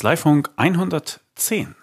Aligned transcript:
Kanzleifunk 0.00 0.48
110. 0.56 1.74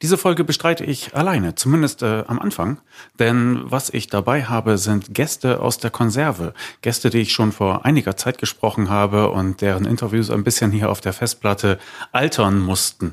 Diese 0.00 0.16
Folge 0.16 0.44
bestreite 0.44 0.82
ich 0.82 1.14
alleine, 1.14 1.54
zumindest 1.54 2.00
äh, 2.00 2.24
am 2.26 2.38
Anfang, 2.38 2.80
denn 3.18 3.60
was 3.64 3.90
ich 3.90 4.06
dabei 4.06 4.44
habe, 4.44 4.78
sind 4.78 5.12
Gäste 5.12 5.60
aus 5.60 5.76
der 5.76 5.90
Konserve, 5.90 6.54
Gäste, 6.80 7.10
die 7.10 7.18
ich 7.18 7.34
schon 7.34 7.52
vor 7.52 7.84
einiger 7.84 8.16
Zeit 8.16 8.38
gesprochen 8.38 8.88
habe 8.88 9.28
und 9.28 9.60
deren 9.60 9.84
Interviews 9.84 10.30
ein 10.30 10.42
bisschen 10.42 10.72
hier 10.72 10.90
auf 10.90 11.02
der 11.02 11.12
Festplatte 11.12 11.78
altern 12.12 12.60
mussten. 12.60 13.12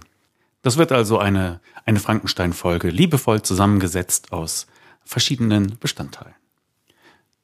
Das 0.61 0.77
wird 0.77 0.93
also 0.93 1.19
eine, 1.19 1.59
eine 1.85 1.99
Frankenstein-Folge, 1.99 2.87
liebevoll 2.89 3.41
zusammengesetzt 3.41 4.31
aus 4.31 4.65
verschiedenen 5.03 5.77
Bestandteilen. 5.77 6.35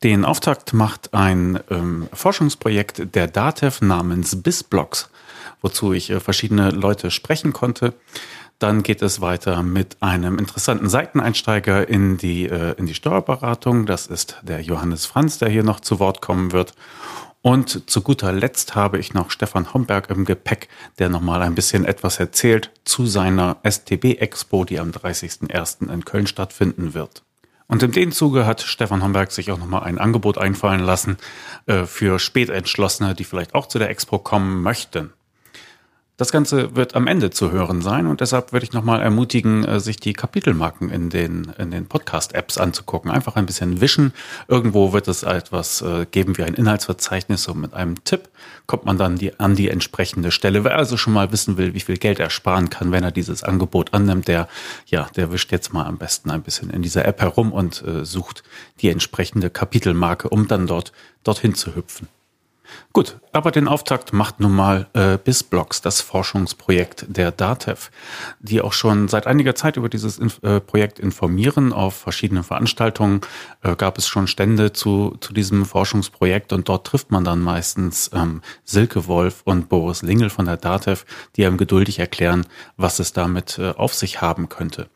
Den 0.04 0.23
Auftakt 0.23 0.71
macht 0.71 1.13
ein 1.13 1.59
ähm, 1.70 2.07
Forschungsprojekt 2.13 3.13
der 3.13 3.27
DATEV 3.27 3.81
namens 3.81 4.41
BISBlocks, 4.41 5.09
wozu 5.61 5.93
ich 5.93 6.09
äh, 6.09 6.20
verschiedene 6.20 6.71
Leute 6.71 7.11
sprechen 7.11 7.53
konnte. 7.53 7.93
Dann 8.59 8.81
geht 8.81 9.03
es 9.03 9.21
weiter 9.21 9.61
mit 9.61 9.98
einem 10.02 10.39
interessanten 10.39 10.89
Seiteneinsteiger 10.89 11.88
in 11.88 12.17
die, 12.17 12.45
äh, 12.48 12.73
in 12.77 12.88
die 12.88 12.95
Steuerberatung. 12.95 13.85
Das 13.85 14.07
ist 14.07 14.38
der 14.41 14.62
Johannes 14.62 15.05
Franz, 15.05 15.38
der 15.38 15.49
hier 15.49 15.63
noch 15.63 15.79
zu 15.79 15.99
Wort 15.99 16.21
kommen 16.21 16.51
wird. 16.51 16.73
Und 17.43 17.89
zu 17.89 18.01
guter 18.01 18.34
Letzt 18.34 18.75
habe 18.75 18.98
ich 18.98 19.13
noch 19.13 19.31
Stefan 19.31 19.73
Homberg 19.73 20.09
im 20.09 20.25
Gepäck, 20.25 20.70
der 20.99 21.09
nochmal 21.09 21.43
ein 21.43 21.55
bisschen 21.55 21.85
etwas 21.85 22.20
erzählt 22.20 22.71
zu 22.84 23.05
seiner 23.05 23.57
STB-Expo, 23.63 24.65
die 24.65 24.79
am 24.79 24.89
30.01. 24.89 25.89
in 25.89 26.03
Köln 26.03 26.27
stattfinden 26.27 26.93
wird. 26.93 27.23
Und 27.67 27.84
in 27.84 27.91
dem 27.91 28.12
Zuge 28.12 28.45
hat 28.45 28.62
Stefan 28.62 29.04
Homberg 29.04 29.32
sich 29.32 29.51
auch 29.51 29.60
nochmal 29.60 29.84
ein 29.84 29.98
Angebot 29.98 30.37
einfallen 30.37 30.79
lassen 30.79 31.17
äh, 31.67 31.85
für 31.85 32.17
Spätentschlossene, 32.17 33.13
die 33.13 33.23
vielleicht 33.23 33.55
auch 33.55 33.67
zu 33.67 33.77
der 33.77 33.89
Expo 33.89 34.20
kommen 34.20 34.62
möchten. 34.62 35.13
Das 36.20 36.32
Ganze 36.32 36.76
wird 36.76 36.96
am 36.96 37.05
Ende 37.05 37.29
zu 37.29 37.51
hören 37.51 37.84
sein 37.84 38.07
und 38.07 38.21
deshalb 38.21 38.51
würde 38.51 38.63
ich 38.63 38.73
nochmal 38.73 39.04
ermutigen, 39.04 39.63
äh, 39.63 39.79
sich 39.79 39.98
die 39.98 40.13
Kapitelmarken 40.13 40.90
in 40.90 41.12
den, 41.12 41.54
in 41.60 41.70
den 41.70 41.85
Podcast-Apps 41.85 42.57
anzugucken. 42.57 43.12
Einfach 43.12 43.35
ein 43.35 43.46
bisschen 43.46 43.82
wischen. 43.82 44.13
Irgendwo 44.48 44.93
wird 44.93 45.07
es 45.07 45.21
etwas 45.21 45.84
äh, 45.84 46.07
geben 46.10 46.35
wie 46.35 46.41
ein 46.41 46.55
Inhaltsverzeichnis 46.55 47.48
und 47.48 47.62
mit 47.62 47.76
einem 47.76 48.04
Tipp 48.04 48.29
kommt 48.65 48.85
man 48.85 48.98
dann 48.98 49.18
die, 49.18 49.40
an 49.40 49.55
die 49.55 49.70
entsprechende 49.70 50.32
Stelle. 50.32 50.63
Wer 50.63 50.76
also 50.76 50.98
schon 50.98 51.13
mal 51.13 51.32
wissen 51.32 51.57
will, 51.57 51.76
wie 51.76 51.82
viel 51.82 51.98
Geld 51.98 52.20
er 52.20 52.32
sparen 52.32 52.71
kann, 52.71 52.91
wenn 52.91 53.04
er 53.04 53.12
dieses 53.12 53.43
Angebot 53.43 53.93
annimmt, 53.93 54.27
der, 54.27 54.48
ja, 54.88 55.07
der 55.15 55.32
wischt 55.32 55.51
jetzt 55.51 55.71
mal 55.71 55.85
am 55.85 55.99
besten 55.99 56.32
ein 56.32 56.41
bisschen 56.41 56.71
in 56.71 56.82
dieser 56.82 57.05
App 57.05 57.21
herum 57.21 57.51
und 57.51 57.84
äh, 57.84 58.04
sucht 58.05 58.41
die 58.82 58.90
entsprechende 58.90 59.51
Kapitelmarke, 59.51 60.29
um 60.29 60.48
dann 60.48 60.65
dort, 60.65 60.93
dorthin 61.23 61.54
zu 61.54 61.76
hüpfen. 61.76 62.07
Gut, 62.93 63.20
aber 63.32 63.51
den 63.51 63.68
Auftakt 63.68 64.13
macht 64.13 64.40
nun 64.40 64.56
mal 64.56 64.88
äh, 64.94 65.18
BISBlocks, 65.18 65.81
das 65.81 66.01
Forschungsprojekt 66.01 67.06
der 67.07 67.31
DATEV, 67.31 67.91
die 68.40 68.62
auch 68.62 68.73
schon 68.73 69.07
seit 69.07 69.28
einiger 69.28 69.56
Zeit 69.56 69.78
über 69.78 69.90
dieses 69.90 70.18
Inf 70.18 70.41
äh, 70.44 70.59
Projekt 70.59 71.00
informieren. 71.00 71.73
Auf 71.73 71.95
verschiedenen 71.95 72.44
Veranstaltungen 72.44 73.22
äh, 73.62 73.75
gab 73.75 73.97
es 73.97 74.07
schon 74.07 74.28
Stände 74.28 74.73
zu, 74.73 75.16
zu 75.22 75.34
diesem 75.34 75.66
Forschungsprojekt 75.66 76.53
und 76.53 76.69
dort 76.69 76.88
trifft 76.88 77.12
man 77.12 77.23
dann 77.23 77.41
meistens 77.41 78.09
ähm, 78.13 78.41
Silke 78.63 79.07
Wolf 79.07 79.41
und 79.44 79.69
Boris 79.69 80.01
Lingel 80.01 80.29
von 80.29 80.45
der 80.45 80.57
DATEV, 80.57 81.06
die 81.35 81.45
einem 81.45 81.57
geduldig 81.57 82.00
erklären, 82.00 82.45
was 82.78 83.00
es 83.00 83.13
damit 83.13 83.59
äh, 83.59 83.72
auf 83.72 83.94
sich 83.94 84.22
haben 84.22 84.50
könnte. 84.50 84.90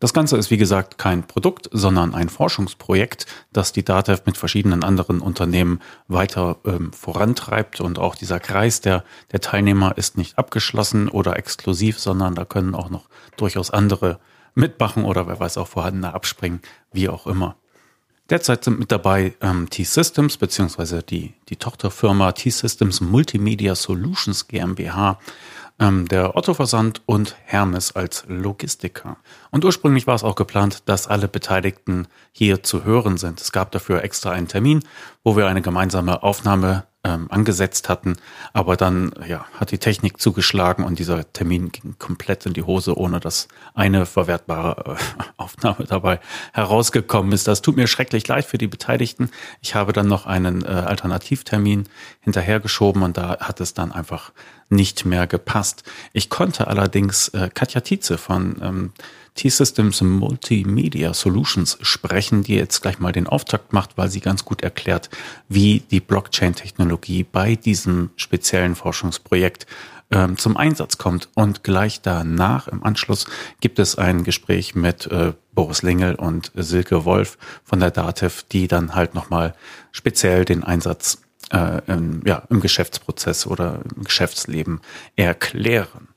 Das 0.00 0.14
Ganze 0.14 0.38
ist 0.38 0.50
wie 0.50 0.56
gesagt 0.56 0.96
kein 0.96 1.24
Produkt, 1.24 1.68
sondern 1.72 2.14
ein 2.14 2.30
Forschungsprojekt, 2.30 3.26
das 3.52 3.72
die 3.72 3.84
DATEV 3.84 4.24
mit 4.24 4.38
verschiedenen 4.38 4.82
anderen 4.82 5.20
Unternehmen 5.20 5.80
weiter 6.08 6.56
ähm, 6.64 6.90
vorantreibt. 6.94 7.82
Und 7.82 7.98
auch 7.98 8.14
dieser 8.14 8.40
Kreis 8.40 8.80
der, 8.80 9.04
der 9.30 9.42
Teilnehmer 9.42 9.98
ist 9.98 10.16
nicht 10.16 10.38
abgeschlossen 10.38 11.08
oder 11.10 11.36
exklusiv, 11.36 11.98
sondern 11.98 12.34
da 12.34 12.46
können 12.46 12.74
auch 12.74 12.88
noch 12.88 13.10
durchaus 13.36 13.70
andere 13.70 14.18
mitmachen 14.54 15.04
oder 15.04 15.28
wer 15.28 15.38
weiß 15.38 15.58
auch 15.58 15.68
vorhandene 15.68 16.14
abspringen, 16.14 16.60
wie 16.92 17.10
auch 17.10 17.26
immer. 17.26 17.56
Derzeit 18.30 18.64
sind 18.64 18.78
mit 18.78 18.92
dabei 18.92 19.34
ähm, 19.40 19.68
T-Systems 19.68 20.36
beziehungsweise 20.36 21.02
die, 21.02 21.34
die 21.48 21.56
Tochterfirma 21.56 22.32
T-Systems 22.32 23.00
Multimedia 23.00 23.74
Solutions 23.74 24.46
GmbH 24.46 25.18
ähm, 25.80 26.06
der 26.06 26.36
Otto-Versand 26.36 27.02
und 27.06 27.34
Hermes 27.44 27.96
als 27.96 28.24
Logistiker. 28.28 29.16
Und 29.50 29.64
ursprünglich 29.64 30.06
war 30.06 30.14
es 30.14 30.22
auch 30.22 30.36
geplant, 30.36 30.88
dass 30.88 31.08
alle 31.08 31.26
Beteiligten 31.26 32.06
hier 32.30 32.62
zu 32.62 32.84
hören 32.84 33.16
sind. 33.16 33.40
Es 33.40 33.50
gab 33.50 33.72
dafür 33.72 34.04
extra 34.04 34.30
einen 34.30 34.46
Termin, 34.46 34.84
wo 35.24 35.36
wir 35.36 35.46
eine 35.48 35.62
gemeinsame 35.62 36.22
Aufnahme 36.22 36.84
ähm, 37.02 37.30
angesetzt 37.30 37.88
hatten. 37.88 38.16
Aber 38.52 38.76
dann 38.76 39.12
ja, 39.26 39.46
hat 39.54 39.70
die 39.70 39.78
Technik 39.78 40.20
zugeschlagen 40.20 40.84
und 40.84 40.98
dieser 40.98 41.32
Termin 41.32 41.72
ging 41.72 41.96
komplett 41.98 42.44
in 42.46 42.52
die 42.52 42.62
Hose, 42.62 42.96
ohne 42.96 43.20
dass 43.20 43.48
eine 43.74 44.04
verwertbare 44.06 44.96
äh, 44.96 45.22
Aufnahme 45.36 45.84
dabei 45.86 46.20
herausgekommen 46.52 47.32
ist. 47.32 47.48
Das 47.48 47.62
tut 47.62 47.76
mir 47.76 47.86
schrecklich 47.86 48.28
leid 48.28 48.44
für 48.44 48.58
die 48.58 48.66
Beteiligten. 48.66 49.30
Ich 49.62 49.74
habe 49.74 49.92
dann 49.92 50.08
noch 50.08 50.26
einen 50.26 50.64
äh, 50.64 50.68
Alternativtermin 50.68 51.88
hinterhergeschoben 52.20 53.02
und 53.02 53.16
da 53.16 53.38
hat 53.40 53.60
es 53.60 53.72
dann 53.72 53.92
einfach 53.92 54.32
nicht 54.68 55.04
mehr 55.04 55.26
gepasst. 55.26 55.82
Ich 56.12 56.30
konnte 56.30 56.66
allerdings 56.66 57.28
äh, 57.28 57.50
Katja 57.52 57.80
Tietze 57.80 58.18
von 58.18 58.56
ähm, 58.62 58.92
T-Systems 59.34 60.00
Multimedia 60.02 61.14
Solutions 61.14 61.78
sprechen, 61.82 62.42
die 62.42 62.56
jetzt 62.56 62.80
gleich 62.80 62.98
mal 62.98 63.12
den 63.12 63.26
Auftakt 63.26 63.72
macht, 63.72 63.96
weil 63.96 64.10
sie 64.10 64.20
ganz 64.20 64.44
gut 64.44 64.62
erklärt, 64.62 65.10
wie 65.48 65.80
die 65.90 66.00
Blockchain-Technologie 66.00 67.24
bei 67.24 67.56
diesem 67.56 68.10
speziellen 68.16 68.74
Forschungsprojekt 68.74 69.66
ähm, 70.10 70.36
zum 70.36 70.56
Einsatz 70.56 70.98
kommt. 70.98 71.28
Und 71.34 71.64
gleich 71.64 72.02
danach, 72.02 72.68
im 72.68 72.82
Anschluss, 72.82 73.26
gibt 73.60 73.78
es 73.78 73.96
ein 73.96 74.24
Gespräch 74.24 74.74
mit 74.74 75.06
äh, 75.06 75.32
Boris 75.54 75.82
Lingel 75.82 76.14
und 76.14 76.50
Silke 76.54 77.04
Wolf 77.04 77.38
von 77.64 77.80
der 77.80 77.90
DATEV, 77.90 78.42
die 78.44 78.68
dann 78.68 78.94
halt 78.94 79.14
nochmal 79.14 79.54
speziell 79.92 80.44
den 80.44 80.64
Einsatz 80.64 81.22
äh, 81.52 81.80
im, 81.86 82.22
ja, 82.24 82.42
im 82.50 82.60
Geschäftsprozess 82.60 83.46
oder 83.46 83.80
im 83.96 84.04
Geschäftsleben 84.04 84.80
erklären. 85.16 86.08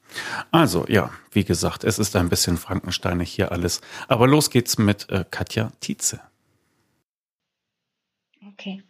Also 0.51 0.85
ja, 0.87 1.11
wie 1.31 1.43
gesagt, 1.43 1.83
es 1.83 1.99
ist 1.99 2.15
ein 2.15 2.29
bisschen 2.29 2.57
Frankensteinig 2.57 3.31
hier 3.31 3.51
alles. 3.51 3.81
Aber 4.07 4.27
los 4.27 4.49
geht's 4.49 4.77
mit 4.77 5.09
äh, 5.09 5.25
Katja 5.29 5.71
Tietze. 5.79 6.21
Okay, 8.53 8.83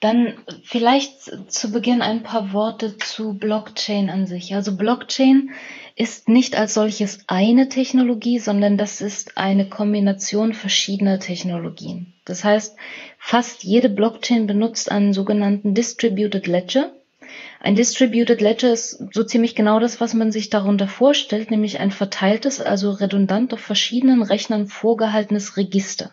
dann 0.00 0.34
vielleicht 0.64 1.30
zu 1.48 1.70
Beginn 1.70 2.00
ein 2.00 2.22
paar 2.22 2.52
Worte 2.52 2.96
zu 2.96 3.34
Blockchain 3.34 4.08
an 4.08 4.26
sich. 4.26 4.54
Also 4.54 4.76
Blockchain 4.76 5.50
ist 5.96 6.28
nicht 6.28 6.56
als 6.56 6.74
solches 6.74 7.24
eine 7.26 7.68
Technologie, 7.68 8.38
sondern 8.38 8.78
das 8.78 9.00
ist 9.00 9.36
eine 9.36 9.68
Kombination 9.68 10.54
verschiedener 10.54 11.18
Technologien. 11.18 12.14
Das 12.24 12.42
heißt, 12.44 12.76
fast 13.18 13.64
jede 13.64 13.90
Blockchain 13.90 14.46
benutzt 14.46 14.90
einen 14.90 15.12
sogenannten 15.12 15.74
Distributed 15.74 16.46
Ledger. 16.46 16.92
Ein 17.64 17.76
Distributed 17.76 18.40
Ledger 18.40 18.72
ist 18.72 19.04
so 19.12 19.22
ziemlich 19.22 19.54
genau 19.54 19.78
das, 19.78 20.00
was 20.00 20.14
man 20.14 20.32
sich 20.32 20.50
darunter 20.50 20.88
vorstellt, 20.88 21.52
nämlich 21.52 21.78
ein 21.78 21.92
verteiltes, 21.92 22.60
also 22.60 22.90
redundant 22.90 23.54
auf 23.54 23.60
verschiedenen 23.60 24.22
Rechnern 24.22 24.66
vorgehaltenes 24.66 25.56
Register. 25.56 26.10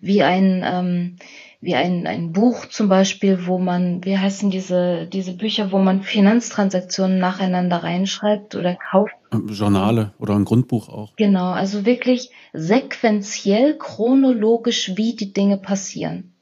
Wie 0.00 0.22
ein, 0.22 0.62
ähm, 0.62 1.16
wie 1.62 1.74
ein, 1.74 2.06
ein 2.06 2.32
Buch 2.32 2.66
zum 2.66 2.90
Beispiel, 2.90 3.46
wo 3.46 3.56
man, 3.56 4.04
wie 4.04 4.18
heißen 4.18 4.50
diese, 4.50 5.06
diese 5.06 5.32
Bücher, 5.32 5.72
wo 5.72 5.78
man 5.78 6.02
Finanztransaktionen 6.02 7.18
nacheinander 7.18 7.78
reinschreibt 7.78 8.54
oder 8.54 8.74
kauft. 8.74 9.14
Journale 9.32 10.12
oder 10.18 10.34
ein 10.34 10.44
Grundbuch 10.44 10.90
auch. 10.90 11.16
Genau, 11.16 11.52
also 11.52 11.86
wirklich 11.86 12.28
sequenziell, 12.52 13.78
chronologisch, 13.78 14.92
wie 14.96 15.16
die 15.16 15.32
Dinge 15.32 15.56
passieren. 15.56 16.34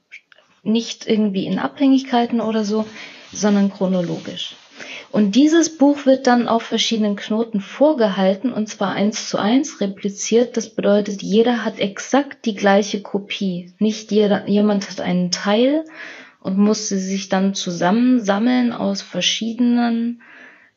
Nicht 0.65 1.07
irgendwie 1.07 1.47
in 1.47 1.61
Abhängigkeiten 1.61 2.41
oder 2.41 2.65
so, 2.65 2.87
sondern 3.33 3.73
chronologisch. 3.73 4.57
Und 5.11 5.35
dieses 5.35 5.77
Buch 5.77 6.07
wird 6.07 6.27
dann 6.27 6.49
auf 6.49 6.63
verschiedenen 6.63 7.17
Knoten 7.17 7.61
vorgehalten 7.61 8.53
und 8.53 8.69
zwar 8.69 8.93
eins 8.93 9.29
zu 9.29 9.39
eins 9.39 9.81
repliziert. 9.81 10.57
Das 10.57 10.71
bedeutet, 10.71 11.23
jeder 11.23 11.65
hat 11.65 11.79
exakt 11.79 12.47
die 12.47 12.55
gleiche 12.55 13.03
Kopie. 13.03 13.73
Nicht 13.79 14.11
jeder, 14.11 14.49
jemand 14.49 14.91
hat 14.91 15.01
einen 15.01 15.31
Teil 15.31 15.85
und 16.41 16.59
musste 16.59 16.99
sich 16.99 17.29
dann 17.29 17.55
zusammensammeln 17.55 18.73
aus 18.73 19.03
verschiedenen, 19.03 20.23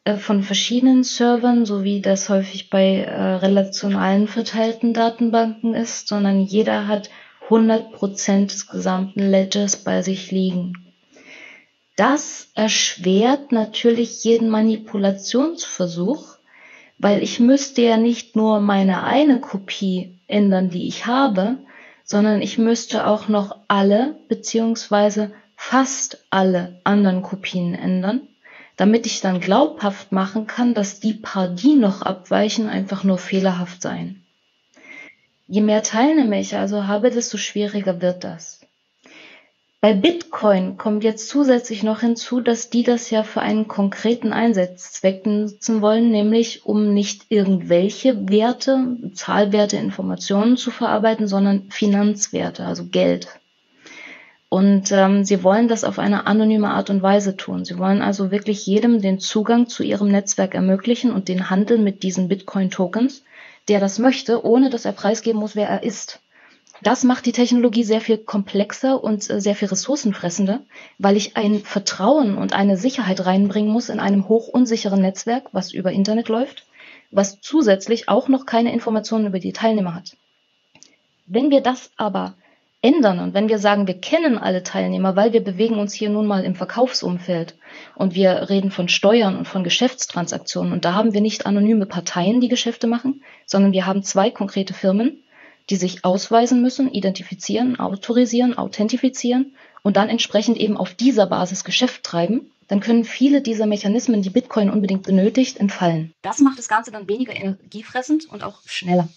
äh, 0.04 0.18
von 0.18 0.44
verschiedenen 0.44 1.04
Servern, 1.04 1.66
so 1.66 1.84
wie 1.84 2.02
das 2.02 2.30
häufig 2.30 2.70
bei 2.70 3.00
äh, 3.00 3.36
relationalen 3.36 4.28
verteilten 4.28 4.94
Datenbanken 4.94 5.74
ist, 5.74 6.08
sondern 6.08 6.42
jeder 6.42 6.88
hat 6.88 7.10
100% 7.50 8.48
des 8.48 8.68
gesamten 8.68 9.22
Ledgers 9.22 9.78
bei 9.78 10.02
sich 10.02 10.32
liegen. 10.32 10.85
Das 11.96 12.50
erschwert 12.56 13.52
natürlich 13.52 14.24
jeden 14.24 14.50
Manipulationsversuch, 14.50 16.38
weil 16.98 17.24
ich 17.24 17.40
müsste 17.40 17.82
ja 17.82 17.98
nicht 17.98 18.36
nur 18.36 18.60
meine 18.60 19.04
eine 19.04 19.40
Kopie 19.40 20.20
ändern, 20.28 20.70
die 20.70 20.88
ich 20.88 21.06
habe, 21.06 21.58
sondern 22.04 22.42
ich 22.42 22.58
müsste 22.58 23.08
auch 23.08 23.28
noch 23.28 23.58
alle 23.68 24.16
beziehungsweise 24.28 25.32
fast 25.56 26.26
alle 26.30 26.80
anderen 26.84 27.22
Kopien 27.22 27.74
ändern. 27.74 28.28
damit 28.78 29.06
ich 29.06 29.22
dann 29.22 29.40
glaubhaft 29.40 30.12
machen 30.12 30.48
kann, 30.48 30.74
dass 30.74 31.00
die 31.00 31.14
paar, 31.14 31.48
die 31.48 31.76
noch 31.76 32.02
abweichen, 32.02 32.68
einfach 32.68 33.04
nur 33.04 33.18
fehlerhaft 33.18 33.82
seien. 33.82 34.26
Je 35.48 35.62
mehr 35.62 35.84
Teilnehmer 35.84 36.38
ich 36.38 36.56
also 36.56 36.88
habe, 36.88 37.12
desto 37.12 37.38
schwieriger 37.38 38.02
wird 38.02 38.24
das. 38.24 38.55
Bei 39.86 39.94
Bitcoin 39.94 40.78
kommt 40.78 41.04
jetzt 41.04 41.30
zusätzlich 41.30 41.84
noch 41.84 42.00
hinzu, 42.00 42.42
dass 42.42 42.72
die 42.72 42.82
das 42.82 43.12
ja 43.12 43.22
für 43.22 43.42
einen 43.42 43.68
konkreten 43.68 44.34
Einsatzzweck 44.34 45.28
nutzen 45.28 45.80
wollen, 45.80 46.10
nämlich 46.10 46.66
um 46.66 46.96
nicht 46.96 47.28
irgendwelche 47.30 48.28
Werte, 48.28 48.98
Zahlwerte, 49.14 49.78
Informationen 49.78 50.58
zu 50.58 50.72
verarbeiten, 50.72 51.28
sondern 51.28 51.70
Finanzwerte, 51.70 52.66
also 52.66 52.86
Geld. 52.88 53.28
Und 54.50 54.92
ähm, 54.92 55.24
sie 55.24 55.44
wollen 55.44 55.68
das 55.68 55.84
auf 55.84 56.00
eine 56.00 56.26
anonyme 56.26 56.72
Art 56.72 56.90
und 56.90 57.04
Weise 57.04 57.38
tun. 57.38 57.64
Sie 57.64 57.78
wollen 57.78 58.02
also 58.02 58.32
wirklich 58.32 58.66
jedem 58.66 59.04
den 59.04 59.20
Zugang 59.20 59.68
zu 59.68 59.84
ihrem 59.84 60.08
Netzwerk 60.08 60.56
ermöglichen 60.56 61.12
und 61.12 61.28
den 61.28 61.52
Handel 61.52 61.78
mit 61.78 62.02
diesen 62.02 62.28
Bitcoin-Tokens, 62.28 63.24
der 63.68 63.80
das 63.80 64.00
möchte, 64.00 64.44
ohne 64.44 64.72
dass 64.72 64.86
er 64.86 64.94
preisgeben 64.94 65.40
muss, 65.40 65.56
wer 65.56 65.70
er 65.70 65.84
ist. 65.84 66.22
Das 66.82 67.04
macht 67.04 67.26
die 67.26 67.32
Technologie 67.32 67.84
sehr 67.84 68.02
viel 68.02 68.18
komplexer 68.18 69.04
und 69.04 69.30
äh, 69.30 69.40
sehr 69.40 69.56
viel 69.56 69.70
ressourcenfressender, 69.70 70.62
weil 70.98 71.16
ich 71.16 71.38
ein 71.38 71.60
Vertrauen 71.60 72.38
und 72.38 72.54
eine 72.54 72.78
Sicherheit 72.78 73.26
reinbringen 73.26 73.72
muss 73.72 73.90
in 73.90 74.00
einem 74.00 74.28
hochunsicheren 74.28 75.02
Netzwerk, 75.02 75.46
was 75.52 75.74
über 75.74 75.92
Internet 75.92 76.28
läuft, 76.28 76.66
was 77.12 77.40
zusätzlich 77.40 78.10
auch 78.10 78.28
noch 78.28 78.46
keine 78.46 78.74
Informationen 78.74 79.28
über 79.28 79.40
die 79.40 79.54
Teilnehmer 79.54 79.96
hat. 79.96 80.18
Wenn 81.28 81.50
wir 81.50 81.62
das 81.62 81.92
aber 81.96 82.36
ändern 82.82 83.20
und 83.20 83.34
wenn 83.34 83.50
wir 83.50 83.58
sagen, 83.58 83.88
wir 83.88 84.00
kennen 84.00 84.38
alle 84.38 84.62
Teilnehmer, 84.62 85.16
weil 85.16 85.34
wir 85.34 85.44
bewegen 85.44 85.80
uns 85.80 85.94
hier 85.94 86.10
nun 86.10 86.28
mal 86.28 86.44
im 86.44 86.54
Verkaufsumfeld 86.54 87.56
und 87.96 88.14
wir 88.14 88.50
reden 88.50 88.70
von 88.70 88.90
Steuern 88.90 89.38
und 89.38 89.48
von 89.48 89.64
Geschäftstransaktionen 89.64 90.72
und 90.72 90.86
da 90.86 90.94
haben 90.94 91.14
wir 91.14 91.22
nicht 91.22 91.48
anonyme 91.48 91.88
Parteien, 91.88 92.42
die 92.42 92.48
Geschäfte 92.48 92.86
machen, 92.86 93.24
sondern 93.48 93.72
wir 93.72 93.88
haben 93.88 94.04
zwei 94.04 94.30
konkrete 94.30 94.76
Firmen, 94.76 95.24
die 95.70 95.76
sich 95.76 96.06
ausweisen 96.06 96.62
müssen, 96.62 96.92
identifizieren, 96.92 97.80
autorisieren, 97.80 98.58
authentifizieren 98.58 99.56
und 99.84 99.98
dann 99.98 100.10
entsprechend 100.10 100.58
eben 100.58 100.78
auf 100.78 100.94
dieser 100.94 101.28
Basis 101.28 101.64
Geschäft 101.64 102.04
treiben, 102.04 102.52
dann 102.68 102.80
können 102.80 103.04
viele 103.04 103.42
dieser 103.42 103.66
Mechanismen, 103.68 104.22
die 104.22 104.30
Bitcoin 104.30 104.70
unbedingt 104.70 105.04
benötigt, 105.04 105.58
entfallen. 105.58 106.14
Das 106.22 106.40
macht 106.40 106.58
das 106.58 106.68
Ganze 106.68 106.92
dann 106.92 107.08
weniger 107.08 107.36
energiefressend 107.36 108.30
und 108.30 108.44
auch 108.44 108.62
schneller. 108.66 109.08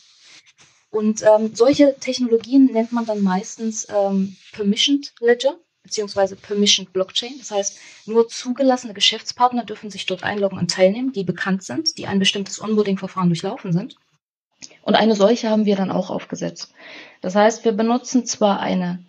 Und 0.91 1.23
ähm, 1.23 1.55
solche 1.55 1.97
Technologien 2.01 2.67
nennt 2.67 2.93
man 2.93 3.07
dann 3.07 3.23
meistens 3.23 3.87
ähm, 3.91 4.37
Permissioned 4.53 5.13
Ledger 5.21 5.59
beziehungsweise 5.83 6.37
Permissioned 6.37 6.93
Blockchain. 6.93 7.35
Das 7.39 7.51
heißt, 7.51 7.79
nur 8.07 8.29
zugelassene 8.29 8.95
Geschäftspartner 8.95 9.65
dürfen 9.65 9.91
sich 9.91 10.05
dort 10.07 10.23
einloggen 10.23 10.59
und 10.59 10.71
teilnehmen, 10.71 11.13
die 11.13 11.25
bekannt 11.25 11.63
sind, 11.63 11.97
die 11.97 12.07
ein 12.07 12.19
bestimmtes 12.19 12.61
Onboarding-Verfahren 12.61 13.29
durchlaufen 13.29 13.73
sind. 13.73 13.97
Und 14.83 14.95
eine 14.95 15.15
solche 15.15 15.51
haben 15.51 15.67
wir 15.67 15.77
dann 15.77 15.91
auch 15.91 16.11
aufgesetzt. 16.11 16.73
Das 17.21 17.35
heißt, 17.35 17.65
wir 17.65 17.73
benutzen 17.73 18.25
zwar 18.25 18.61
eine 18.61 19.01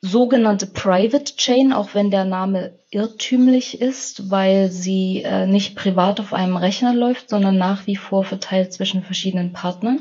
sogenannte 0.00 0.66
Private 0.66 1.36
Chain, 1.36 1.72
auch 1.72 1.94
wenn 1.94 2.10
der 2.10 2.24
Name 2.24 2.72
irrtümlich 2.90 3.80
ist, 3.80 4.30
weil 4.30 4.70
sie 4.70 5.22
äh, 5.22 5.46
nicht 5.46 5.76
privat 5.76 6.20
auf 6.20 6.32
einem 6.32 6.56
Rechner 6.56 6.94
läuft, 6.94 7.30
sondern 7.30 7.58
nach 7.58 7.86
wie 7.86 7.96
vor 7.96 8.24
verteilt 8.24 8.72
zwischen 8.72 9.02
verschiedenen 9.02 9.52
Partnern. 9.52 10.00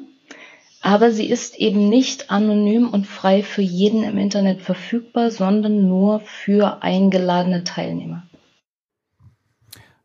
Aber 0.81 1.11
sie 1.11 1.27
ist 1.27 1.57
eben 1.57 1.89
nicht 1.89 2.29
anonym 2.29 2.89
und 2.89 3.07
frei 3.07 3.41
für 3.41 3.63
jeden 3.63 4.03
im 4.03 4.17
Internet 4.17 4.61
verfügbar, 4.61 5.31
sondern 5.31 5.87
nur 5.87 6.19
für 6.21 6.83
eingeladene 6.83 7.63
Teilnehmer. 7.63 8.23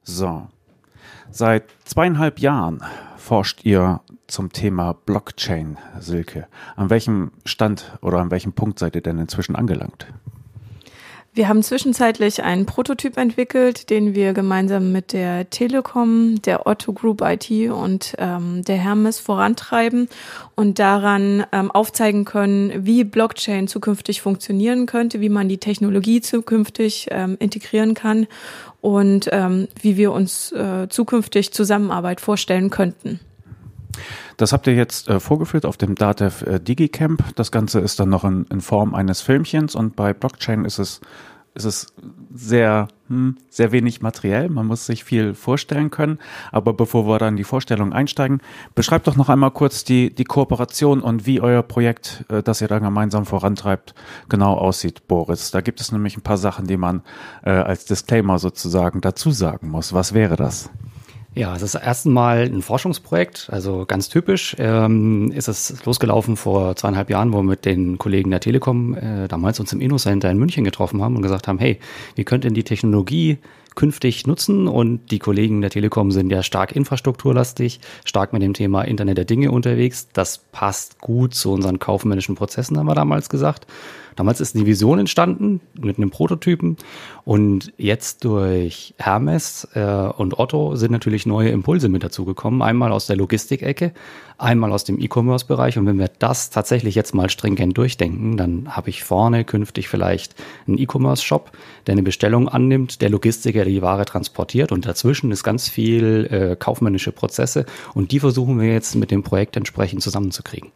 So. 0.03 0.49
Seit 1.31 1.65
zweieinhalb 1.85 2.41
Jahren 2.41 2.83
forscht 3.23 3.65
ihr 3.65 4.01
zum 4.27 4.53
Thema 4.53 4.95
Blockchain, 5.07 5.79
Silke. 6.01 6.49
An 6.75 6.91
welchem 6.91 7.31
Stand 7.45 7.97
oder 8.03 8.19
an 8.19 8.31
welchem 8.31 8.53
Punkt 8.53 8.79
seid 8.79 8.97
ihr 8.97 9.01
denn 9.01 9.19
inzwischen 9.19 9.55
angelangt? 9.55 10.07
Wir 11.35 11.49
haben 11.49 11.63
zwischenzeitlich 11.63 12.43
einen 12.43 12.67
Prototyp 12.67 13.17
entwickelt, 13.17 13.89
den 13.89 14.15
wir 14.15 14.35
gemeinsam 14.35 14.93
mit 14.93 15.15
der 15.15 15.49
Telekom, 15.49 16.43
der 16.43 16.67
Otto 16.67 16.93
Group 16.93 17.23
IT 17.23 17.51
und 17.71 18.15
ähm, 18.19 18.63
der 18.65 18.77
Hermes 18.77 19.19
vorantreiben 19.19 20.09
und 20.57 20.79
daran 20.79 21.47
ähm, 21.53 21.71
aufzeigen 21.71 22.27
können, 22.27 22.85
wie 22.85 23.05
Blockchain 23.05 23.67
zukünftig 23.67 24.21
funktionieren 24.21 24.85
könnte, 24.85 25.23
wie 25.23 25.31
man 25.31 25.49
die 25.49 25.57
Technologie 25.57 26.21
zukünftig 26.21 27.07
ähm, 27.11 27.39
integrieren 27.39 27.95
kann 27.95 28.27
und 28.83 29.29
ähm, 29.33 29.69
wie 29.81 29.97
wir 29.97 30.13
uns 30.13 30.53
äh, 30.53 30.89
zukünftig 30.91 31.55
Zusammenarbeit 31.55 32.21
vorstellen 32.21 32.69
könnten. 32.69 33.21
Das 34.37 34.53
habt 34.53 34.67
ihr 34.67 34.75
jetzt 34.75 35.09
äh, 35.09 35.21
vorgeführt 35.21 35.65
auf 35.65 35.77
dem 35.77 35.95
Datev 35.95 36.45
äh, 36.45 36.59
DigiCamp. 36.59 37.35
Das 37.37 37.53
Ganze 37.53 37.79
ist 37.79 38.01
dann 38.01 38.09
noch 38.09 38.25
in, 38.25 38.45
in, 38.51 38.61
Form 38.61 38.95
eines 38.95 39.21
Filmchens 39.21 39.77
und 39.77 39.95
bei 39.95 40.13
Blockchain 40.13 40.65
ist 40.65 40.79
es, 40.79 41.01
ist 41.55 41.65
es 41.65 41.87
sehr, 42.35 42.89
sehr 43.49 43.73
wenig 43.73 44.03
materiell. 44.03 44.49
Man 44.49 44.67
muss 44.67 44.87
sich 44.87 45.05
viel 45.05 45.35
vorstellen 45.35 45.91
können. 45.91 46.19
Aber 46.51 46.73
bevor 46.73 47.07
wir 47.07 47.19
dann 47.19 47.35
in 47.35 47.37
die 47.37 47.45
Vorstellung 47.45 47.93
einsteigen, 47.93 48.41
beschreibt 48.75 49.07
doch 49.07 49.17
noch 49.17 49.29
einmal 49.29 49.51
kurz 49.51 49.85
die, 49.85 50.15
die 50.15 50.25
Kooperation 50.25 51.01
und 51.01 51.27
wie 51.27 51.41
euer 51.41 51.63
Projekt, 51.63 52.25
äh, 52.29 52.43
das 52.43 52.61
ihr 52.61 52.69
da 52.69 52.79
gemeinsam 52.79 53.27
vorantreibt, 53.27 53.95
genau 54.29 54.55
aussieht, 54.55 55.07
Boris. 55.09 55.51
Da 55.51 55.61
gibt 55.61 55.81
es 55.81 55.93
nämlich 55.93 56.17
ein 56.17 56.23
paar 56.23 56.39
Sachen, 56.39 56.67
die 56.67 56.77
man 56.77 57.03
äh, 57.43 57.51
als 57.51 57.85
Disclaimer 57.85 58.39
sozusagen 58.39 59.01
dazu 59.01 59.31
sagen 59.31 59.69
muss. 59.69 59.93
Was 59.93 60.15
wäre 60.15 60.37
das? 60.37 60.71
Ja, 61.35 61.57
es 61.57 61.63
ist 61.63 61.75
erst 61.77 62.07
einmal 62.07 62.43
ein 62.43 62.61
Forschungsprojekt, 62.61 63.49
also 63.51 63.87
ganz 63.87 64.11
typisch 64.11 64.55
ähm, 64.59 65.33
ist 65.33 65.49
es 65.49 65.83
losgelaufen 65.87 66.37
vor 66.37 66.77
zweieinhalb 66.77 67.09
Jahren, 67.09 67.33
wo 67.33 67.39
wir 67.39 67.43
mit 67.43 67.65
den 67.65 67.97
Kollegen 67.97 68.31
der 68.31 68.41
Telekom 68.41 68.95
äh, 68.95 69.29
damals 69.29 69.59
uns 69.59 69.73
im 69.73 69.81
InnoCenter 69.81 70.31
in 70.31 70.37
München 70.37 70.63
getroffen 70.63 71.01
haben 71.03 71.17
und 71.17 71.23
gesagt 71.23 71.49
haben, 71.49 71.59
hey, 71.59 71.81
wie 72.17 72.25
könnt 72.25 72.45
denn 72.45 72.53
die 72.53 72.65
Technologie 72.65 73.39
künftig 73.75 74.27
nutzen. 74.27 74.69
Und 74.69 75.11
die 75.11 75.19
Kollegen 75.19 75.61
der 75.61 75.71
Telekom 75.71 76.11
sind 76.11 76.31
ja 76.31 76.43
stark 76.43 76.73
infrastrukturlastig, 76.73 77.81
stark 78.05 78.33
mit 78.33 78.43
dem 78.43 78.55
Thema 78.55 78.83
Internet 78.83 79.19
der 79.19 79.25
Dinge 79.25 79.51
unterwegs. 79.51 80.09
Das 80.13 80.39
passt 80.39 81.01
gut 81.01 81.35
zu 81.35 81.53
unseren 81.53 81.79
kaufmännischen 81.79 82.35
Prozessen, 82.35 82.79
haben 82.79 82.87
wir 82.87 82.95
damals 82.95 83.29
gesagt. 83.29 83.67
Damals 84.17 84.41
ist 84.41 84.55
die 84.55 84.67
Vision 84.67 84.99
entstanden 84.99 85.61
mit 85.81 85.99
einem 85.99 86.11
Prototypen 86.11 86.77
und 87.25 87.73
jetzt 87.77 88.25
durch 88.25 88.95
Hermes 88.99 89.69
äh, 89.75 89.83
und 89.83 90.39
Otto 90.39 90.77
sind 90.77 90.93
natürlich 90.93 91.27
neue 91.27 91.51
Impulse 91.51 91.89
mit 91.89 92.03
dazugekommen. 92.03 92.63
Einmal 92.63 92.93
aus 92.93 93.07
der 93.07 93.17
Logistikecke, 93.17 93.93
einmal 94.39 94.73
aus 94.73 94.85
dem 94.85 95.01
E-Commerce-Bereich. 95.01 95.79
Und 95.79 95.87
wenn 95.87 95.99
wir 95.99 96.11
das 96.19 96.51
tatsächlich 96.51 96.95
jetzt 96.95 97.15
mal 97.15 97.31
stringent 97.31 97.79
durchdenken, 97.79 98.37
dann 98.37 98.75
habe 98.75 98.91
ich 98.91 99.05
vorne 99.05 99.45
künftig 99.45 99.89
vielleicht 99.89 100.35
einen 100.67 100.79
E-Commerce-Shop, 100.79 101.53
der 101.87 101.93
eine 101.93 102.03
Bestellung 102.03 102.49
annimmt, 102.49 103.01
der 103.01 103.11
Logistiker 103.11 103.65
die 103.65 103.83
Ware 103.83 104.05
transportiert 104.05 104.73
und 104.73 104.87
dazwischen 104.87 105.31
ist 105.31 105.45
ganz 105.45 105.69
viel 105.69 106.29
äh, 106.31 106.57
kaufmännische 106.57 107.13
Prozesse 107.13 107.67
und 107.95 108.13
die 108.13 108.21
versuchen 108.21 108.61
wir 108.61 108.73
jetzt 108.73 108.95
mit 108.97 109.11
dem 109.11 109.23
Projekt 109.23 109.57
entsprechend 109.57 110.03
zusammenzukriegen. 110.03 110.71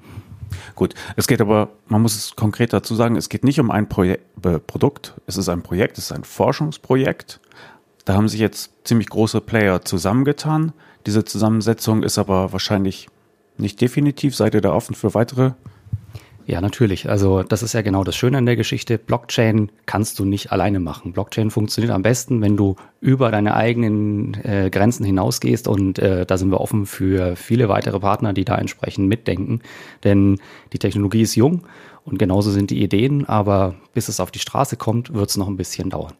Gut, 0.74 0.94
es 1.16 1.26
geht 1.26 1.40
aber, 1.40 1.70
man 1.86 2.02
muss 2.02 2.16
es 2.16 2.36
konkret 2.36 2.72
dazu 2.72 2.94
sagen, 2.94 3.16
es 3.16 3.28
geht 3.28 3.44
nicht 3.44 3.60
um 3.60 3.70
ein 3.70 3.88
Projek 3.88 4.20
äh, 4.44 4.58
Produkt, 4.58 5.14
es 5.26 5.36
ist 5.36 5.48
ein 5.48 5.62
Projekt, 5.62 5.98
es 5.98 6.04
ist 6.04 6.12
ein 6.12 6.24
Forschungsprojekt. 6.24 7.40
Da 8.04 8.14
haben 8.14 8.28
sich 8.28 8.40
jetzt 8.40 8.70
ziemlich 8.84 9.08
große 9.08 9.40
Player 9.40 9.82
zusammengetan. 9.82 10.72
Diese 11.06 11.24
Zusammensetzung 11.24 12.02
ist 12.02 12.18
aber 12.18 12.52
wahrscheinlich 12.52 13.08
nicht 13.58 13.80
definitiv. 13.80 14.36
Seid 14.36 14.54
ihr 14.54 14.60
da 14.60 14.72
offen 14.72 14.94
für 14.94 15.14
weitere 15.14 15.52
ja, 16.48 16.60
natürlich. 16.60 17.10
Also 17.10 17.42
das 17.42 17.64
ist 17.64 17.72
ja 17.72 17.82
genau 17.82 18.04
das 18.04 18.14
Schöne 18.14 18.38
an 18.38 18.46
der 18.46 18.54
Geschichte. 18.54 18.98
Blockchain 18.98 19.72
kannst 19.84 20.20
du 20.20 20.24
nicht 20.24 20.52
alleine 20.52 20.78
machen. 20.78 21.12
Blockchain 21.12 21.50
funktioniert 21.50 21.92
am 21.92 22.02
besten, 22.02 22.40
wenn 22.40 22.56
du 22.56 22.76
über 23.00 23.32
deine 23.32 23.56
eigenen 23.56 24.34
äh, 24.44 24.70
Grenzen 24.70 25.04
hinausgehst 25.04 25.66
und 25.66 25.98
äh, 25.98 26.24
da 26.24 26.38
sind 26.38 26.52
wir 26.52 26.60
offen 26.60 26.86
für 26.86 27.34
viele 27.34 27.68
weitere 27.68 27.98
Partner, 27.98 28.32
die 28.32 28.44
da 28.44 28.56
entsprechend 28.56 29.08
mitdenken. 29.08 29.60
Denn 30.04 30.38
die 30.72 30.78
Technologie 30.78 31.22
ist 31.22 31.34
jung 31.34 31.66
und 32.04 32.16
genauso 32.20 32.52
sind 32.52 32.70
die 32.70 32.80
Ideen, 32.80 33.26
aber 33.26 33.74
bis 33.92 34.08
es 34.08 34.20
auf 34.20 34.30
die 34.30 34.38
Straße 34.38 34.76
kommt, 34.76 35.12
wird 35.12 35.28
es 35.28 35.36
noch 35.36 35.48
ein 35.48 35.56
bisschen 35.56 35.90
dauern. 35.90 36.12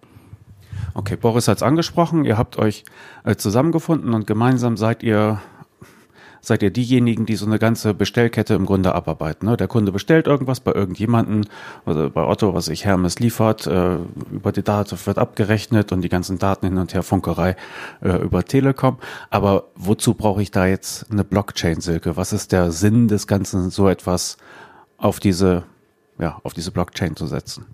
Okay, 0.95 1.15
Boris 1.15 1.47
hat 1.47 1.59
es 1.59 1.63
angesprochen, 1.63 2.25
ihr 2.25 2.37
habt 2.37 2.59
euch 2.59 2.85
äh, 3.23 3.37
zusammengefunden 3.37 4.13
und 4.13 4.27
gemeinsam 4.27 4.77
seid 4.77 5.05
ihr 5.05 5.41
seid 6.47 6.63
ihr 6.63 6.71
diejenigen, 6.71 7.27
die 7.27 7.35
so 7.35 7.45
eine 7.45 7.59
ganze 7.59 7.93
Bestellkette 7.93 8.55
im 8.55 8.67
Grunde 8.67 8.95
abarbeiten. 8.95 9.49
Ne? 9.49 9.57
Der 9.57 9.67
Kunde 9.67 9.91
bestellt 9.91 10.29
irgendwas 10.29 10.61
bei 10.61 10.73
irgendjemanden, 10.73 11.49
also 11.85 12.09
bei 12.09 12.23
Otto, 12.23 12.55
was 12.55 12.67
sich 12.67 12.85
Hermes 12.85 13.19
liefert, 13.19 13.67
äh, 13.67 13.97
über 14.31 14.53
die 14.53 14.63
Daten 14.63 14.97
wird 15.05 15.19
abgerechnet 15.19 15.91
und 15.91 16.03
die 16.03 16.09
ganzen 16.09 16.39
Daten 16.39 16.67
hin 16.67 16.79
und 16.79 16.95
her, 16.95 17.03
Funkerei 17.03 17.57
äh, 18.01 18.23
über 18.23 18.45
Telekom. 18.45 18.99
Aber 19.29 19.65
wozu 19.75 20.15
brauche 20.15 20.41
ich 20.41 20.53
da 20.53 20.67
jetzt 20.67 21.11
eine 21.11 21.25
Blockchain, 21.25 21.81
Silke? 21.81 22.17
Was 22.17 22.33
ist 22.33 22.53
der 22.53 22.71
Sinn 22.71 23.09
des 23.09 23.27
Ganzen, 23.27 23.71
so 23.71 23.89
etwas 23.89 24.37
auf 24.99 25.19
diese, 25.19 25.65
ja, 26.21 26.39
auf 26.45 26.55
diese 26.55 26.71
Blockchain 26.71 27.17
zu 27.17 27.27
setzen? 27.27 27.67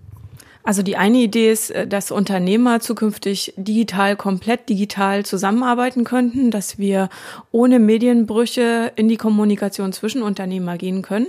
Also 0.65 0.81
die 0.81 0.95
eine 0.95 1.17
Idee 1.17 1.51
ist, 1.51 1.71
äh, 1.71 1.85
dass 1.85 2.09
Unternehmer 2.09 2.79
zukünftig 2.79 3.53
digital, 3.57 4.15
komplett 4.15 4.69
digital 4.69 5.25
zusammenarbeiten 5.25 6.05
könnten, 6.05 6.51
dass 6.51 6.77
wir 6.77 7.09
ohne 7.51 7.79
Medienbrüche 7.79 8.91
in 8.95 9.09
die 9.09 9.17
Kommunikation 9.17 9.91
zwischen 9.91 10.23
Unternehmer 10.23 10.77
gehen 10.77 11.01
können. 11.01 11.27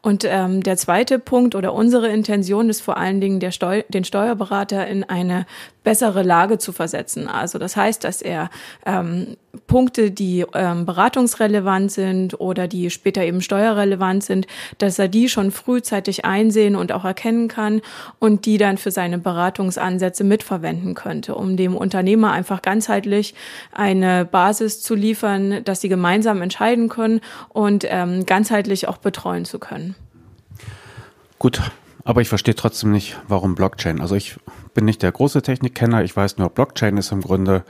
Und 0.00 0.24
ähm, 0.24 0.62
der 0.62 0.76
zweite 0.76 1.18
Punkt 1.18 1.56
oder 1.56 1.74
unsere 1.74 2.08
Intention 2.08 2.70
ist 2.70 2.80
vor 2.80 2.96
allen 2.96 3.20
Dingen, 3.20 3.40
der 3.40 3.50
Steu 3.50 3.82
den 3.88 4.04
Steuerberater 4.04 4.86
in 4.86 5.02
eine 5.02 5.46
bessere 5.88 6.22
Lage 6.22 6.58
zu 6.58 6.72
versetzen. 6.72 7.28
Also 7.28 7.58
das 7.58 7.74
heißt, 7.74 8.04
dass 8.04 8.20
er 8.20 8.50
ähm, 8.84 9.38
Punkte, 9.66 10.10
die 10.10 10.44
ähm, 10.52 10.84
beratungsrelevant 10.84 11.90
sind 11.90 12.38
oder 12.38 12.68
die 12.68 12.90
später 12.90 13.24
eben 13.24 13.40
steuerrelevant 13.40 14.22
sind, 14.22 14.46
dass 14.76 14.98
er 14.98 15.08
die 15.08 15.30
schon 15.30 15.50
frühzeitig 15.50 16.26
einsehen 16.26 16.76
und 16.76 16.92
auch 16.92 17.06
erkennen 17.06 17.48
kann 17.48 17.80
und 18.18 18.44
die 18.44 18.58
dann 18.58 18.76
für 18.76 18.90
seine 18.90 19.16
Beratungsansätze 19.16 20.24
mitverwenden 20.24 20.92
könnte, 20.92 21.34
um 21.34 21.56
dem 21.56 21.74
Unternehmer 21.74 22.32
einfach 22.32 22.60
ganzheitlich 22.60 23.34
eine 23.72 24.26
Basis 24.26 24.82
zu 24.82 24.94
liefern, 24.94 25.64
dass 25.64 25.80
sie 25.80 25.88
gemeinsam 25.88 26.42
entscheiden 26.42 26.90
können 26.90 27.22
und 27.48 27.86
ähm, 27.88 28.26
ganzheitlich 28.26 28.88
auch 28.88 28.98
betreuen 28.98 29.46
zu 29.46 29.58
können. 29.58 29.94
Gut, 31.38 31.62
aber 32.08 32.22
ich 32.22 32.30
verstehe 32.30 32.54
trotzdem 32.54 32.90
nicht, 32.90 33.18
warum 33.28 33.54
Blockchain. 33.54 34.00
Also 34.00 34.14
ich 34.14 34.38
bin 34.72 34.86
nicht 34.86 35.02
der 35.02 35.12
große 35.12 35.42
Technikkenner. 35.42 36.02
Ich 36.04 36.16
weiß 36.16 36.38
nur, 36.38 36.48
Blockchain 36.48 36.96
ist 36.96 37.12
im 37.12 37.20
Grunde, 37.20 37.64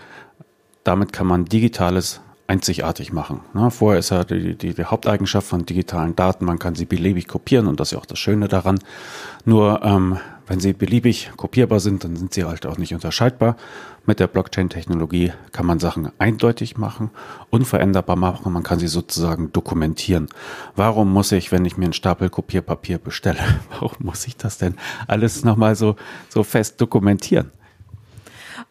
damit 0.84 1.12
kann 1.12 1.26
man 1.26 1.46
Digitales 1.46 2.20
einzigartig 2.46 3.12
machen. 3.12 3.40
Ne? 3.52 3.72
Vorher 3.72 3.98
ist 3.98 4.10
ja 4.10 4.22
die, 4.22 4.54
die, 4.54 4.74
die 4.74 4.84
Haupteigenschaft 4.84 5.48
von 5.48 5.66
digitalen 5.66 6.14
Daten, 6.14 6.44
man 6.44 6.60
kann 6.60 6.76
sie 6.76 6.84
beliebig 6.84 7.26
kopieren 7.26 7.66
und 7.66 7.80
das 7.80 7.88
ist 7.88 7.92
ja 7.94 7.98
auch 7.98 8.06
das 8.06 8.20
Schöne 8.20 8.46
daran. 8.46 8.78
Nur 9.44 9.82
ähm, 9.82 10.18
wenn 10.46 10.60
sie 10.60 10.72
beliebig 10.72 11.32
kopierbar 11.36 11.80
sind, 11.80 12.04
dann 12.04 12.14
sind 12.14 12.32
sie 12.32 12.44
halt 12.44 12.64
auch 12.64 12.78
nicht 12.78 12.94
unterscheidbar. 12.94 13.56
Mit 14.08 14.20
der 14.20 14.26
Blockchain-Technologie 14.26 15.34
kann 15.52 15.66
man 15.66 15.80
Sachen 15.80 16.10
eindeutig 16.18 16.78
machen, 16.78 17.10
unveränderbar 17.50 18.16
machen, 18.16 18.50
man 18.50 18.62
kann 18.62 18.78
sie 18.78 18.88
sozusagen 18.88 19.52
dokumentieren. 19.52 20.28
Warum 20.74 21.12
muss 21.12 21.30
ich, 21.30 21.52
wenn 21.52 21.66
ich 21.66 21.76
mir 21.76 21.84
einen 21.84 21.92
Stapel 21.92 22.30
Kopierpapier 22.30 22.96
bestelle, 22.96 23.40
warum 23.70 24.06
muss 24.06 24.26
ich 24.26 24.38
das 24.38 24.56
denn 24.56 24.76
alles 25.08 25.44
nochmal 25.44 25.76
so, 25.76 25.96
so 26.30 26.42
fest 26.42 26.80
dokumentieren? 26.80 27.50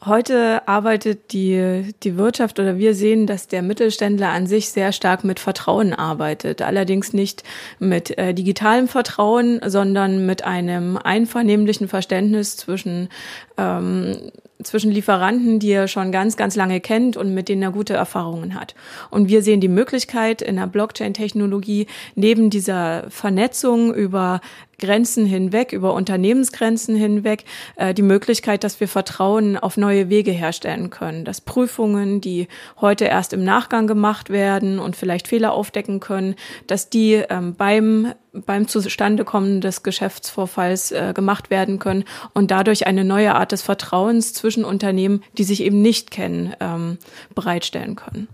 Heute 0.04 0.68
arbeitet 0.68 1.32
die, 1.34 1.94
die 2.02 2.18
Wirtschaft 2.18 2.60
oder 2.60 2.80
wir 2.80 2.96
sehen, 2.96 3.28
dass 3.28 3.48
der 3.48 3.62
Mittelständler 3.62 4.30
an 4.30 4.48
sich 4.48 4.70
sehr 4.70 4.92
stark 4.92 5.24
mit 5.24 5.40
Vertrauen 5.40 5.94
arbeitet. 5.94 6.64
Allerdings 6.64 7.14
nicht 7.14 7.44
mit 7.78 8.18
äh, 8.18 8.34
digitalem 8.34 8.88
Vertrauen, 8.88 9.60
sondern 9.66 10.26
mit 10.26 10.44
einem 10.44 10.98
einvernehmlichen 10.98 11.88
Verständnis 11.88 12.58
zwischen 12.58 13.10
ähm, 13.58 14.32
zwischen 14.64 14.92
Lieferanten, 14.92 15.60
die 15.60 15.72
er 15.72 15.88
schon 15.88 16.12
ganz, 16.12 16.36
ganz 16.36 16.56
lange 16.56 16.80
kennt 16.80 17.16
und 17.16 17.34
mit 17.34 17.50
denen 17.50 17.62
er 17.62 17.72
gute 17.72 17.94
Erfahrungen 17.94 18.56
hat. 18.56 18.76
Und 19.10 19.30
wir 19.30 19.44
sehen 19.44 19.62
die 19.62 19.68
Möglichkeit 19.68 20.42
in 20.42 20.56
der 20.56 20.68
Blockchain-Technologie 20.68 21.88
neben 22.16 22.50
dieser 22.50 23.10
Vernetzung 23.10 23.94
über 23.94 24.42
Grenzen 24.80 25.26
hinweg, 25.26 25.74
über 25.74 25.96
Unternehmensgrenzen 25.96 26.96
hinweg, 26.96 27.46
äh, 27.78 27.96
die 27.96 28.04
Möglichkeit, 28.04 28.64
dass 28.64 28.80
wir 28.80 28.88
Vertrauen 28.88 29.58
auf 29.58 29.76
neue 29.76 30.10
Wege 30.10 30.32
herstellen 30.32 30.92
können, 30.92 31.26
dass 31.26 31.42
Prüfungen, 31.42 32.22
die 32.22 32.48
heute 32.80 33.06
erst 33.06 33.34
im 33.34 33.44
Nachgang 33.44 33.88
gemacht 33.88 34.30
werden 34.30 34.78
und 34.78 34.96
vielleicht 34.96 35.28
Fehler 35.28 35.54
aufdecken 35.54 36.00
können, 36.00 36.36
dass 36.68 36.90
die 36.90 37.14
ähm, 37.14 37.56
beim 37.56 38.14
beim 38.46 38.68
Zustandekommen 38.68 39.62
des 39.62 39.82
Geschäftsvorfalls 39.82 40.92
äh, 40.92 41.14
gemacht 41.16 41.50
werden 41.50 41.80
können 41.80 42.04
und 42.36 42.52
dadurch 42.52 42.86
eine 42.86 43.04
neue 43.04 43.34
Art 43.34 43.52
des 43.52 43.64
Vertrauens 43.64 44.34
zwischen 44.34 44.64
Unternehmen, 44.64 45.24
die 45.40 45.44
sich 45.44 45.64
eben 45.64 45.82
nicht 45.82 46.12
kennen, 46.12 46.54
ähm, 46.60 47.00
bereitstellen 47.34 47.96
können. 47.96 48.28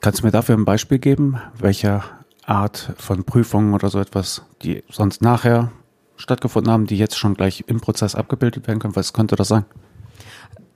Kannst 0.00 0.20
du 0.20 0.26
mir 0.26 0.32
dafür 0.32 0.56
ein 0.56 0.64
Beispiel 0.64 0.98
geben, 0.98 1.38
welcher 1.58 2.21
Art 2.44 2.94
von 2.98 3.24
Prüfungen 3.24 3.74
oder 3.74 3.88
so 3.88 3.98
etwas, 3.98 4.42
die 4.62 4.82
sonst 4.90 5.22
nachher 5.22 5.72
stattgefunden 6.16 6.72
haben, 6.72 6.86
die 6.86 6.98
jetzt 6.98 7.18
schon 7.18 7.34
gleich 7.34 7.64
im 7.66 7.80
Prozess 7.80 8.14
abgebildet 8.14 8.66
werden 8.66 8.78
können? 8.78 8.96
Was 8.96 9.12
könnte 9.12 9.36
das 9.36 9.48
sein? 9.48 9.64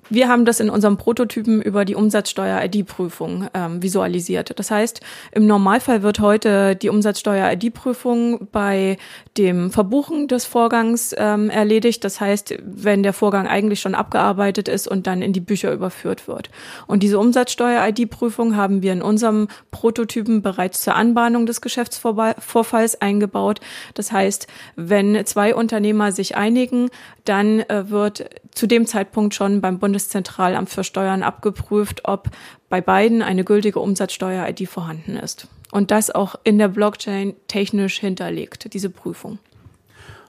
Wir 0.08 0.28
haben 0.28 0.44
das 0.44 0.60
in 0.60 0.70
unserem 0.70 0.96
Prototypen 0.96 1.60
über 1.60 1.84
die 1.84 1.96
Umsatzsteuer-ID-Prüfung 1.96 3.48
ähm, 3.54 3.82
visualisiert. 3.82 4.56
Das 4.56 4.70
heißt, 4.70 5.00
im 5.32 5.46
Normalfall 5.46 6.02
wird 6.02 6.20
heute 6.20 6.76
die 6.76 6.90
Umsatzsteuer-ID-Prüfung 6.90 8.48
bei 8.52 8.98
dem 9.36 9.70
Verbuchen 9.72 10.28
des 10.28 10.44
Vorgangs 10.44 11.14
ähm, 11.18 11.50
erledigt. 11.50 12.04
Das 12.04 12.20
heißt, 12.20 12.54
wenn 12.64 13.02
der 13.02 13.12
Vorgang 13.12 13.48
eigentlich 13.48 13.80
schon 13.80 13.96
abgearbeitet 13.96 14.68
ist 14.68 14.86
und 14.86 15.06
dann 15.08 15.22
in 15.22 15.32
die 15.32 15.40
Bücher 15.40 15.72
überführt 15.72 16.28
wird. 16.28 16.50
Und 16.86 17.02
diese 17.02 17.18
Umsatzsteuer-ID-Prüfung 17.18 18.56
haben 18.56 18.82
wir 18.82 18.92
in 18.92 19.02
unserem 19.02 19.48
Prototypen 19.72 20.40
bereits 20.40 20.82
zur 20.82 20.94
Anbahnung 20.94 21.46
des 21.46 21.60
Geschäftsvorfalls 21.60 23.00
eingebaut. 23.00 23.60
Das 23.94 24.12
heißt, 24.12 24.46
wenn 24.76 25.26
zwei 25.26 25.54
Unternehmer 25.54 26.12
sich 26.12 26.36
einigen, 26.36 26.90
dann 27.25 27.60
äh, 27.60 27.90
wird 27.90 28.30
zu 28.52 28.66
dem 28.66 28.86
Zeitpunkt 28.86 29.34
schon 29.34 29.60
beim 29.60 29.78
Bundeszentralamt 29.96 30.68
für 30.68 30.84
Steuern 30.84 31.22
abgeprüft, 31.22 32.02
ob 32.04 32.28
bei 32.68 32.82
beiden 32.82 33.22
eine 33.22 33.44
gültige 33.44 33.80
Umsatzsteuer-ID 33.80 34.68
vorhanden 34.68 35.16
ist. 35.16 35.48
Und 35.72 35.90
das 35.90 36.10
auch 36.10 36.34
in 36.44 36.58
der 36.58 36.68
Blockchain 36.68 37.34
technisch 37.48 37.98
hinterlegt, 37.98 38.74
diese 38.74 38.90
Prüfung. 38.90 39.38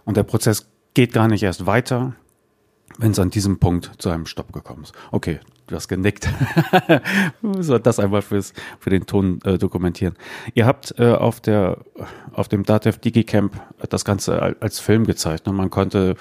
Und 0.06 0.16
der 0.16 0.24
Prozess 0.24 0.70
geht 0.94 1.12
gar 1.12 1.28
nicht 1.28 1.44
erst 1.44 1.66
weiter, 1.66 2.14
wenn 2.98 3.12
es 3.12 3.20
an 3.20 3.30
diesem 3.30 3.60
Punkt 3.60 3.92
zu 3.98 4.10
einem 4.10 4.26
Stopp 4.26 4.54
gekommen 4.54 4.84
ist. 4.84 4.94
Okay, 5.12 5.42
du 5.68 5.76
hast 5.76 5.90
genickt. 5.90 6.30
so, 7.60 7.78
das 7.78 8.00
einmal 8.00 8.22
fürs, 8.22 8.54
für 8.80 8.90
den 8.90 9.06
Ton 9.06 9.42
äh, 9.44 9.58
dokumentieren. 9.58 10.16
Ihr 10.54 10.66
habt 10.66 10.98
äh, 10.98 11.12
auf, 11.12 11.42
der, 11.42 11.80
auf 12.32 12.48
dem 12.48 12.64
DATEV 12.64 13.00
DigiCamp 13.00 13.60
das 13.90 14.06
Ganze 14.06 14.56
als 14.62 14.80
Film 14.80 15.06
gezeigt. 15.06 15.46
Und 15.46 15.58
man 15.58 15.70
konnte 15.70 16.16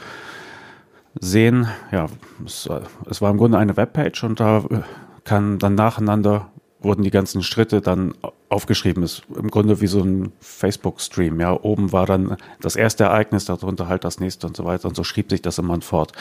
sehen, 1.20 1.68
ja, 1.92 2.06
es, 2.44 2.68
es 3.08 3.22
war 3.22 3.30
im 3.30 3.38
Grunde 3.38 3.58
eine 3.58 3.76
Webpage 3.76 4.24
und 4.24 4.40
da 4.40 4.64
kann 5.24 5.58
dann 5.58 5.74
nacheinander 5.74 6.50
wurden 6.80 7.02
die 7.02 7.10
ganzen 7.10 7.42
Schritte 7.42 7.80
dann 7.80 8.14
aufgeschrieben. 8.48 9.02
Ist 9.02 9.22
im 9.34 9.50
Grunde 9.50 9.80
wie 9.80 9.86
so 9.86 10.00
ein 10.00 10.32
Facebook-Stream. 10.40 11.40
Ja, 11.40 11.52
oben 11.52 11.92
war 11.92 12.06
dann 12.06 12.36
das 12.60 12.76
erste 12.76 13.04
Ereignis, 13.04 13.44
darunter 13.44 13.88
halt 13.88 14.04
das 14.04 14.20
nächste 14.20 14.46
und 14.46 14.56
so 14.56 14.64
weiter. 14.64 14.88
Und 14.88 14.94
so 14.94 15.04
schrieb 15.04 15.30
sich 15.30 15.42
das 15.42 15.58
immer 15.58 15.80
fort. 15.80 16.12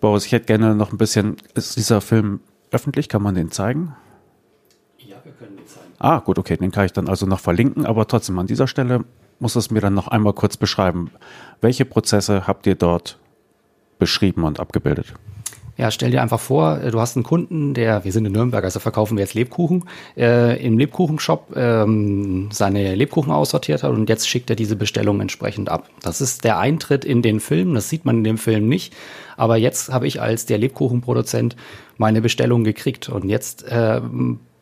Boris, 0.00 0.24
ich 0.26 0.32
hätte 0.32 0.46
gerne 0.46 0.74
noch 0.74 0.92
ein 0.92 0.98
bisschen, 0.98 1.36
ist 1.54 1.76
dieser 1.76 2.00
Film 2.00 2.40
öffentlich? 2.70 3.08
Kann 3.08 3.22
man 3.22 3.34
den 3.34 3.50
zeigen? 3.50 3.94
Ja, 4.98 5.16
wir 5.24 5.32
können 5.32 5.56
den 5.56 5.66
zeigen. 5.66 5.92
Ah, 5.98 6.20
gut, 6.20 6.38
okay, 6.38 6.56
den 6.56 6.70
kann 6.70 6.86
ich 6.86 6.92
dann 6.92 7.08
also 7.08 7.26
noch 7.26 7.40
verlinken. 7.40 7.84
Aber 7.84 8.06
trotzdem, 8.06 8.38
an 8.38 8.46
dieser 8.46 8.66
Stelle 8.66 9.04
muss 9.40 9.56
es 9.56 9.70
mir 9.70 9.80
dann 9.80 9.94
noch 9.94 10.08
einmal 10.08 10.34
kurz 10.34 10.56
beschreiben. 10.56 11.10
Welche 11.60 11.84
Prozesse 11.84 12.46
habt 12.46 12.66
ihr 12.66 12.76
dort 12.76 13.18
beschrieben 14.00 14.42
und 14.42 14.58
abgebildet. 14.58 15.14
Ja, 15.80 15.90
stell 15.90 16.10
dir 16.10 16.20
einfach 16.20 16.40
vor, 16.40 16.76
du 16.76 17.00
hast 17.00 17.16
einen 17.16 17.22
Kunden, 17.22 17.72
der, 17.72 18.04
wir 18.04 18.12
sind 18.12 18.26
in 18.26 18.32
Nürnberg, 18.32 18.64
also 18.64 18.80
verkaufen 18.80 19.16
wir 19.16 19.24
jetzt 19.24 19.32
Lebkuchen, 19.32 19.84
äh, 20.14 20.62
im 20.62 20.76
Lebkuchenshop 20.76 21.56
ähm, 21.56 22.50
seine 22.52 22.94
Lebkuchen 22.94 23.32
aussortiert 23.32 23.82
hat 23.82 23.90
und 23.90 24.06
jetzt 24.10 24.28
schickt 24.28 24.50
er 24.50 24.56
diese 24.56 24.76
Bestellung 24.76 25.22
entsprechend 25.22 25.70
ab. 25.70 25.88
Das 26.02 26.20
ist 26.20 26.44
der 26.44 26.58
Eintritt 26.58 27.06
in 27.06 27.22
den 27.22 27.40
Film, 27.40 27.72
das 27.72 27.88
sieht 27.88 28.04
man 28.04 28.18
in 28.18 28.24
dem 28.24 28.36
Film 28.36 28.68
nicht, 28.68 28.92
aber 29.38 29.56
jetzt 29.56 29.90
habe 29.90 30.06
ich 30.06 30.20
als 30.20 30.44
der 30.44 30.58
Lebkuchenproduzent 30.58 31.56
meine 31.96 32.20
Bestellung 32.20 32.62
gekriegt 32.62 33.08
und 33.08 33.30
jetzt 33.30 33.62
äh, 33.62 34.02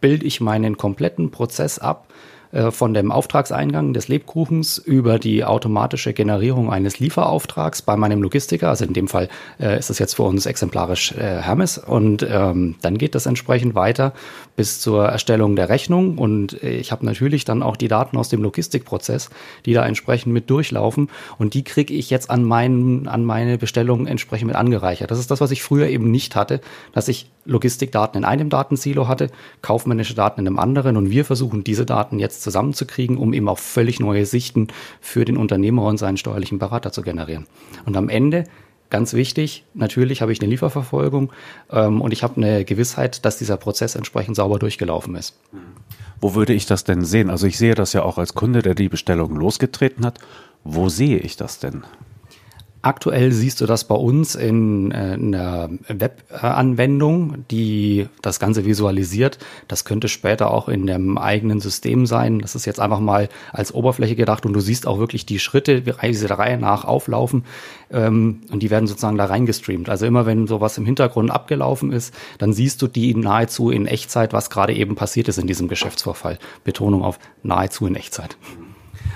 bilde 0.00 0.24
ich 0.24 0.40
meinen 0.40 0.76
kompletten 0.76 1.32
Prozess 1.32 1.80
ab, 1.80 2.06
äh, 2.10 2.37
von 2.70 2.94
dem 2.94 3.12
Auftragseingang 3.12 3.92
des 3.92 4.08
Lebkuchens 4.08 4.78
über 4.78 5.18
die 5.18 5.44
automatische 5.44 6.12
Generierung 6.12 6.72
eines 6.72 6.98
Lieferauftrags 6.98 7.82
bei 7.82 7.96
meinem 7.96 8.22
Logistiker. 8.22 8.68
Also 8.70 8.84
in 8.84 8.92
dem 8.92 9.08
Fall 9.08 9.28
äh, 9.60 9.78
ist 9.78 9.90
es 9.90 9.98
jetzt 9.98 10.14
für 10.14 10.22
uns 10.22 10.46
exemplarisch 10.46 11.12
äh, 11.12 11.42
Hermes. 11.42 11.78
Und 11.78 12.26
ähm, 12.28 12.76
dann 12.80 12.98
geht 12.98 13.14
das 13.14 13.26
entsprechend 13.26 13.74
weiter 13.74 14.12
bis 14.56 14.80
zur 14.80 15.06
Erstellung 15.06 15.56
der 15.56 15.68
Rechnung. 15.68 16.18
Und 16.18 16.62
äh, 16.62 16.70
ich 16.76 16.92
habe 16.92 17.04
natürlich 17.04 17.44
dann 17.44 17.62
auch 17.62 17.76
die 17.76 17.88
Daten 17.88 18.16
aus 18.16 18.28
dem 18.28 18.42
Logistikprozess, 18.42 19.30
die 19.66 19.74
da 19.74 19.86
entsprechend 19.86 20.32
mit 20.32 20.50
durchlaufen. 20.50 21.10
Und 21.38 21.54
die 21.54 21.64
kriege 21.64 21.94
ich 21.94 22.10
jetzt 22.10 22.30
an, 22.30 22.44
meinen, 22.44 23.08
an 23.08 23.24
meine 23.24 23.58
Bestellung 23.58 24.06
entsprechend 24.06 24.48
mit 24.48 24.56
angereichert. 24.56 25.10
Das 25.10 25.18
ist 25.18 25.30
das, 25.30 25.40
was 25.40 25.50
ich 25.50 25.62
früher 25.62 25.88
eben 25.88 26.10
nicht 26.10 26.36
hatte, 26.36 26.60
dass 26.92 27.08
ich 27.08 27.30
Logistikdaten 27.44 28.18
in 28.18 28.24
einem 28.24 28.50
Datensilo 28.50 29.08
hatte, 29.08 29.30
kaufmännische 29.62 30.14
Daten 30.14 30.40
in 30.40 30.46
einem 30.46 30.58
anderen. 30.58 30.96
Und 30.96 31.10
wir 31.10 31.24
versuchen 31.24 31.64
diese 31.64 31.86
Daten 31.86 32.18
jetzt 32.18 32.37
zusammenzukriegen, 32.40 33.16
um 33.16 33.32
eben 33.32 33.48
auch 33.48 33.58
völlig 33.58 34.00
neue 34.00 34.26
Sichten 34.26 34.68
für 35.00 35.24
den 35.24 35.36
Unternehmer 35.36 35.84
und 35.84 35.98
seinen 35.98 36.16
steuerlichen 36.16 36.58
Berater 36.58 36.92
zu 36.92 37.02
generieren. 37.02 37.46
Und 37.84 37.96
am 37.96 38.08
Ende 38.08 38.44
Ganz 38.90 39.12
wichtig, 39.12 39.64
natürlich 39.74 40.22
habe 40.22 40.32
ich 40.32 40.40
eine 40.40 40.48
Lieferverfolgung 40.48 41.30
ähm, 41.70 42.00
und 42.00 42.12
ich 42.12 42.22
habe 42.22 42.36
eine 42.36 42.64
Gewissheit, 42.64 43.24
dass 43.26 43.36
dieser 43.36 43.58
Prozess 43.58 43.94
entsprechend 43.94 44.36
sauber 44.36 44.58
durchgelaufen 44.58 45.14
ist. 45.14 45.38
Wo 46.20 46.34
würde 46.34 46.54
ich 46.54 46.64
das 46.64 46.84
denn 46.84 47.04
sehen? 47.04 47.28
Also 47.28 47.46
ich 47.46 47.58
sehe 47.58 47.74
das 47.74 47.92
ja 47.92 48.02
auch 48.02 48.16
als 48.16 48.34
Kunde, 48.34 48.62
der 48.62 48.74
die 48.74 48.88
Bestellung 48.88 49.36
losgetreten 49.36 50.06
hat. 50.06 50.18
Wo 50.64 50.88
sehe 50.88 51.18
ich 51.18 51.36
das 51.36 51.58
denn? 51.58 51.84
Aktuell 52.80 53.32
siehst 53.32 53.60
du 53.60 53.66
das 53.66 53.84
bei 53.84 53.96
uns 53.96 54.36
in, 54.36 54.92
äh, 54.92 55.14
in 55.14 55.34
einer 55.34 55.68
Web-Anwendung, 55.88 57.44
die 57.50 58.06
das 58.22 58.38
Ganze 58.38 58.64
visualisiert. 58.64 59.38
Das 59.66 59.84
könnte 59.84 60.06
später 60.08 60.52
auch 60.52 60.68
in 60.68 60.86
dem 60.86 61.18
eigenen 61.18 61.60
System 61.60 62.06
sein. 62.06 62.38
Das 62.38 62.54
ist 62.54 62.66
jetzt 62.66 62.78
einfach 62.78 63.00
mal 63.00 63.28
als 63.52 63.74
Oberfläche 63.74 64.14
gedacht 64.14 64.46
und 64.46 64.52
du 64.52 64.60
siehst 64.60 64.86
auch 64.86 65.00
wirklich 65.00 65.26
die 65.26 65.40
Schritte, 65.40 65.84
wie 65.86 66.14
sie 66.14 66.28
der 66.28 66.38
Reihe 66.38 66.56
nach 66.56 66.84
auflaufen 66.84 67.44
ähm, 67.90 68.42
und 68.50 68.62
die 68.62 68.70
werden 68.70 68.86
sozusagen 68.86 69.18
da 69.18 69.24
reingestreamt. 69.24 69.88
Also 69.88 70.06
immer 70.06 70.24
wenn 70.26 70.46
sowas 70.46 70.78
im 70.78 70.86
Hintergrund 70.86 71.32
abgelaufen 71.32 71.92
ist, 71.92 72.14
dann 72.38 72.52
siehst 72.52 72.80
du 72.82 72.86
die 72.86 73.14
nahezu 73.14 73.70
in 73.70 73.86
Echtzeit, 73.86 74.32
was 74.32 74.50
gerade 74.50 74.72
eben 74.72 74.94
passiert 74.94 75.26
ist 75.26 75.38
in 75.38 75.48
diesem 75.48 75.66
Geschäftsvorfall. 75.66 76.38
Betonung 76.62 77.02
auf 77.02 77.18
nahezu 77.42 77.86
in 77.86 77.96
Echtzeit. 77.96 78.36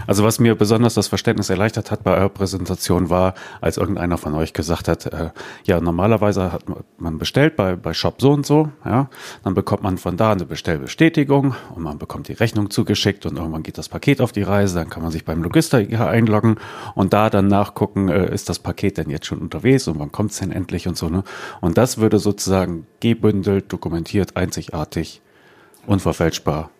Also 0.06 0.24
was 0.24 0.38
mir 0.38 0.54
besonders 0.54 0.94
das 0.94 1.08
Verständnis 1.08 1.50
erleichtert 1.50 1.90
hat 1.90 2.02
bei 2.04 2.16
eurer 2.16 2.28
Präsentation 2.28 3.10
war, 3.10 3.34
als 3.60 3.76
irgendeiner 3.76 4.18
von 4.18 4.34
euch 4.34 4.52
gesagt 4.52 4.88
hat, 4.88 5.06
äh, 5.06 5.30
ja, 5.64 5.80
normalerweise 5.80 6.52
hat 6.52 6.64
man 6.98 7.18
bestellt 7.18 7.56
bei, 7.56 7.76
bei 7.76 7.94
Shop 7.94 8.20
so 8.20 8.32
und 8.32 8.46
so, 8.46 8.70
ja, 8.84 9.08
dann 9.44 9.54
bekommt 9.54 9.82
man 9.82 9.98
von 9.98 10.16
da 10.16 10.32
eine 10.32 10.44
Bestellbestätigung 10.44 11.54
und 11.74 11.82
man 11.82 11.98
bekommt 11.98 12.28
die 12.28 12.32
Rechnung 12.32 12.70
zugeschickt 12.70 13.26
und 13.26 13.36
irgendwann 13.36 13.62
geht 13.62 13.78
das 13.78 13.88
Paket 13.88 14.20
auf 14.20 14.32
die 14.32 14.42
Reise, 14.42 14.76
dann 14.76 14.90
kann 14.90 15.02
man 15.02 15.12
sich 15.12 15.24
beim 15.24 15.42
Logistiker 15.42 16.08
einloggen 16.08 16.56
und 16.94 17.12
da 17.12 17.30
dann 17.30 17.48
nachgucken, 17.48 18.08
äh, 18.08 18.32
ist 18.32 18.48
das 18.48 18.58
Paket 18.58 18.98
denn 18.98 19.10
jetzt 19.10 19.26
schon 19.26 19.38
unterwegs 19.38 19.88
und 19.88 19.98
wann 19.98 20.12
kommt 20.12 20.32
es 20.32 20.38
denn 20.38 20.52
endlich 20.52 20.88
und 20.88 20.96
so, 20.96 21.08
ne? 21.08 21.24
Und 21.60 21.78
das 21.78 21.98
würde 21.98 22.18
sozusagen 22.18 22.86
gebündelt, 23.00 23.72
dokumentiert, 23.72 24.36
einzigartig, 24.36 25.22
unverfälschbar 25.86 26.70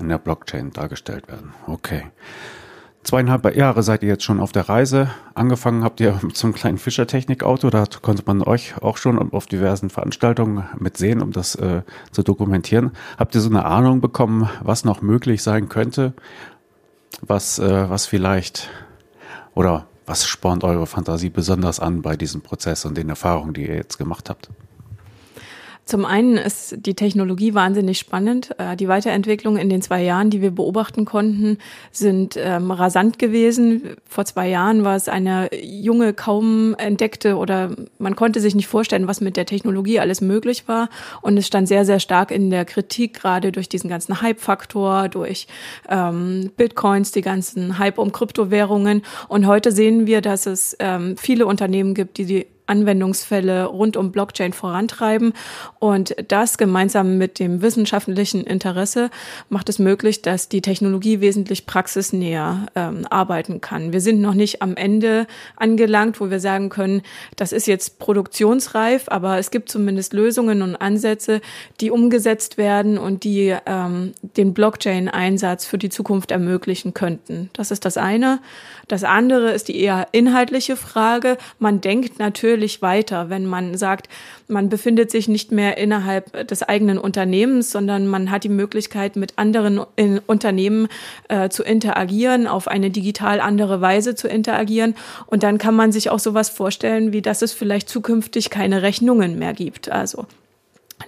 in 0.00 0.08
der 0.08 0.18
Blockchain 0.18 0.72
dargestellt 0.72 1.28
werden. 1.28 1.52
Okay. 1.66 2.06
Zweieinhalb 3.10 3.56
Jahre 3.56 3.82
seid 3.82 4.04
ihr 4.04 4.08
jetzt 4.08 4.22
schon 4.22 4.38
auf 4.38 4.52
der 4.52 4.68
Reise. 4.68 5.10
Angefangen 5.34 5.82
habt 5.82 5.98
ihr 5.98 6.20
mit 6.22 6.36
so 6.36 6.46
einem 6.46 6.54
kleinen 6.54 6.78
Fischertechnikauto. 6.78 7.68
Da 7.68 7.84
konnte 8.00 8.22
man 8.24 8.40
euch 8.40 8.80
auch 8.80 8.98
schon 8.98 9.32
auf 9.32 9.46
diversen 9.46 9.90
Veranstaltungen 9.90 10.62
mitsehen, 10.78 11.20
um 11.20 11.32
das 11.32 11.56
äh, 11.56 11.82
zu 12.12 12.22
dokumentieren. 12.22 12.92
Habt 13.18 13.34
ihr 13.34 13.40
so 13.40 13.50
eine 13.50 13.64
Ahnung 13.64 14.00
bekommen, 14.00 14.48
was 14.62 14.84
noch 14.84 15.02
möglich 15.02 15.42
sein 15.42 15.68
könnte? 15.68 16.12
Was, 17.20 17.58
äh, 17.58 17.90
was 17.90 18.06
vielleicht 18.06 18.70
oder 19.56 19.88
was 20.06 20.28
spornt 20.28 20.62
eure 20.62 20.86
Fantasie 20.86 21.30
besonders 21.30 21.80
an 21.80 22.02
bei 22.02 22.14
diesem 22.14 22.42
Prozess 22.42 22.84
und 22.84 22.96
den 22.96 23.08
Erfahrungen, 23.08 23.54
die 23.54 23.66
ihr 23.66 23.74
jetzt 23.74 23.98
gemacht 23.98 24.30
habt? 24.30 24.50
Zum 25.90 26.04
einen 26.04 26.36
ist 26.36 26.76
die 26.86 26.94
Technologie 26.94 27.52
wahnsinnig 27.52 27.98
spannend. 27.98 28.54
Äh, 28.58 28.76
die 28.76 28.86
Weiterentwicklung 28.86 29.56
in 29.56 29.68
den 29.68 29.82
zwei 29.82 30.00
Jahren, 30.04 30.30
die 30.30 30.40
wir 30.40 30.52
beobachten 30.52 31.04
konnten, 31.04 31.58
sind 31.90 32.36
ähm, 32.36 32.70
rasant 32.70 33.18
gewesen. 33.18 33.96
Vor 34.08 34.24
zwei 34.24 34.48
Jahren 34.48 34.84
war 34.84 34.94
es 34.94 35.08
eine 35.08 35.50
junge, 35.52 36.14
kaum 36.14 36.76
entdeckte 36.78 37.36
oder 37.36 37.74
man 37.98 38.14
konnte 38.14 38.38
sich 38.38 38.54
nicht 38.54 38.68
vorstellen, 38.68 39.08
was 39.08 39.20
mit 39.20 39.36
der 39.36 39.46
Technologie 39.46 39.98
alles 39.98 40.20
möglich 40.20 40.68
war. 40.68 40.90
Und 41.22 41.36
es 41.36 41.48
stand 41.48 41.66
sehr, 41.66 41.84
sehr 41.84 41.98
stark 41.98 42.30
in 42.30 42.50
der 42.50 42.64
Kritik, 42.66 43.14
gerade 43.14 43.50
durch 43.50 43.68
diesen 43.68 43.90
ganzen 43.90 44.22
Hype-Faktor, 44.22 45.08
durch 45.08 45.48
ähm, 45.88 46.52
Bitcoins, 46.56 47.10
die 47.10 47.22
ganzen 47.22 47.80
Hype 47.80 47.98
um 47.98 48.12
Kryptowährungen. 48.12 49.02
Und 49.26 49.48
heute 49.48 49.72
sehen 49.72 50.06
wir, 50.06 50.20
dass 50.20 50.46
es 50.46 50.76
ähm, 50.78 51.16
viele 51.16 51.46
Unternehmen 51.46 51.94
gibt, 51.94 52.18
die 52.18 52.26
die 52.26 52.46
Anwendungsfälle 52.70 53.66
rund 53.66 53.96
um 53.96 54.12
Blockchain 54.12 54.52
vorantreiben. 54.52 55.34
Und 55.78 56.14
das 56.28 56.56
gemeinsam 56.56 57.18
mit 57.18 57.38
dem 57.38 57.60
wissenschaftlichen 57.60 58.44
Interesse 58.44 59.10
macht 59.48 59.68
es 59.68 59.78
möglich, 59.78 60.22
dass 60.22 60.48
die 60.48 60.62
Technologie 60.62 61.20
wesentlich 61.20 61.66
praxisnäher 61.66 62.66
ähm, 62.74 63.06
arbeiten 63.10 63.60
kann. 63.60 63.92
Wir 63.92 64.00
sind 64.00 64.20
noch 64.20 64.34
nicht 64.34 64.62
am 64.62 64.76
Ende 64.76 65.26
angelangt, 65.56 66.20
wo 66.20 66.30
wir 66.30 66.40
sagen 66.40 66.68
können, 66.68 67.02
das 67.36 67.52
ist 67.52 67.66
jetzt 67.66 67.98
produktionsreif, 67.98 69.08
aber 69.08 69.38
es 69.38 69.50
gibt 69.50 69.68
zumindest 69.68 70.12
Lösungen 70.12 70.62
und 70.62 70.76
Ansätze, 70.76 71.40
die 71.80 71.90
umgesetzt 71.90 72.56
werden 72.56 72.96
und 72.96 73.24
die 73.24 73.56
ähm, 73.66 74.12
den 74.36 74.54
Blockchain-Einsatz 74.54 75.64
für 75.64 75.78
die 75.78 75.88
Zukunft 75.88 76.30
ermöglichen 76.30 76.94
könnten. 76.94 77.50
Das 77.52 77.70
ist 77.70 77.84
das 77.84 77.96
eine. 77.96 78.40
Das 78.86 79.04
andere 79.04 79.52
ist 79.52 79.68
die 79.68 79.80
eher 79.80 80.08
inhaltliche 80.12 80.76
Frage. 80.76 81.36
Man 81.58 81.80
denkt 81.80 82.18
natürlich 82.18 82.59
weiter, 82.82 83.30
wenn 83.30 83.46
man 83.46 83.76
sagt, 83.76 84.08
man 84.48 84.68
befindet 84.68 85.10
sich 85.10 85.28
nicht 85.28 85.52
mehr 85.52 85.78
innerhalb 85.78 86.46
des 86.48 86.62
eigenen 86.62 86.98
Unternehmens, 86.98 87.70
sondern 87.70 88.06
man 88.06 88.30
hat 88.30 88.44
die 88.44 88.48
Möglichkeit, 88.48 89.16
mit 89.16 89.38
anderen 89.38 89.80
Unternehmen 90.26 90.88
äh, 91.28 91.48
zu 91.48 91.62
interagieren, 91.62 92.46
auf 92.46 92.68
eine 92.68 92.90
digital 92.90 93.40
andere 93.40 93.80
Weise 93.80 94.14
zu 94.14 94.28
interagieren. 94.28 94.94
Und 95.26 95.42
dann 95.42 95.58
kann 95.58 95.74
man 95.74 95.92
sich 95.92 96.10
auch 96.10 96.18
sowas 96.18 96.48
vorstellen, 96.50 97.12
wie 97.12 97.22
dass 97.22 97.42
es 97.42 97.52
vielleicht 97.52 97.88
zukünftig 97.88 98.50
keine 98.50 98.82
Rechnungen 98.82 99.38
mehr 99.38 99.54
gibt. 99.54 99.90
Also 99.90 100.26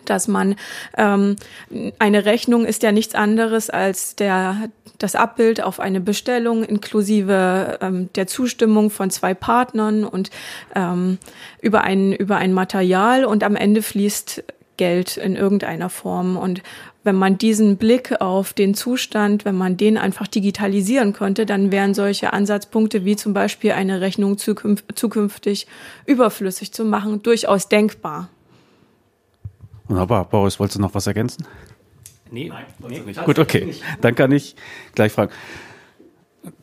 dass 0.04 0.28
man 0.28 0.56
ähm, 0.96 1.36
eine 1.98 2.24
Rechnung 2.24 2.64
ist 2.64 2.82
ja 2.82 2.92
nichts 2.92 3.14
anderes 3.14 3.70
als 3.70 4.16
der 4.16 4.68
das 4.98 5.14
Abbild 5.14 5.62
auf 5.62 5.80
eine 5.80 6.00
Bestellung 6.00 6.64
inklusive 6.64 7.78
ähm, 7.80 8.08
der 8.14 8.26
Zustimmung 8.26 8.90
von 8.90 9.10
zwei 9.10 9.34
Partnern 9.34 10.04
und 10.04 10.30
ähm, 10.74 11.18
über 11.60 11.82
ein 11.82 12.12
über 12.12 12.36
ein 12.36 12.52
Material 12.52 13.24
und 13.24 13.44
am 13.44 13.56
Ende 13.56 13.82
fließt 13.82 14.44
Geld 14.76 15.16
in 15.16 15.36
irgendeiner 15.36 15.90
Form 15.90 16.36
und 16.36 16.62
wenn 17.04 17.16
man 17.16 17.36
diesen 17.36 17.76
Blick 17.78 18.20
auf 18.20 18.52
den 18.52 18.74
Zustand, 18.74 19.44
wenn 19.44 19.56
man 19.56 19.76
den 19.76 19.98
einfach 19.98 20.28
digitalisieren 20.28 21.12
könnte, 21.12 21.46
dann 21.46 21.72
wären 21.72 21.94
solche 21.94 22.32
Ansatzpunkte 22.32 23.04
wie 23.04 23.16
zum 23.16 23.34
Beispiel 23.34 23.72
eine 23.72 24.00
Rechnung 24.00 24.38
zukünftig 24.38 25.66
überflüssig 26.06 26.72
zu 26.72 26.84
machen 26.84 27.22
durchaus 27.22 27.68
denkbar. 27.68 28.28
Wunderbar. 29.88 30.24
Boris, 30.28 30.58
wolltest 30.58 30.78
du 30.78 30.82
noch 30.82 30.94
was 30.94 31.06
ergänzen? 31.06 31.46
Nee, 32.30 32.48
Nein, 32.48 32.64
nee 32.88 33.00
nicht. 33.00 33.24
Gut, 33.24 33.38
okay. 33.38 33.74
Dann 34.00 34.14
kann 34.14 34.32
ich 34.32 34.56
gleich 34.94 35.12
fragen. 35.12 35.32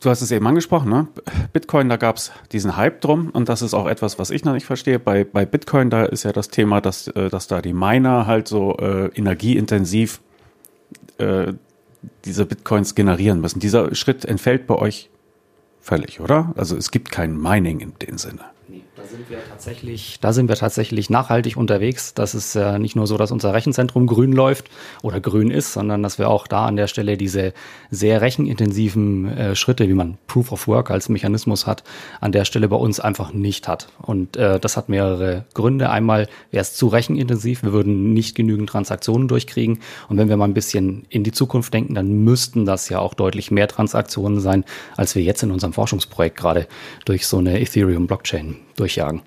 Du 0.00 0.10
hast 0.10 0.20
es 0.20 0.30
eben 0.30 0.46
angesprochen, 0.46 0.90
ne? 0.90 1.08
Bitcoin, 1.54 1.88
da 1.88 1.96
gab 1.96 2.16
es 2.16 2.32
diesen 2.52 2.76
Hype 2.76 3.00
drum 3.00 3.30
und 3.30 3.48
das 3.48 3.62
ist 3.62 3.72
auch 3.72 3.86
etwas, 3.86 4.18
was 4.18 4.30
ich 4.30 4.44
noch 4.44 4.52
nicht 4.52 4.66
verstehe. 4.66 4.98
Bei, 4.98 5.24
bei 5.24 5.46
Bitcoin, 5.46 5.88
da 5.88 6.04
ist 6.04 6.24
ja 6.24 6.32
das 6.32 6.48
Thema, 6.48 6.82
dass, 6.82 7.08
äh, 7.08 7.30
dass 7.30 7.46
da 7.46 7.62
die 7.62 7.72
Miner 7.72 8.26
halt 8.26 8.46
so 8.46 8.76
äh, 8.76 9.06
energieintensiv 9.14 10.20
äh, 11.16 11.54
diese 12.24 12.44
Bitcoins 12.44 12.94
generieren 12.94 13.40
müssen. 13.40 13.60
Dieser 13.60 13.94
Schritt 13.94 14.24
entfällt 14.24 14.66
bei 14.66 14.74
euch 14.74 15.08
völlig, 15.80 16.20
oder? 16.20 16.52
Also 16.56 16.76
es 16.76 16.90
gibt 16.90 17.10
kein 17.10 17.40
Mining 17.40 17.80
in 17.80 17.92
dem 18.02 18.18
Sinne. 18.18 18.44
Da 19.00 19.08
sind 19.08 19.30
wir 19.30 19.38
tatsächlich, 19.48 20.18
da 20.20 20.32
sind 20.32 20.48
wir 20.48 20.56
tatsächlich 20.56 21.08
nachhaltig 21.08 21.56
unterwegs. 21.56 22.12
Das 22.12 22.34
ist 22.34 22.54
ja 22.54 22.78
nicht 22.78 22.96
nur 22.96 23.06
so, 23.06 23.16
dass 23.16 23.30
unser 23.30 23.54
Rechenzentrum 23.54 24.06
grün 24.06 24.32
läuft 24.32 24.68
oder 25.02 25.20
grün 25.20 25.50
ist, 25.50 25.72
sondern 25.72 26.02
dass 26.02 26.18
wir 26.18 26.28
auch 26.28 26.46
da 26.46 26.66
an 26.66 26.76
der 26.76 26.86
Stelle 26.86 27.16
diese 27.16 27.54
sehr 27.90 28.20
rechenintensiven 28.20 29.28
äh, 29.28 29.54
Schritte, 29.56 29.88
wie 29.88 29.94
man 29.94 30.18
Proof 30.26 30.52
of 30.52 30.68
Work 30.68 30.90
als 30.90 31.08
Mechanismus 31.08 31.66
hat, 31.66 31.82
an 32.20 32.32
der 32.32 32.44
Stelle 32.44 32.68
bei 32.68 32.76
uns 32.76 33.00
einfach 33.00 33.32
nicht 33.32 33.68
hat. 33.68 33.88
Und 34.02 34.36
äh, 34.36 34.60
das 34.60 34.76
hat 34.76 34.90
mehrere 34.90 35.46
Gründe. 35.54 35.88
Einmal 35.88 36.28
wäre 36.50 36.62
es 36.62 36.74
zu 36.74 36.88
rechenintensiv, 36.88 37.62
wir 37.62 37.72
würden 37.72 38.12
nicht 38.12 38.34
genügend 38.34 38.68
Transaktionen 38.68 39.28
durchkriegen. 39.28 39.80
Und 40.10 40.18
wenn 40.18 40.28
wir 40.28 40.36
mal 40.36 40.44
ein 40.44 40.54
bisschen 40.54 41.06
in 41.08 41.24
die 41.24 41.32
Zukunft 41.32 41.72
denken, 41.72 41.94
dann 41.94 42.22
müssten 42.22 42.66
das 42.66 42.90
ja 42.90 42.98
auch 42.98 43.14
deutlich 43.14 43.50
mehr 43.50 43.66
Transaktionen 43.66 44.40
sein, 44.40 44.64
als 44.98 45.14
wir 45.14 45.22
jetzt 45.22 45.42
in 45.42 45.52
unserem 45.52 45.72
Forschungsprojekt 45.72 46.36
gerade 46.36 46.66
durch 47.06 47.26
so 47.26 47.38
eine 47.38 47.60
Ethereum-Blockchain 47.60 48.56
durchjagen. 48.80 49.22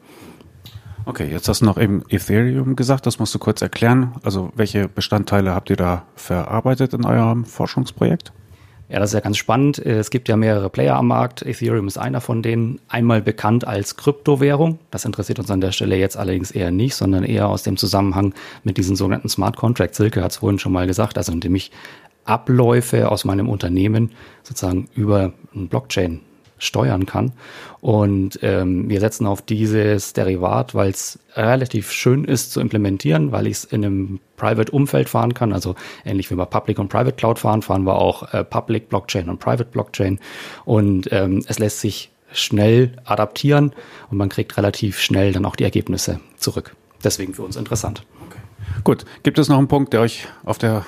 Okay, 1.06 1.30
jetzt 1.30 1.50
hast 1.50 1.62
du 1.62 1.66
noch 1.66 1.78
eben 1.78 2.04
Ethereum 2.10 2.76
gesagt, 2.78 3.06
das 3.06 3.20
musst 3.20 3.36
du 3.36 3.40
kurz 3.40 3.62
erklären. 3.62 4.16
Also 4.24 4.52
welche 4.56 4.88
Bestandteile 4.88 5.54
habt 5.54 5.70
ihr 5.70 5.76
da 5.76 6.04
verarbeitet 6.16 6.94
in 6.94 7.06
eurem 7.06 7.44
Forschungsprojekt? 7.44 8.32
Ja, 8.90 9.00
das 9.00 9.10
ist 9.10 9.14
ja 9.16 9.20
ganz 9.20 9.38
spannend. 9.38 9.80
Es 9.80 10.12
gibt 10.12 10.30
ja 10.30 10.38
mehrere 10.38 10.70
Player 10.70 10.96
am 10.96 11.08
Markt. 11.08 11.42
Ethereum 11.42 11.88
ist 11.88 11.98
einer 11.98 12.22
von 12.22 12.42
denen. 12.42 12.80
Einmal 12.88 13.22
bekannt 13.22 13.66
als 13.66 13.98
Kryptowährung. 13.98 14.80
Das 14.92 15.04
interessiert 15.04 15.40
uns 15.40 15.52
an 15.52 15.62
der 15.62 15.72
Stelle 15.72 15.98
jetzt 15.98 16.16
allerdings 16.16 16.52
eher 16.52 16.72
nicht, 16.72 16.96
sondern 16.96 17.24
eher 17.24 17.50
aus 17.50 17.64
dem 17.64 17.76
Zusammenhang 17.76 18.34
mit 18.64 18.78
diesen 18.78 18.96
sogenannten 18.96 19.30
Smart 19.30 19.58
Contracts. 19.58 19.98
Silke 19.98 20.24
hat 20.24 20.32
es 20.32 20.38
vorhin 20.38 20.60
schon 20.60 20.74
mal 20.74 20.88
gesagt. 20.88 21.18
Also 21.18 21.32
indem 21.32 21.56
ich 21.56 21.72
Abläufe 22.24 23.10
aus 23.10 23.26
meinem 23.26 23.50
Unternehmen 23.50 24.12
sozusagen 24.44 24.88
über 24.94 25.34
ein 25.54 25.68
Blockchain 25.68 26.22
steuern 26.64 27.06
kann. 27.06 27.34
Und 27.82 28.40
ähm, 28.42 28.90
wir 28.90 29.00
setzen 29.00 29.28
auf 29.28 29.42
dieses 29.42 30.14
Derivat, 30.14 30.74
weil 30.74 30.92
es 30.92 31.20
relativ 31.36 31.92
schön 31.92 32.24
ist 32.24 32.52
zu 32.52 32.62
implementieren, 32.62 33.32
weil 33.32 33.48
ich 33.48 33.54
es 33.54 33.64
in 33.66 33.84
einem 33.84 34.20
Private-Umfeld 34.38 35.10
fahren 35.10 35.34
kann. 35.34 35.54
Also 35.54 35.76
ähnlich 36.06 36.32
wie 36.32 36.38
wir 36.38 36.46
Public 36.46 36.80
und 36.80 36.90
Private 36.90 37.16
Cloud 37.16 37.40
fahren, 37.40 37.62
fahren 37.62 37.84
wir 37.84 37.96
auch 37.96 38.34
äh, 38.34 38.44
Public 38.44 38.90
Blockchain 38.90 39.30
und 39.30 39.40
Private 39.40 39.66
Blockchain. 39.66 40.20
Und 40.66 41.10
ähm, 41.12 41.44
es 41.48 41.60
lässt 41.60 41.82
sich 41.82 42.10
schnell 42.32 42.94
adaptieren 43.06 43.74
und 44.10 44.18
man 44.18 44.30
kriegt 44.30 44.58
relativ 44.58 45.00
schnell 45.00 45.34
dann 45.34 45.46
auch 45.46 45.56
die 45.56 45.64
Ergebnisse 45.64 46.20
zurück. 46.38 46.76
Deswegen 47.04 47.34
für 47.34 47.44
uns 47.44 47.56
interessant. 47.56 48.04
Okay. 48.28 48.40
Gut, 48.84 49.06
gibt 49.24 49.38
es 49.38 49.50
noch 49.50 49.58
einen 49.58 49.68
Punkt, 49.68 49.94
der 49.94 50.02
euch 50.02 50.28
auf 50.44 50.58
der 50.58 50.86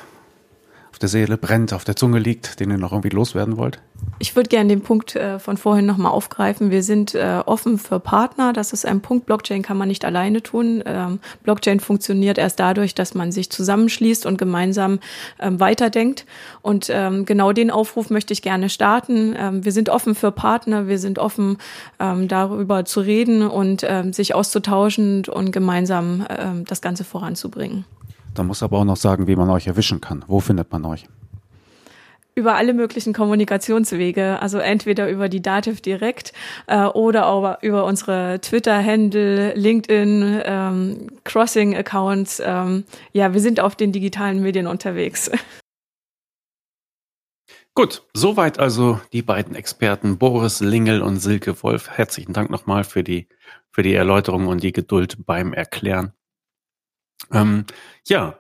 auf 0.96 1.00
der 1.00 1.10
Seele 1.10 1.36
brennt, 1.38 1.74
auf 1.74 1.84
der 1.84 1.98
Zunge 1.98 2.20
liegt, 2.20 2.62
den 2.62 2.72
ihr 2.72 2.78
noch 2.78 2.94
irgendwie 2.94 3.10
loswerden 3.10 3.58
wollt? 3.58 3.82
Ich 4.18 4.34
würde 4.38 4.48
gerne 4.48 4.70
den 4.70 4.80
Punkt 4.80 5.14
äh, 5.18 5.40
von 5.40 5.58
vorhin 5.58 5.86
nochmal 5.86 6.14
aufgreifen. 6.14 6.72
Wir 6.72 6.84
sind 6.84 7.14
äh, 7.14 7.42
offen 7.46 7.78
für 7.78 8.00
Partner. 8.00 8.54
Das 8.54 8.72
ist 8.72 8.86
ein 8.86 9.02
Punkt. 9.02 9.26
Blockchain 9.26 9.62
kann 9.62 9.76
man 9.76 9.90
nicht 9.90 10.06
alleine 10.06 10.42
tun. 10.42 10.82
Ähm, 10.86 11.20
Blockchain 11.44 11.82
funktioniert 11.82 12.38
erst 12.38 12.62
dadurch, 12.62 12.96
dass 12.96 13.14
man 13.14 13.34
sich 13.34 13.50
zusammenschließt 13.50 14.26
und 14.26 14.38
gemeinsam 14.38 15.00
ähm, 15.42 15.60
weiterdenkt. 15.60 16.26
Und 16.62 16.90
ähm, 16.90 17.26
genau 17.26 17.52
den 17.52 17.72
Aufruf 17.72 18.10
möchte 18.10 18.32
ich 18.32 18.42
gerne 18.42 18.70
starten. 18.70 19.36
Ähm, 19.38 19.66
wir 19.66 19.74
sind 19.74 19.90
offen 19.90 20.16
für 20.16 20.32
Partner. 20.32 20.88
Wir 20.88 20.98
sind 20.98 21.20
offen, 21.20 21.58
ähm, 22.00 22.30
darüber 22.30 22.86
zu 22.86 23.02
reden 23.02 23.46
und 23.46 23.84
ähm, 23.86 24.14
sich 24.14 24.34
auszutauschen 24.34 25.26
und 25.26 25.52
gemeinsam 25.52 26.26
das 26.66 26.82
Ganze 26.82 27.04
voranzubringen. 27.04 27.84
Da 28.36 28.44
muss 28.44 28.62
aber 28.62 28.78
auch 28.80 28.86
noch 28.86 28.98
sagen, 28.98 29.28
wie 29.28 29.36
man 29.36 29.50
euch 29.50 29.68
erwischen 29.68 30.02
kann. 30.02 30.24
Wo 30.28 30.40
findet 30.40 30.72
man 30.72 30.86
euch? 30.86 31.08
über 32.36 32.56
alle 32.56 32.74
möglichen 32.74 33.14
Kommunikationswege, 33.14 34.42
also 34.42 34.58
entweder 34.58 35.10
über 35.10 35.30
die 35.30 35.42
Dativ 35.42 35.80
direkt 35.80 36.34
äh, 36.68 36.84
oder 36.84 37.28
auch 37.28 37.64
über 37.64 37.86
unsere 37.86 38.42
Twitter-Handle, 38.42 39.54
LinkedIn, 39.54 40.42
ähm, 40.44 41.08
Crossing-Accounts. 41.24 42.42
Ähm, 42.46 42.84
ja, 43.14 43.34
wir 43.34 43.40
sind 43.40 43.62
auf 43.62 43.78
den 43.78 43.94
digitalen 43.94 44.42
Medien 44.42 44.68
unterwegs. 44.68 45.32
Gut, 47.74 48.04
soweit 48.14 48.60
also 48.60 49.00
die 49.14 49.22
beiden 49.22 49.56
Experten 49.56 50.18
Boris 50.18 50.60
Lingel 50.60 51.02
und 51.02 51.20
Silke 51.20 51.62
Wolf. 51.64 51.90
Herzlichen 51.90 52.34
Dank 52.34 52.50
nochmal 52.50 52.84
für 52.84 53.04
die, 53.04 53.28
für 53.72 53.82
die 53.82 53.94
Erläuterung 53.94 54.48
und 54.48 54.62
die 54.62 54.74
Geduld 54.74 55.26
beim 55.26 55.54
Erklären. 55.54 56.14
Ähm, 57.32 57.66
ja, 58.08 58.40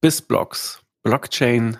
BizBlocks, 0.00 0.82
Blockchain 1.02 1.78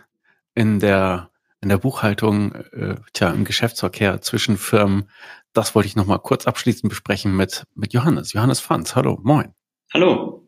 in 0.55 0.81
der, 0.81 1.31
in 1.61 1.69
der 1.69 1.79
Buchhaltung, 1.79 2.55
äh, 2.55 2.97
tja, 3.13 3.31
im 3.31 3.45
Geschäftsverkehr 3.45 4.21
zwischen 4.21 4.57
Firmen. 4.57 5.11
Das 5.53 5.75
wollte 5.75 5.89
ich 5.89 5.97
nochmal 5.97 6.21
kurz 6.21 6.47
abschließend 6.47 6.89
besprechen 6.89 7.37
mit, 7.37 7.65
mit 7.75 7.93
Johannes. 7.93 8.33
Johannes 8.33 8.61
Fanz. 8.61 8.95
Hallo, 8.95 9.19
moin. 9.23 9.55
Hallo. 9.93 10.47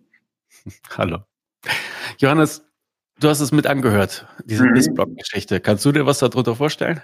Hallo. 0.96 1.24
Johannes, 2.18 2.64
du 3.18 3.28
hast 3.28 3.40
es 3.40 3.52
mit 3.52 3.66
angehört, 3.66 4.26
diese 4.44 4.64
mhm. 4.64 4.74
BizBlock-Geschichte. 4.74 5.60
Kannst 5.60 5.84
du 5.84 5.92
dir 5.92 6.06
was 6.06 6.18
darunter 6.18 6.56
vorstellen? 6.56 7.00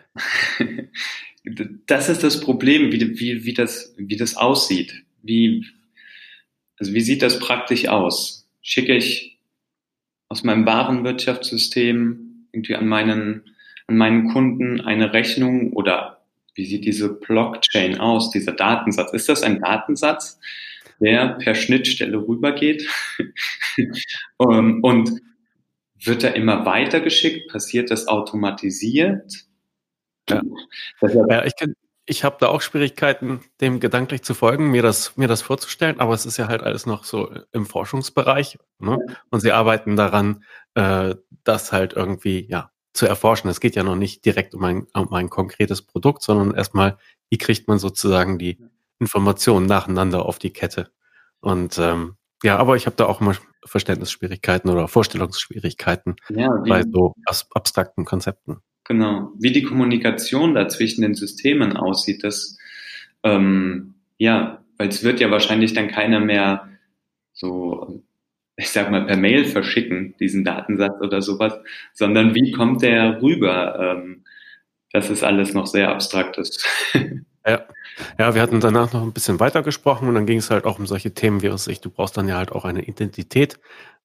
das 1.87 2.09
ist 2.09 2.23
das 2.23 2.41
Problem, 2.41 2.93
wie, 2.93 3.19
wie, 3.19 3.45
wie, 3.45 3.55
das, 3.55 3.95
wie 3.97 4.17
das 4.17 4.37
aussieht. 4.37 5.05
Wie, 5.23 5.67
also 6.79 6.93
wie 6.93 7.01
sieht 7.01 7.23
das 7.23 7.39
praktisch 7.39 7.89
aus? 7.89 8.38
Schicke 8.69 8.95
ich 8.95 9.39
aus 10.29 10.45
meinem 10.45 10.67
Warenwirtschaftssystem 10.67 12.49
irgendwie 12.53 12.75
an 12.75 12.87
meinen, 12.87 13.57
an 13.87 13.97
meinen 13.97 14.31
Kunden 14.31 14.83
eine 14.83 15.15
Rechnung 15.15 15.73
oder 15.73 16.23
wie 16.55 16.67
sieht 16.67 16.85
diese 16.85 17.15
Blockchain 17.15 17.99
aus, 17.99 18.31
dieser 18.31 18.53
Datensatz? 18.53 19.15
Ist 19.15 19.31
das 19.31 19.43
ein 19.43 19.63
Datensatz, 19.63 20.39
der 21.01 21.39
per 21.39 21.55
Schnittstelle 21.55 22.19
rübergeht? 22.19 22.87
und 24.37 25.19
wird 26.05 26.25
er 26.25 26.37
immer 26.37 26.67
weitergeschickt? 26.67 27.51
Passiert 27.51 27.91
das 27.91 28.07
automatisiert? 28.07 29.47
Ja, 30.29 30.43
ja 31.01 31.45
ich 31.47 31.57
kenne 31.57 31.73
ich 32.09 32.25
habe 32.25 32.39
da 32.41 32.49
auch 32.49 32.63
Schwierigkeiten, 32.63 33.41
dem 33.61 33.81
gedanklich 33.81 34.23
zu 34.23 34.33
folgen, 34.33 34.71
mir 34.71 34.83
das, 34.83 35.19
mir 35.19 35.29
das 35.29 35.43
vorzustellen, 35.43 36.01
aber 36.01 36.15
es 36.15 36.25
ist 36.25 36.39
ja 36.39 36.49
halt 36.49 36.63
alles 36.63 36.87
noch 36.87 37.05
so 37.05 37.31
im 37.53 37.67
Forschungsbereich. 37.67 38.59
Ne? 38.79 38.99
Und 39.31 39.41
sie 39.41 39.53
arbeiten 39.53 39.95
daran, 39.95 40.43
äh, 40.75 41.15
das 41.45 41.71
halt 41.71 41.93
irgendwie 41.93 42.47
ja 42.49 42.71
zu 42.95 43.07
erforschen. 43.07 43.51
Es 43.51 43.61
geht 43.61 43.77
ja 43.77 43.83
noch 43.83 43.95
nicht 43.95 44.25
direkt 44.25 44.55
um 44.55 44.65
ein, 44.65 44.87
um 44.95 45.13
ein 45.13 45.29
konkretes 45.29 45.83
Produkt, 45.83 46.23
sondern 46.23 46.55
erstmal, 46.55 46.97
wie 47.29 47.37
kriegt 47.37 47.69
man 47.69 47.79
sozusagen 47.79 48.39
die 48.39 48.59
Informationen 48.99 49.67
nacheinander 49.67 50.25
auf 50.25 50.39
die 50.39 50.53
Kette. 50.53 50.91
Und 51.41 51.77
ähm, 51.77 52.17
ja, 52.43 52.57
aber 52.57 52.77
ich 52.77 52.87
habe 52.87 52.97
da 52.97 53.05
auch 53.05 53.21
immer 53.21 53.37
Verständnisschwierigkeiten 53.67 54.71
oder 54.71 54.89
Vorstellungsschwierigkeiten 54.89 56.17
ja, 56.31 56.49
bei 56.67 56.85
so 56.91 57.15
abstrakten 57.53 58.07
Konzepten. 58.07 58.63
Genau. 58.89 59.33
Wie 59.39 59.53
die 59.53 59.63
Kommunikation 59.63 60.55
da 60.55 60.67
zwischen 60.67 61.03
den 61.03 61.15
Systemen 61.15 61.77
aussieht, 61.77 62.25
das, 62.25 62.57
ähm, 63.23 63.95
ja, 64.17 64.65
weil 64.79 64.89
es 64.89 65.05
wird 65.05 65.21
ja 65.21 65.31
wahrscheinlich 65.31 65.75
dann 65.75 65.89
keiner 65.89 66.21
mehr 66.21 66.71
so, 67.35 68.03
ich 68.57 68.71
sag 68.71 68.91
mal, 68.91 69.05
per 69.05 69.19
Mail 69.19 69.45
verschicken, 69.45 70.15
diesen 70.19 70.43
Datensatz 70.43 71.03
oder 71.03 71.21
sowas, 71.21 71.53
sondern 71.93 72.35
wie 72.35 72.51
kommt 72.51 72.81
der 72.81 73.21
rüber? 73.21 73.79
Ähm, 73.79 74.25
das 74.91 75.11
ist 75.11 75.23
alles 75.23 75.53
noch 75.53 75.67
sehr 75.67 75.91
abstraktes. 75.91 76.65
Ja. 77.47 77.65
ja, 78.19 78.35
wir 78.35 78.43
hatten 78.43 78.61
danach 78.61 78.93
noch 78.93 79.01
ein 79.01 79.15
bisschen 79.15 79.41
weiter 79.41 79.63
gesprochen 79.63 80.07
und 80.07 80.15
dann 80.15 80.27
ging 80.27 80.37
es 80.37 80.51
halt 80.51 80.67
auch 80.67 80.79
um 80.79 80.87
solche 80.87 81.15
Themen 81.15 81.41
wie 81.41 81.57
sich, 81.57 81.81
du 81.81 81.89
brauchst 81.89 82.19
dann 82.19 82.29
ja 82.29 82.37
halt 82.37 82.53
auch 82.53 82.67
eine 82.67 82.83
Identität, 82.83 83.59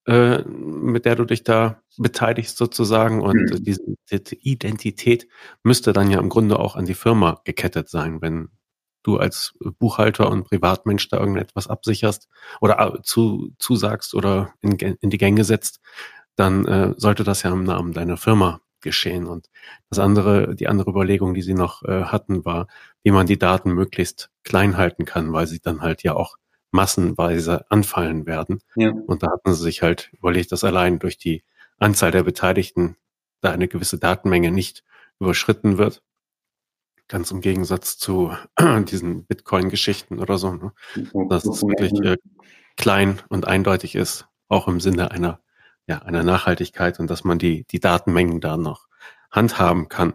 äh, 0.05 0.43
mit 0.43 1.05
der 1.05 1.15
du 1.15 1.25
dich 1.25 1.43
da 1.43 1.81
beteiligst 1.97 2.57
sozusagen. 2.57 3.21
Und 3.21 3.35
mhm. 3.35 3.63
diese, 3.63 3.81
diese 4.11 4.35
Identität 4.35 5.27
müsste 5.63 5.93
dann 5.93 6.11
ja 6.11 6.19
im 6.19 6.29
Grunde 6.29 6.59
auch 6.59 6.75
an 6.75 6.85
die 6.85 6.93
Firma 6.93 7.41
gekettet 7.45 7.89
sein, 7.89 8.21
wenn 8.21 8.49
du 9.03 9.17
als 9.17 9.53
Buchhalter 9.79 10.29
und 10.31 10.45
Privatmensch 10.45 11.09
da 11.09 11.19
irgendetwas 11.19 11.67
absicherst 11.67 12.29
oder 12.61 13.01
zu, 13.03 13.51
zusagst 13.59 14.13
oder 14.15 14.53
in, 14.61 14.77
in 14.77 15.09
die 15.09 15.17
Gänge 15.17 15.43
setzt, 15.43 15.81
dann 16.35 16.65
äh, 16.65 16.93
sollte 16.97 17.23
das 17.23 17.43
ja 17.43 17.51
im 17.51 17.63
Namen 17.63 17.93
deiner 17.93 18.17
Firma 18.17 18.61
geschehen. 18.81 19.27
Und 19.27 19.49
das 19.89 19.99
andere, 19.99 20.55
die 20.55 20.67
andere 20.67 20.89
Überlegung, 20.89 21.33
die 21.33 21.41
sie 21.41 21.53
noch 21.53 21.83
äh, 21.83 22.03
hatten, 22.03 22.45
war, 22.45 22.67
wie 23.03 23.11
man 23.11 23.27
die 23.27 23.39
Daten 23.39 23.71
möglichst 23.71 24.29
klein 24.43 24.77
halten 24.77 25.05
kann, 25.05 25.33
weil 25.33 25.47
sie 25.47 25.59
dann 25.59 25.81
halt 25.81 26.03
ja 26.03 26.13
auch 26.15 26.35
massenweise 26.73 27.69
anfallen 27.71 28.25
werden. 28.25 28.59
Ja. 28.75 28.91
Und 28.91 29.23
da 29.23 29.31
hatten 29.31 29.53
sie 29.53 29.61
sich 29.63 29.81
halt 29.81 30.11
überlegt, 30.13 30.51
dass 30.51 30.63
allein 30.63 30.99
durch 30.99 31.17
die 31.17 31.43
Anzahl 31.77 32.11
der 32.11 32.23
Beteiligten 32.23 32.97
da 33.41 33.51
eine 33.51 33.67
gewisse 33.67 33.99
Datenmenge 33.99 34.51
nicht 34.51 34.83
überschritten 35.19 35.77
wird. 35.77 36.01
Ganz 37.07 37.31
im 37.31 37.41
Gegensatz 37.41 37.97
zu 37.97 38.31
diesen 38.89 39.25
Bitcoin-Geschichten 39.25 40.19
oder 40.19 40.37
so, 40.37 40.53
ne? 40.53 40.73
dass 41.29 41.45
es 41.45 41.61
wirklich 41.61 41.93
äh, 42.01 42.17
klein 42.75 43.21
und 43.29 43.45
eindeutig 43.47 43.95
ist, 43.95 44.27
auch 44.47 44.67
im 44.67 44.79
Sinne 44.79 45.11
einer, 45.11 45.41
ja, 45.85 45.99
einer 45.99 46.23
Nachhaltigkeit 46.23 46.99
und 46.99 47.09
dass 47.09 47.23
man 47.23 47.37
die, 47.37 47.65
die 47.65 47.79
Datenmengen 47.79 48.41
da 48.41 48.57
noch 48.57 48.87
handhaben 49.29 49.89
kann. 49.89 50.13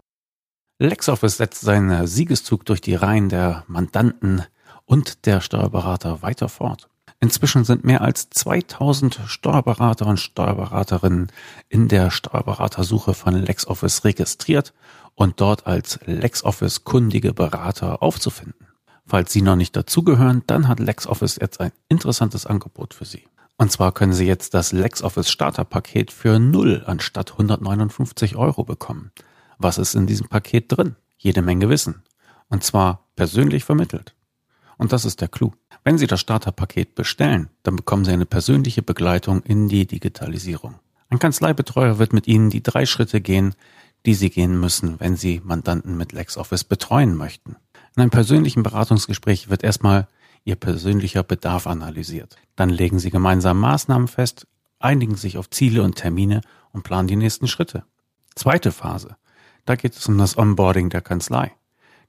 LexOffice 0.79 1.37
setzt 1.37 1.61
seinen 1.61 2.07
Siegeszug 2.07 2.65
durch 2.65 2.81
die 2.81 2.95
Reihen 2.95 3.29
der 3.29 3.63
Mandanten 3.67 4.43
und 4.89 5.27
der 5.27 5.39
Steuerberater 5.39 6.23
weiter 6.23 6.49
fort. 6.49 6.89
Inzwischen 7.19 7.63
sind 7.63 7.83
mehr 7.83 8.01
als 8.01 8.31
2000 8.31 9.19
Steuerberater 9.27 10.07
und 10.07 10.19
Steuerberaterinnen 10.19 11.31
in 11.67 11.87
der 11.89 12.09
Steuerberatersuche 12.09 13.13
von 13.13 13.35
LexOffice 13.35 14.03
registriert 14.03 14.73
und 15.13 15.41
dort 15.41 15.67
als 15.67 15.99
LexOffice 16.05 16.85
kundige 16.85 17.33
Berater 17.33 18.01
aufzufinden. 18.01 18.67
Falls 19.05 19.31
Sie 19.31 19.43
noch 19.43 19.55
nicht 19.55 19.75
dazugehören, 19.75 20.41
dann 20.47 20.67
hat 20.67 20.79
LexOffice 20.79 21.37
jetzt 21.39 21.61
ein 21.61 21.71
interessantes 21.87 22.47
Angebot 22.47 22.95
für 22.95 23.05
Sie. 23.05 23.27
Und 23.57 23.71
zwar 23.71 23.91
können 23.91 24.13
Sie 24.13 24.25
jetzt 24.25 24.55
das 24.55 24.71
LexOffice 24.71 25.29
Starterpaket 25.29 26.09
für 26.09 26.39
0 26.39 26.83
anstatt 26.87 27.33
159 27.33 28.37
Euro 28.37 28.63
bekommen. 28.63 29.11
Was 29.59 29.77
ist 29.77 29.93
in 29.93 30.07
diesem 30.07 30.29
Paket 30.29 30.75
drin? 30.75 30.95
Jede 31.17 31.43
Menge 31.43 31.69
Wissen. 31.69 32.01
Und 32.47 32.63
zwar 32.63 33.07
persönlich 33.15 33.65
vermittelt. 33.65 34.15
Und 34.79 34.93
das 34.93 35.03
ist 35.05 35.19
der 35.19 35.27
Clou. 35.27 35.51
Wenn 35.83 35.97
Sie 35.97 36.07
das 36.07 36.21
Starterpaket 36.21 36.95
bestellen, 36.95 37.49
dann 37.63 37.75
bekommen 37.75 38.05
Sie 38.05 38.11
eine 38.11 38.25
persönliche 38.25 38.81
Begleitung 38.81 39.43
in 39.43 39.67
die 39.67 39.85
Digitalisierung. 39.85 40.75
Ein 41.09 41.19
Kanzleibetreuer 41.19 41.99
wird 41.99 42.13
mit 42.13 42.27
Ihnen 42.27 42.49
die 42.49 42.63
drei 42.63 42.85
Schritte 42.85 43.19
gehen, 43.19 43.55
die 44.05 44.13
Sie 44.13 44.29
gehen 44.29 44.57
müssen, 44.57 44.97
wenn 44.99 45.17
Sie 45.17 45.41
Mandanten 45.43 45.97
mit 45.97 46.13
LexOffice 46.13 46.63
betreuen 46.63 47.15
möchten. 47.15 47.57
In 47.95 48.03
einem 48.03 48.09
persönlichen 48.09 48.63
Beratungsgespräch 48.63 49.49
wird 49.49 49.63
erstmal 49.63 50.07
Ihr 50.45 50.55
persönlicher 50.55 51.23
Bedarf 51.23 51.67
analysiert. 51.67 52.37
Dann 52.55 52.69
legen 52.69 52.99
Sie 52.99 53.09
gemeinsam 53.09 53.59
Maßnahmen 53.59 54.07
fest, 54.07 54.47
einigen 54.79 55.15
sich 55.15 55.37
auf 55.37 55.49
Ziele 55.49 55.83
und 55.83 55.95
Termine 55.95 56.39
und 56.71 56.83
planen 56.83 57.09
die 57.09 57.17
nächsten 57.17 57.49
Schritte. 57.49 57.83
Zweite 58.33 58.71
Phase. 58.71 59.17
Da 59.65 59.75
geht 59.75 59.97
es 59.97 60.07
um 60.07 60.17
das 60.17 60.37
Onboarding 60.37 60.89
der 60.89 61.01
Kanzlei. 61.01 61.51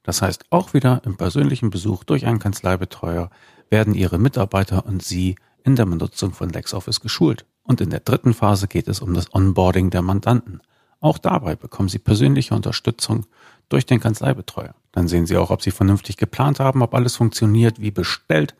Das 0.03 0.21
heißt, 0.21 0.45
auch 0.49 0.73
wieder 0.73 1.01
im 1.05 1.17
persönlichen 1.17 1.69
Besuch 1.69 2.03
durch 2.03 2.25
einen 2.25 2.39
Kanzleibetreuer 2.39 3.29
werden 3.69 3.93
Ihre 3.93 4.17
Mitarbeiter 4.17 4.85
und 4.85 5.03
Sie 5.03 5.35
in 5.63 5.75
der 5.75 5.85
Benutzung 5.85 6.33
von 6.33 6.49
LexOffice 6.49 7.01
geschult. 7.01 7.45
Und 7.63 7.81
in 7.81 7.91
der 7.91 7.99
dritten 7.99 8.33
Phase 8.33 8.67
geht 8.67 8.87
es 8.87 8.99
um 9.01 9.13
das 9.13 9.33
Onboarding 9.33 9.91
der 9.91 10.01
Mandanten. 10.01 10.61
Auch 10.99 11.17
dabei 11.17 11.55
bekommen 11.55 11.89
Sie 11.89 11.99
persönliche 11.99 12.55
Unterstützung 12.55 13.25
durch 13.69 13.85
den 13.85 13.99
Kanzleibetreuer. 13.99 14.75
Dann 14.91 15.07
sehen 15.07 15.25
Sie 15.25 15.37
auch, 15.37 15.51
ob 15.51 15.61
Sie 15.61 15.71
vernünftig 15.71 16.17
geplant 16.17 16.59
haben, 16.59 16.81
ob 16.81 16.93
alles 16.93 17.15
funktioniert 17.15 17.79
wie 17.79 17.91
bestellt. 17.91 18.55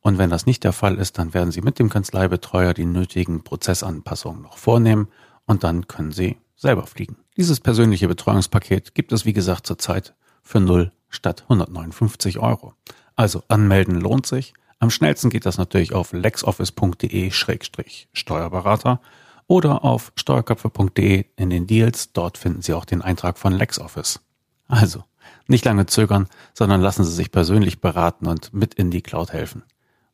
Und 0.00 0.18
wenn 0.18 0.30
das 0.30 0.46
nicht 0.46 0.64
der 0.64 0.72
Fall 0.72 0.96
ist, 0.96 1.18
dann 1.18 1.34
werden 1.34 1.50
Sie 1.50 1.60
mit 1.60 1.78
dem 1.78 1.90
Kanzleibetreuer 1.90 2.74
die 2.74 2.86
nötigen 2.86 3.42
Prozessanpassungen 3.42 4.42
noch 4.42 4.58
vornehmen 4.58 5.08
und 5.46 5.64
dann 5.64 5.88
können 5.88 6.12
Sie 6.12 6.38
selber 6.56 6.86
fliegen. 6.86 7.16
Dieses 7.36 7.60
persönliche 7.60 8.08
Betreuungspaket 8.08 8.94
gibt 8.94 9.12
es 9.12 9.24
wie 9.24 9.32
gesagt 9.32 9.66
zurzeit 9.66 10.14
für 10.44 10.60
0 10.60 10.92
statt 11.08 11.42
159 11.48 12.38
Euro. 12.38 12.74
Also 13.16 13.42
anmelden 13.48 14.00
lohnt 14.00 14.26
sich. 14.26 14.54
Am 14.78 14.90
schnellsten 14.90 15.30
geht 15.30 15.46
das 15.46 15.58
natürlich 15.58 15.94
auf 15.94 16.12
lexoffice.de-steuerberater 16.12 19.00
oder 19.46 19.84
auf 19.84 20.12
steuerköpfe.de 20.16 21.26
in 21.36 21.50
den 21.50 21.66
Deals. 21.66 22.12
Dort 22.12 22.38
finden 22.38 22.62
Sie 22.62 22.74
auch 22.74 22.84
den 22.84 23.02
Eintrag 23.02 23.38
von 23.38 23.52
LexOffice. 23.52 24.20
Also, 24.68 25.04
nicht 25.46 25.64
lange 25.64 25.86
zögern, 25.86 26.28
sondern 26.54 26.80
lassen 26.80 27.04
Sie 27.04 27.12
sich 27.12 27.30
persönlich 27.30 27.80
beraten 27.80 28.26
und 28.26 28.52
mit 28.52 28.74
in 28.74 28.90
die 28.90 29.02
Cloud 29.02 29.32
helfen. 29.32 29.62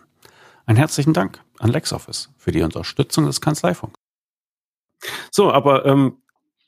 Einen 0.66 0.78
herzlichen 0.78 1.14
Dank 1.14 1.42
an 1.59 1.70
LexOffice 1.70 2.28
für 2.37 2.52
die 2.52 2.62
Unterstützung 2.62 3.26
des 3.26 3.40
Kanzleifunks. 3.40 3.96
So, 5.33 5.50
aber 5.50 5.85
ähm, 5.85 6.22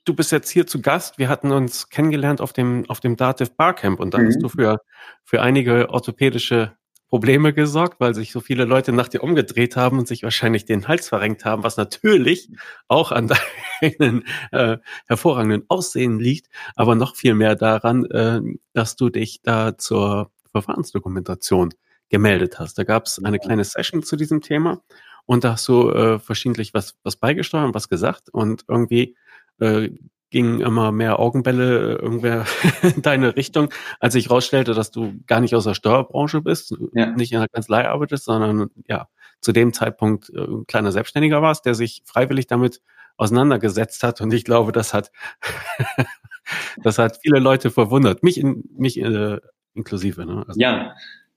du 0.05 0.15
bist 0.15 0.33
jetzt 0.33 0.51
hier 0.51 0.67
zu 0.67 0.81
Gast. 0.81 1.19
Wir 1.19 1.29
hatten 1.29 1.51
uns 1.51 1.89
kennengelernt 1.89 2.41
auf 2.41 2.53
dem, 2.53 2.89
auf 2.89 3.01
dem 3.01 3.17
Dativ 3.17 3.57
Barcamp 3.57 4.01
und 4.01 4.15
da 4.15 4.19
mhm. 4.19 4.27
hast 4.27 4.43
du 4.43 4.49
für, 4.49 4.81
für 5.25 5.43
einige 5.43 5.91
orthopädische 5.91 6.77
Probleme 7.09 7.53
gesorgt, 7.53 8.01
weil 8.01 8.15
sich 8.15 8.33
so 8.33 8.41
viele 8.41 8.65
Leute 8.65 8.93
nach 8.93 9.09
dir 9.09 9.23
umgedreht 9.23 9.77
haben 9.77 9.99
und 9.99 10.09
sich 10.09 10.23
wahrscheinlich 10.25 10.65
den 10.65 10.89
Hals 10.89 11.09
verrenkt 11.09 11.45
haben, 11.45 11.63
was 11.63 11.77
natürlich 11.77 12.51
auch 12.89 13.13
an 13.13 13.31
deinem 13.81 14.25
äh, 14.51 14.79
hervorragenden 15.07 15.65
Aussehen 15.69 16.19
liegt, 16.19 16.49
aber 16.75 16.95
noch 16.97 17.15
viel 17.15 17.35
mehr 17.35 17.55
daran, 17.55 18.05
äh, 18.07 18.41
dass 18.73 18.97
du 18.97 19.11
dich 19.11 19.43
da 19.43 19.79
zur 19.79 20.33
Verfahrensdokumentation 20.51 21.71
gemeldet 22.09 22.59
hast. 22.59 22.79
Da 22.79 22.85
gab 22.85 23.07
es 23.07 23.23
eine 23.23 23.39
kleine 23.39 23.65
Session 23.65 24.03
zu 24.03 24.17
diesem 24.17 24.41
Thema 24.41 24.83
und 25.27 25.45
da 25.45 25.53
hast 25.53 25.69
du 25.69 25.91
äh, 25.91 26.19
verschiedentlich 26.19 26.75
was, 26.75 26.97
was 27.03 27.17
beigesteuert 27.17 27.67
und 27.67 27.75
was 27.75 27.89
gesagt 27.89 28.29
und 28.31 28.65
irgendwie 28.69 29.17
äh, 29.61 29.91
gingen 30.35 30.61
immer 30.61 30.91
mehr 30.91 31.21
Augenbälle 31.21 31.93
äh, 31.95 32.03
irgendwer 32.03 32.45
in 32.83 33.03
deine 33.03 33.37
Richtung, 33.37 33.69
als 34.01 34.17
ich 34.17 34.31
rausstellte, 34.31 34.75
dass 34.75 34.91
du 34.91 35.15
gar 35.29 35.41
nicht 35.41 35.55
aus 35.55 35.63
der 35.63 35.75
Steuerbranche 35.75 36.43
bist, 36.43 36.75
ja. 36.93 37.07
nicht 37.07 37.33
in 37.33 37.39
der 37.39 37.49
Kanzlei 37.49 37.89
arbeitest, 37.89 38.25
sondern 38.25 38.71
ja, 38.89 39.07
zu 39.41 39.53
dem 39.53 39.73
Zeitpunkt 39.73 40.31
äh, 40.31 40.41
ein 40.41 40.67
kleiner 40.67 40.91
Selbstständiger 40.91 41.41
warst, 41.41 41.67
der 41.67 41.75
sich 41.77 42.03
freiwillig 42.05 42.49
damit 42.49 42.81
auseinandergesetzt 43.17 44.03
hat. 44.03 44.21
Und 44.21 44.35
ich 44.35 44.45
glaube, 44.45 44.73
das 44.73 44.93
hat, 44.93 45.13
das 46.83 46.99
hat 46.99 47.21
viele 47.23 47.39
Leute 47.39 47.71
verwundert, 47.71 48.25
mich, 48.25 48.39
in, 48.39 48.65
mich 48.77 48.99
äh, 48.99 49.39
inklusive. 49.75 50.27
Ne? 50.27 50.45
Also, 50.49 50.59
ja, 50.59 50.97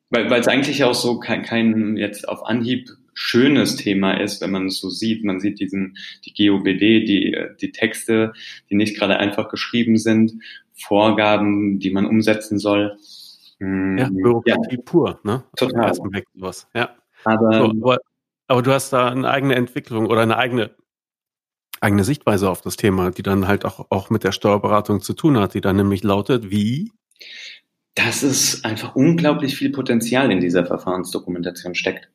weil 0.10 0.30
weil 0.32 0.42
es 0.42 0.48
eigentlich 0.48 0.84
auch 0.84 0.96
so 0.96 1.20
kein, 1.20 1.44
kein 1.44 1.98
jetzt 1.98 2.28
auf 2.28 2.46
Anhieb 2.46 2.90
schönes 3.18 3.76
Thema 3.76 4.14
ist, 4.14 4.42
wenn 4.42 4.52
man 4.52 4.68
es 4.68 4.80
so 4.80 4.90
sieht. 4.90 5.24
Man 5.24 5.40
sieht 5.40 5.60
diesen, 5.60 5.98
die 6.24 6.34
GOBD, 6.34 7.04
die, 7.04 7.36
die 7.60 7.72
Texte, 7.72 8.32
die 8.70 8.76
nicht 8.76 8.98
gerade 8.98 9.18
einfach 9.18 9.50
geschrieben 9.50 9.98
sind, 9.98 10.34
Vorgaben, 10.76 11.80
die 11.80 11.90
man 11.90 12.06
umsetzen 12.06 12.60
soll. 12.60 12.96
Hm, 13.60 13.98
ja, 13.98 14.10
Bürokratie 14.10 14.76
ja. 14.76 14.82
pur, 14.86 15.20
ne? 15.24 15.44
Total. 15.56 15.98
Was. 16.36 16.68
Ja. 16.76 16.96
Aber, 17.24 17.58
so, 17.58 17.66
aber, 17.66 17.98
aber 18.48 18.62
du 18.62 18.72
hast 18.72 18.94
da 18.94 19.10
eine 19.10 19.28
eigene 19.28 19.56
Entwicklung 19.56 20.06
oder 20.06 20.22
eine 20.22 20.38
eigene 20.38 20.76
eigene 21.80 22.04
Sichtweise 22.04 22.50
auf 22.50 22.62
das 22.62 22.76
Thema, 22.76 23.12
die 23.12 23.22
dann 23.22 23.48
halt 23.48 23.66
auch, 23.66 23.88
auch 23.90 24.10
mit 24.10 24.24
der 24.24 24.32
Steuerberatung 24.32 25.02
zu 25.02 25.14
tun 25.14 25.38
hat, 25.38 25.54
die 25.54 25.62
dann 25.62 25.76
nämlich 25.76 26.04
lautet, 26.04 26.50
wie? 26.50 26.92
Dass 27.94 28.24
es 28.24 28.64
einfach 28.64 28.96
unglaublich 28.96 29.56
viel 29.56 29.72
Potenzial 29.72 30.32
in 30.32 30.40
dieser 30.40 30.66
Verfahrensdokumentation 30.66 31.76
steckt. 31.76 32.10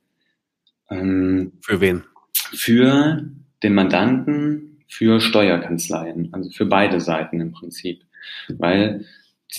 Ähm, 0.92 1.52
für 1.60 1.80
wen? 1.80 2.04
Für 2.34 3.24
den 3.62 3.74
Mandanten, 3.74 4.84
für 4.88 5.20
Steuerkanzleien, 5.20 6.32
also 6.32 6.50
für 6.50 6.66
beide 6.66 7.00
Seiten 7.00 7.40
im 7.40 7.52
Prinzip. 7.52 8.04
Weil 8.48 9.06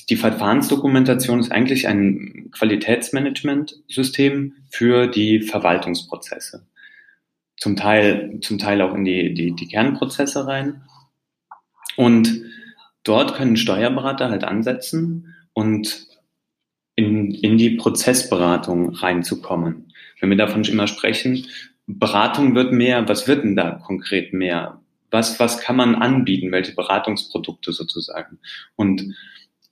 die 0.09 0.15
Verfahrensdokumentation 0.15 1.39
ist 1.39 1.51
eigentlich 1.51 1.87
ein 1.87 2.49
Qualitätsmanagementsystem 2.51 4.53
für 4.69 5.07
die 5.07 5.41
Verwaltungsprozesse. 5.41 6.67
Zum 7.57 7.75
Teil, 7.75 8.39
zum 8.41 8.57
Teil 8.57 8.81
auch 8.81 8.95
in 8.95 9.05
die, 9.05 9.33
die, 9.33 9.55
die 9.55 9.67
Kernprozesse 9.67 10.47
rein. 10.47 10.81
Und 11.95 12.41
dort 13.03 13.35
können 13.35 13.55
Steuerberater 13.55 14.29
halt 14.29 14.43
ansetzen 14.43 15.35
und 15.53 16.07
in, 16.95 17.31
in 17.31 17.57
die 17.57 17.71
Prozessberatung 17.71 18.95
reinzukommen 18.95 19.92
wenn 20.23 20.29
wir 20.29 20.37
davon 20.37 20.63
immer 20.63 20.87
sprechen, 20.87 21.47
Beratung 21.85 22.55
wird 22.55 22.71
mehr, 22.71 23.07
was 23.09 23.27
wird 23.27 23.43
denn 23.43 23.57
da 23.57 23.71
konkret 23.71 24.31
mehr? 24.31 24.81
Was, 25.11 25.37
was 25.37 25.59
kann 25.59 25.75
man 25.75 25.95
anbieten? 25.95 26.53
Welche 26.53 26.73
Beratungsprodukte 26.73 27.73
sozusagen? 27.73 28.39
Und 28.77 29.13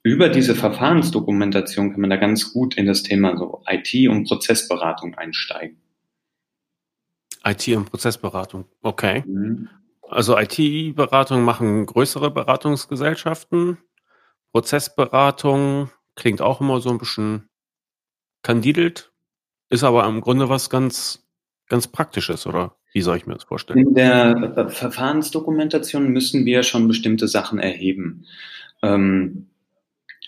über 0.02 0.28
diese 0.28 0.54
Verfahrensdokumentation 0.54 1.92
kann 1.92 2.02
man 2.02 2.10
da 2.10 2.16
ganz 2.16 2.52
gut 2.52 2.76
in 2.76 2.84
das 2.84 3.02
Thema 3.02 3.34
so 3.38 3.62
IT 3.66 4.08
und 4.10 4.28
Prozessberatung 4.28 5.14
einsteigen. 5.14 5.80
IT 7.44 7.66
und 7.68 7.90
Prozessberatung, 7.90 8.66
okay. 8.82 9.24
Mhm. 9.26 9.70
Also 10.02 10.38
IT-Beratung 10.38 11.44
machen 11.44 11.86
größere 11.86 12.30
Beratungsgesellschaften. 12.30 13.78
Prozessberatung 14.52 15.90
klingt 16.14 16.42
auch 16.42 16.60
immer 16.60 16.82
so 16.82 16.90
ein 16.90 16.98
bisschen 16.98 17.48
kandidelt. 18.42 19.11
Ist 19.72 19.84
aber 19.84 20.06
im 20.06 20.20
Grunde 20.20 20.50
was 20.50 20.68
ganz, 20.68 21.24
ganz 21.66 21.86
Praktisches, 21.86 22.46
oder 22.46 22.76
wie 22.92 23.00
soll 23.00 23.16
ich 23.16 23.26
mir 23.26 23.32
das 23.32 23.44
vorstellen? 23.44 23.78
In 23.78 23.94
der 23.94 24.68
Verfahrensdokumentation 24.68 26.08
müssen 26.08 26.44
wir 26.44 26.62
schon 26.62 26.88
bestimmte 26.88 27.26
Sachen 27.26 27.58
erheben. 27.58 28.26
Ähm, 28.82 29.46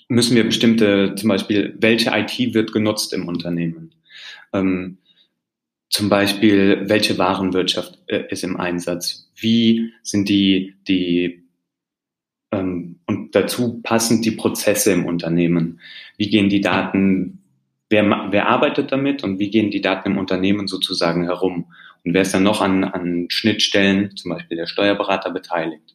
müssen 0.09 0.35
wir 0.35 0.45
bestimmte, 0.45 1.15
zum 1.17 1.29
Beispiel, 1.29 1.77
welche 1.79 2.11
IT 2.15 2.55
wird 2.55 2.73
genutzt 2.73 3.13
im 3.13 3.29
Unternehmen? 3.29 3.95
Ähm, 4.55 4.97
zum 5.91 6.09
Beispiel, 6.09 6.89
welche 6.89 7.19
Warenwirtschaft 7.19 7.99
äh, 8.07 8.25
ist 8.31 8.45
im 8.45 8.57
Einsatz? 8.57 9.31
Wie 9.37 9.93
sind 10.03 10.31
die, 10.31 10.75
die 10.89 11.45
ähm, 12.51 12.99
und 13.07 13.35
dazu 13.35 13.83
passend 13.83 14.25
die 14.25 14.31
Prozesse 14.31 14.93
im 14.93 15.05
Unternehmen? 15.05 15.81
Wie 16.17 16.31
gehen 16.31 16.49
die 16.49 16.63
Daten 16.63 17.44
wer, 17.91 18.29
wer 18.31 18.49
arbeitet 18.49 18.93
damit 18.93 19.25
und 19.25 19.39
wie 19.39 19.51
gehen 19.51 19.71
die 19.71 19.81
Daten 19.81 20.13
im 20.13 20.19
Unternehmen 20.19 20.67
sozusagen 20.69 21.25
herum? 21.25 21.73
Und 22.05 22.15
wer 22.15 22.23
ist 22.23 22.35
dann 22.35 22.43
noch 22.43 22.61
an, 22.61 22.85
an 22.85 23.27
Schnittstellen, 23.31 24.17
zum 24.17 24.33
Beispiel 24.33 24.57
der 24.57 24.67
Steuerberater, 24.67 25.31
beteiligt? 25.31 25.95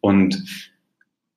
Und, 0.00 0.44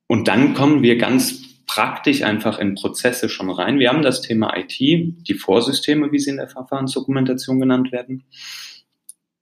und 0.06 0.28
dann 0.28 0.54
kommen 0.54 0.82
wir 0.82 0.96
ganz 0.96 1.64
praktisch 1.66 2.22
einfach 2.22 2.58
in 2.58 2.74
Prozesse 2.74 3.28
schon 3.28 3.50
rein. 3.50 3.78
Wir 3.78 3.88
haben 3.88 4.02
das 4.02 4.20
Thema 4.20 4.56
IT, 4.56 4.78
die 4.78 5.34
Vorsysteme, 5.34 6.12
wie 6.12 6.18
sie 6.18 6.30
in 6.30 6.36
der 6.36 6.48
Verfahrensdokumentation 6.48 7.60
genannt 7.60 7.92
werden, 7.92 8.24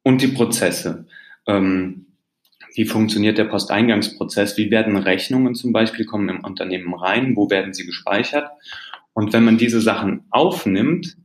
und 0.02 0.22
die 0.22 0.28
Prozesse. 0.28 1.06
Ähm, 1.46 2.06
wie 2.74 2.84
funktioniert 2.84 3.36
der 3.36 3.44
Posteingangsprozess? 3.44 4.56
Wie 4.56 4.70
werden 4.70 4.96
Rechnungen 4.96 5.54
zum 5.54 5.72
Beispiel 5.72 6.06
kommen 6.06 6.28
im 6.28 6.44
Unternehmen 6.44 6.94
rein? 6.94 7.34
Wo 7.36 7.50
werden 7.50 7.74
sie 7.74 7.84
gespeichert? 7.84 8.50
Und 9.12 9.32
wenn 9.32 9.44
man 9.44 9.58
diese 9.58 9.80
Sachen 9.80 10.24
aufnimmt, 10.30 11.16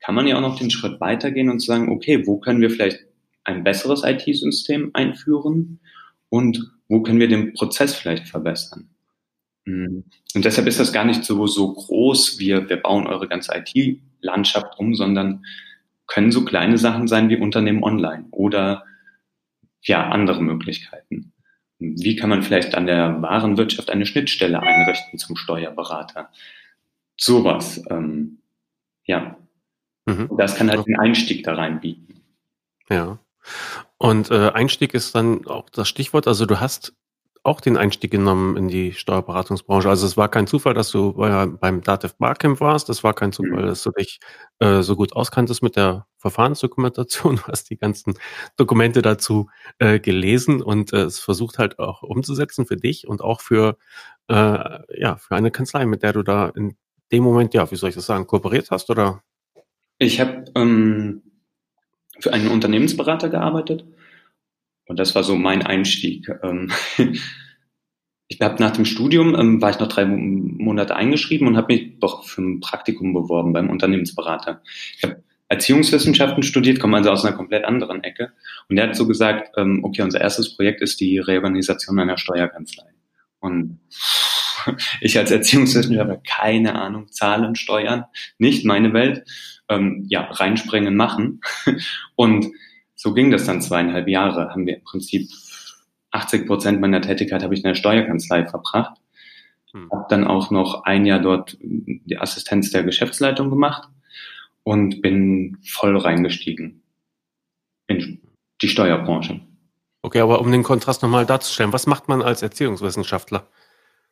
kann 0.00 0.14
man 0.14 0.26
ja 0.26 0.36
auch 0.36 0.40
noch 0.40 0.58
den 0.58 0.70
Schritt 0.70 1.00
weitergehen 1.00 1.50
und 1.50 1.62
sagen, 1.62 1.90
okay, 1.90 2.26
wo 2.26 2.38
können 2.38 2.60
wir 2.60 2.70
vielleicht 2.70 3.00
ein 3.44 3.64
besseres 3.64 4.02
IT-System 4.04 4.90
einführen 4.94 5.80
und 6.28 6.72
wo 6.88 7.02
können 7.02 7.20
wir 7.20 7.28
den 7.28 7.52
Prozess 7.54 7.94
vielleicht 7.94 8.28
verbessern? 8.28 8.88
Mhm. 9.64 10.04
Und 10.34 10.44
deshalb 10.44 10.66
ist 10.66 10.80
das 10.80 10.92
gar 10.92 11.04
nicht 11.04 11.24
so, 11.24 11.46
so 11.46 11.72
groß, 11.72 12.38
wir, 12.38 12.68
wir 12.68 12.76
bauen 12.76 13.06
eure 13.06 13.28
ganze 13.28 13.52
IT-Landschaft 13.54 14.78
um, 14.78 14.94
sondern 14.94 15.44
können 16.06 16.32
so 16.32 16.44
kleine 16.44 16.78
Sachen 16.78 17.06
sein 17.06 17.28
wie 17.28 17.36
Unternehmen 17.36 17.82
online 17.82 18.26
oder 18.30 18.84
ja, 19.82 20.08
andere 20.08 20.42
Möglichkeiten. 20.42 21.32
Wie 21.78 22.14
kann 22.16 22.30
man 22.30 22.42
vielleicht 22.42 22.74
an 22.74 22.86
der 22.86 23.20
Warenwirtschaft 23.22 23.90
eine 23.90 24.06
Schnittstelle 24.06 24.60
einrichten 24.60 25.18
zum 25.18 25.36
Steuerberater? 25.36 26.30
Sowas. 27.22 27.80
Ähm, 27.88 28.38
ja. 29.04 29.36
Mhm. 30.06 30.28
Das 30.36 30.56
kann 30.56 30.68
halt 30.68 30.84
einen 30.86 30.98
Einstieg 30.98 31.44
da 31.44 31.54
rein 31.54 31.80
bieten. 31.80 32.20
Ja. 32.88 33.20
Und 33.96 34.32
äh, 34.32 34.50
Einstieg 34.50 34.92
ist 34.92 35.14
dann 35.14 35.46
auch 35.46 35.70
das 35.70 35.88
Stichwort. 35.88 36.26
Also 36.26 36.46
du 36.46 36.58
hast 36.58 36.94
auch 37.44 37.60
den 37.60 37.76
Einstieg 37.76 38.10
genommen 38.10 38.56
in 38.56 38.66
die 38.66 38.92
Steuerberatungsbranche. 38.92 39.88
Also 39.88 40.04
es 40.04 40.16
war 40.16 40.28
kein 40.28 40.48
Zufall, 40.48 40.74
dass 40.74 40.90
du 40.90 41.12
bei, 41.12 41.46
beim 41.46 41.80
Dativ 41.82 42.16
Barcamp 42.16 42.60
warst. 42.60 42.88
Es 42.88 43.04
war 43.04 43.14
kein 43.14 43.30
Zufall, 43.30 43.62
mhm. 43.62 43.66
dass 43.66 43.84
du 43.84 43.92
dich 43.92 44.18
äh, 44.58 44.82
so 44.82 44.96
gut 44.96 45.12
auskanntest 45.12 45.62
mit 45.62 45.76
der 45.76 46.06
Verfahrensdokumentation. 46.18 47.36
Du 47.46 47.52
hast 47.52 47.70
die 47.70 47.76
ganzen 47.76 48.14
Dokumente 48.56 49.00
dazu 49.00 49.48
äh, 49.78 50.00
gelesen 50.00 50.60
und 50.60 50.92
äh, 50.92 51.02
es 51.02 51.20
versucht 51.20 51.60
halt 51.60 51.78
auch 51.78 52.02
umzusetzen 52.02 52.66
für 52.66 52.76
dich 52.76 53.06
und 53.06 53.22
auch 53.22 53.40
für 53.40 53.76
äh, 54.26 55.00
ja 55.00 55.16
für 55.18 55.36
eine 55.36 55.52
Kanzlei, 55.52 55.86
mit 55.86 56.02
der 56.02 56.12
du 56.12 56.24
da 56.24 56.48
in 56.48 56.76
dem 57.12 57.22
Moment 57.22 57.54
ja, 57.54 57.70
wie 57.70 57.76
soll 57.76 57.90
ich 57.90 57.94
das 57.94 58.06
sagen, 58.06 58.26
kooperiert 58.26 58.70
hast 58.70 58.90
oder? 58.90 59.22
Ich 59.98 60.20
habe 60.20 60.44
ähm, 60.56 61.22
für 62.18 62.32
einen 62.32 62.48
Unternehmensberater 62.48 63.28
gearbeitet 63.28 63.84
und 64.86 64.98
das 64.98 65.14
war 65.14 65.22
so 65.22 65.36
mein 65.36 65.62
Einstieg. 65.62 66.28
Ähm, 66.42 66.72
ich 68.28 68.40
habe 68.40 68.62
nach 68.62 68.72
dem 68.72 68.84
Studium, 68.84 69.34
ähm, 69.34 69.62
war 69.62 69.70
ich 69.70 69.78
noch 69.78 69.88
drei 69.88 70.06
Monate 70.06 70.96
eingeschrieben 70.96 71.46
und 71.46 71.56
habe 71.56 71.74
mich 71.74 71.98
doch 72.00 72.24
für 72.24 72.42
ein 72.42 72.60
Praktikum 72.60 73.12
beworben 73.12 73.52
beim 73.52 73.70
Unternehmensberater. 73.70 74.62
Ich 74.96 75.04
habe 75.04 75.22
Erziehungswissenschaften 75.48 76.42
studiert, 76.42 76.80
komme 76.80 76.96
also 76.96 77.10
aus 77.10 77.24
einer 77.24 77.36
komplett 77.36 77.66
anderen 77.66 78.02
Ecke. 78.02 78.32
Und 78.70 78.78
er 78.78 78.88
hat 78.88 78.96
so 78.96 79.06
gesagt, 79.06 79.52
ähm, 79.58 79.84
okay, 79.84 80.00
unser 80.00 80.20
erstes 80.20 80.56
Projekt 80.56 80.80
ist 80.80 80.98
die 80.98 81.18
Reorganisation 81.18 81.98
einer 82.00 82.16
Steuerkanzlei. 82.16 82.86
Und 83.38 83.80
ich 85.00 85.18
als 85.18 85.30
Erziehungswissenschaftler, 85.30 86.22
keine 86.26 86.74
Ahnung, 86.74 87.10
Zahlen, 87.10 87.56
Steuern, 87.56 88.04
nicht 88.38 88.64
meine 88.64 88.92
Welt, 88.92 89.24
ähm, 89.68 90.06
ja, 90.08 90.22
reinspringen, 90.22 90.96
machen. 90.96 91.40
Und 92.16 92.46
so 92.94 93.14
ging 93.14 93.30
das 93.30 93.46
dann 93.46 93.62
zweieinhalb 93.62 94.08
Jahre. 94.08 94.50
Haben 94.50 94.66
wir 94.66 94.76
im 94.76 94.84
Prinzip 94.84 95.28
80 96.12 96.46
Prozent 96.46 96.80
meiner 96.80 97.00
Tätigkeit 97.00 97.42
habe 97.42 97.54
ich 97.54 97.60
in 97.64 97.68
der 97.68 97.74
Steuerkanzlei 97.74 98.46
verbracht. 98.46 98.98
Hm. 99.72 99.90
Habe 99.90 100.06
dann 100.08 100.26
auch 100.26 100.50
noch 100.50 100.84
ein 100.84 101.06
Jahr 101.06 101.20
dort 101.20 101.56
die 101.60 102.18
Assistenz 102.18 102.70
der 102.70 102.84
Geschäftsleitung 102.84 103.50
gemacht 103.50 103.88
und 104.62 105.02
bin 105.02 105.58
voll 105.66 105.96
reingestiegen 105.96 106.82
in 107.88 108.20
die 108.60 108.68
Steuerbranche. 108.68 109.40
Okay, 110.02 110.20
aber 110.20 110.40
um 110.40 110.50
den 110.50 110.62
Kontrast 110.62 111.02
nochmal 111.02 111.26
darzustellen, 111.26 111.72
was 111.72 111.86
macht 111.86 112.08
man 112.08 112.22
als 112.22 112.42
Erziehungswissenschaftler? 112.42 113.46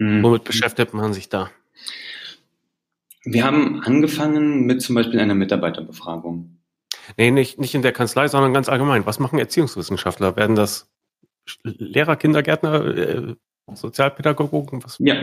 Hm. 0.01 0.23
Womit 0.23 0.45
beschäftigt 0.45 0.95
man 0.95 1.13
sich 1.13 1.29
da? 1.29 1.51
Wir 3.23 3.45
haben 3.45 3.83
angefangen 3.83 4.65
mit 4.65 4.81
zum 4.81 4.95
Beispiel 4.95 5.21
einer 5.21 5.35
Mitarbeiterbefragung. 5.35 6.57
Nee, 7.19 7.31
nicht, 7.31 7.61
nicht 7.61 7.75
in 7.75 7.83
der 7.83 7.93
Kanzlei, 7.93 8.27
sondern 8.29 8.55
ganz 8.55 8.69
allgemein. 8.69 9.05
Was 9.05 9.19
machen 9.19 9.39
Erziehungswissenschaftler? 9.39 10.37
Werden 10.37 10.57
das 10.57 10.91
Lehrer, 11.63 12.17
Kindergärtner, 12.17 12.97
äh, 12.97 13.35
Sozialpädagogen? 13.75 14.83
Was? 14.85 14.97
Ja, 15.01 15.17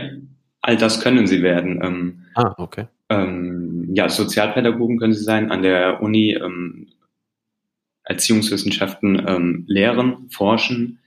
all 0.60 0.76
das 0.76 1.00
können 1.00 1.26
sie 1.26 1.42
werden. 1.42 1.80
Ähm, 1.82 2.24
ah, 2.34 2.54
okay. 2.56 2.86
Ähm, 3.08 3.88
ja, 3.94 4.08
Sozialpädagogen 4.08 4.98
können 4.98 5.14
sie 5.14 5.24
sein, 5.24 5.50
an 5.50 5.62
der 5.62 6.00
Uni 6.02 6.34
ähm, 6.34 6.88
Erziehungswissenschaften 8.04 9.24
ähm, 9.26 9.64
lehren, 9.66 10.28
forschen. 10.30 11.00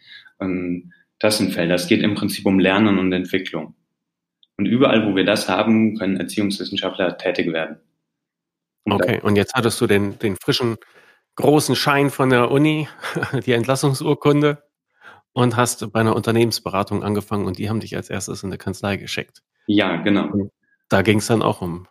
Das 1.21 1.37
sind 1.37 1.53
Felder. 1.53 1.75
Es 1.75 1.87
geht 1.87 2.01
im 2.01 2.15
Prinzip 2.15 2.47
um 2.47 2.59
Lernen 2.59 2.97
und 2.97 3.13
Entwicklung. 3.13 3.75
Und 4.57 4.65
überall, 4.65 5.05
wo 5.05 5.15
wir 5.15 5.23
das 5.23 5.47
haben, 5.47 5.95
können 5.95 6.17
Erziehungswissenschaftler 6.17 7.17
tätig 7.17 7.53
werden. 7.53 7.77
Okay, 8.85 9.21
und 9.21 9.35
jetzt 9.35 9.53
hattest 9.53 9.79
du 9.79 9.87
den, 9.87 10.17
den 10.17 10.35
frischen, 10.35 10.77
großen 11.35 11.75
Schein 11.75 12.09
von 12.09 12.31
der 12.31 12.49
Uni, 12.49 12.87
die 13.45 13.51
Entlassungsurkunde 13.51 14.63
und 15.33 15.55
hast 15.55 15.91
bei 15.91 15.99
einer 15.99 16.15
Unternehmensberatung 16.15 17.03
angefangen 17.03 17.45
und 17.45 17.59
die 17.59 17.69
haben 17.69 17.79
dich 17.79 17.95
als 17.95 18.09
erstes 18.09 18.41
in 18.41 18.49
der 18.49 18.57
Kanzlei 18.57 18.97
geschickt. 18.97 19.43
Ja, 19.67 19.97
genau. 19.97 20.27
Und 20.27 20.51
da 20.89 21.03
ging 21.03 21.19
es 21.19 21.27
dann 21.27 21.43
auch 21.43 21.61
um, 21.61 21.87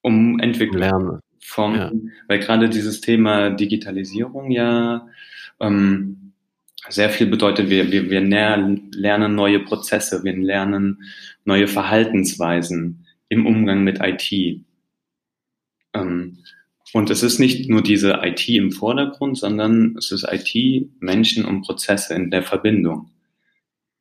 um 0.00 0.40
Entwicklung. 0.40 0.80
Lernen. 0.80 1.20
Vom, 1.42 1.74
ja. 1.74 1.92
Weil 2.28 2.38
gerade 2.38 2.68
dieses 2.70 3.00
Thema 3.00 3.50
Digitalisierung 3.50 4.50
ja 4.50 5.06
ähm, 5.60 6.29
sehr 6.90 7.10
viel 7.10 7.26
bedeutet, 7.26 7.70
wir, 7.70 7.90
wir, 7.90 8.10
wir 8.10 8.20
lernen 8.20 9.34
neue 9.34 9.60
Prozesse, 9.60 10.22
wir 10.24 10.36
lernen 10.36 11.02
neue 11.44 11.68
Verhaltensweisen 11.68 13.06
im 13.28 13.46
Umgang 13.46 13.84
mit 13.84 14.00
IT. 14.00 14.62
Ähm, 15.94 16.38
und 16.92 17.10
es 17.10 17.22
ist 17.22 17.38
nicht 17.38 17.68
nur 17.68 17.82
diese 17.82 18.20
IT 18.22 18.48
im 18.48 18.72
Vordergrund, 18.72 19.38
sondern 19.38 19.96
es 19.96 20.10
ist 20.10 20.26
IT, 20.28 20.90
Menschen 21.00 21.44
und 21.44 21.62
Prozesse 21.62 22.14
in 22.14 22.30
der 22.30 22.42
Verbindung. 22.42 23.10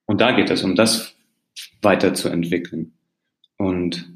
Und 0.06 0.22
da 0.22 0.32
geht 0.32 0.50
es 0.50 0.64
um 0.64 0.76
das 0.76 1.16
weiterzuentwickeln. 1.82 2.94
Und 3.58 4.12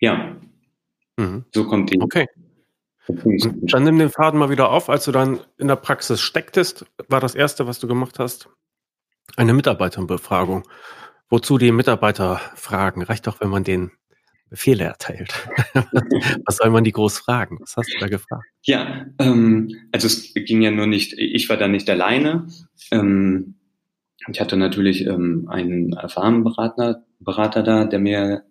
ja, 0.00 0.36
mhm. 1.16 1.44
so 1.52 1.66
kommt 1.66 1.92
die. 1.92 2.00
Okay. 2.00 2.26
Dann 3.62 3.84
nimm 3.84 3.98
den 3.98 4.10
Faden 4.10 4.38
mal 4.38 4.50
wieder 4.50 4.70
auf. 4.70 4.88
Als 4.88 5.04
du 5.04 5.12
dann 5.12 5.40
in 5.58 5.68
der 5.68 5.76
Praxis 5.76 6.20
stecktest, 6.20 6.86
war 7.08 7.20
das 7.20 7.34
erste, 7.34 7.66
was 7.66 7.78
du 7.78 7.88
gemacht 7.88 8.18
hast, 8.18 8.48
eine 9.36 9.54
Mitarbeiterbefragung. 9.54 10.64
Wozu 11.28 11.58
die 11.58 11.72
Mitarbeiter 11.72 12.40
fragen? 12.56 13.02
Reicht 13.02 13.26
doch, 13.26 13.40
wenn 13.40 13.50
man 13.50 13.62
den 13.62 13.92
Befehle 14.50 14.82
erteilt. 14.82 15.32
Was 16.44 16.56
soll 16.56 16.70
man 16.70 16.82
die 16.82 16.90
groß 16.90 17.18
fragen? 17.18 17.58
Was 17.60 17.76
hast 17.76 17.94
du 17.94 17.98
da 18.00 18.08
gefragt? 18.08 18.44
Ja, 18.64 19.06
ähm, 19.20 19.76
also 19.92 20.08
es 20.08 20.34
ging 20.34 20.60
ja 20.60 20.72
nur 20.72 20.88
nicht, 20.88 21.12
ich 21.16 21.48
war 21.48 21.56
da 21.56 21.68
nicht 21.68 21.88
alleine. 21.88 22.48
Ähm, 22.90 23.54
ich 24.28 24.40
hatte 24.40 24.56
natürlich 24.56 25.06
ähm, 25.06 25.46
einen 25.48 25.92
erfahrenen 25.92 26.42
Berater, 26.42 27.04
Berater 27.20 27.62
da, 27.62 27.84
der 27.84 28.00
mir, 28.00 28.42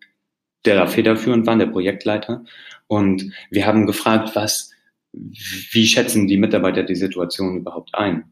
der 0.64 0.76
da 0.76 0.88
federführend 0.88 1.46
war, 1.46 1.58
der 1.58 1.68
Projektleiter. 1.68 2.46
Und 2.90 3.32
wir 3.50 3.66
haben 3.66 3.86
gefragt, 3.86 4.36
was, 4.36 4.72
wie 5.14 5.88
schätzen 5.88 6.28
die 6.28 6.38
Mitarbeiter 6.38 6.84
die 6.84 6.96
Situation 6.96 7.58
überhaupt 7.58 7.96
ein? 7.96 8.26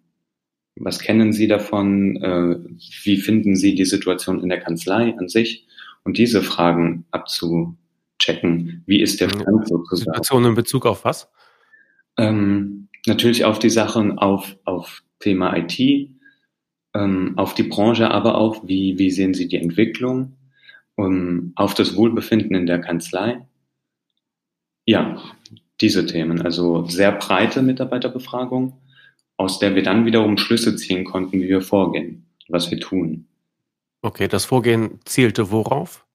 Was 0.76 1.00
kennen 1.00 1.32
sie 1.32 1.48
davon? 1.48 2.18
Äh, 2.18 2.58
wie 3.04 3.18
finden 3.18 3.56
sie 3.56 3.76
die 3.76 3.86
Situation 3.86 4.42
in 4.44 4.50
der 4.50 4.60
Kanzlei 4.60 5.16
an 5.18 5.30
sich? 5.30 5.68
und 6.08 6.18
diese 6.18 6.42
Fragen 6.42 7.06
abzuchecken. 7.12 8.82
Wie 8.86 9.02
ist 9.02 9.20
der 9.20 9.28
Stand 9.28 9.68
sozusagen? 9.68 10.14
Situation 10.14 10.46
in 10.46 10.56
Bezug 10.56 10.86
auf 10.86 11.04
was? 11.04 11.30
Ähm, 12.18 12.88
natürlich 13.06 13.44
auf 13.44 13.60
die 13.60 13.70
Sachen, 13.70 14.18
auf, 14.18 14.56
auf 14.64 15.04
Thema 15.20 15.58
IT, 15.58 15.78
ähm, 16.94 17.34
auf 17.36 17.56
die 17.56 17.64
Branche, 17.64 18.10
aber 18.10 18.36
auch, 18.36 18.66
wie, 18.66 18.98
wie 18.98 19.12
sehen 19.12 19.34
Sie 19.34 19.50
die 19.50 19.58
Entwicklung, 19.58 20.38
um, 20.96 21.52
auf 21.58 21.74
das 21.74 21.98
Wohlbefinden 21.98 22.56
in 22.56 22.68
der 22.68 22.80
Kanzlei. 22.80 23.46
Ja, 24.88 25.22
diese 25.82 26.06
Themen, 26.06 26.42
also 26.42 26.86
sehr 26.86 27.12
breite 27.12 27.62
Mitarbeiterbefragung, 27.62 28.80
aus 29.36 29.60
der 29.60 29.76
wir 29.76 29.84
dann 29.84 30.06
wiederum 30.06 30.38
Schlüsse 30.38 30.76
ziehen 30.78 31.04
konnten, 31.04 31.42
wie 31.42 31.50
wir 31.50 31.62
vorgehen, 31.62 32.26
was 32.48 32.72
wir 32.72 32.80
tun. 32.80 33.28
Okay, 34.02 34.30
das 34.30 34.46
Vorgehen 34.46 35.00
zielte 35.04 35.52
worauf? 35.52 36.06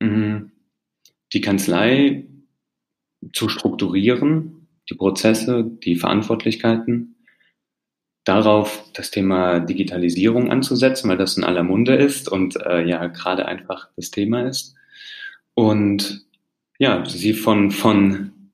Mhm. 0.00 0.52
Die 1.32 1.40
Kanzlei 1.40 2.26
zu 3.32 3.48
strukturieren, 3.48 4.68
die 4.90 4.94
Prozesse, 4.94 5.64
die 5.64 5.96
Verantwortlichkeiten, 5.96 7.16
darauf 8.24 8.84
das 8.92 9.10
Thema 9.10 9.60
Digitalisierung 9.60 10.50
anzusetzen, 10.50 11.08
weil 11.08 11.16
das 11.16 11.38
in 11.38 11.44
aller 11.44 11.62
Munde 11.62 11.96
ist 11.96 12.28
und 12.28 12.56
äh, 12.56 12.84
ja 12.86 13.06
gerade 13.06 13.46
einfach 13.46 13.88
das 13.96 14.10
Thema 14.10 14.46
ist. 14.46 14.74
Und 15.54 16.27
ja, 16.78 17.04
sie 17.04 17.34
von, 17.34 17.70
von, 17.70 18.52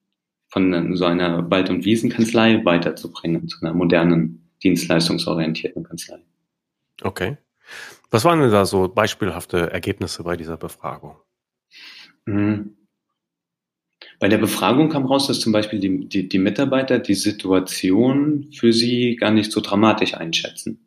von 0.49 0.97
so 0.97 1.05
einer 1.05 1.51
Wald- 1.51 1.71
und 1.71 1.85
Wiesenkanzlei 1.85 2.65
weiterzubringen 2.65 3.49
zu 3.49 3.61
einer 3.61 3.75
modernen, 3.75 4.51
dienstleistungsorientierten 4.63 5.85
Kanzlei. 5.85 6.19
Okay. 7.03 7.37
Was 8.11 8.25
waren 8.25 8.41
denn 8.41 8.51
da 8.51 8.65
so 8.65 8.89
beispielhafte 8.89 9.71
Ergebnisse 9.71 10.23
bei 10.23 10.37
dieser 10.37 10.57
Befragung? 10.57 11.17
Mhm. 12.27 12.77
Bei 14.21 14.29
der 14.29 14.39
Befragung 14.39 14.89
kam 14.89 15.07
raus, 15.07 15.27
dass 15.27 15.41
zum 15.41 15.53
Beispiel 15.53 15.81
die, 15.81 16.09
die, 16.09 16.29
die 16.29 16.39
Mitarbeiter 16.39 16.99
die 16.99 17.15
Situation 17.15 18.51
für 18.53 18.73
sie 18.73 19.17
gar 19.17 19.31
nicht 19.31 19.51
so 19.51 19.61
dramatisch 19.61 20.15
einschätzen. 20.15 20.87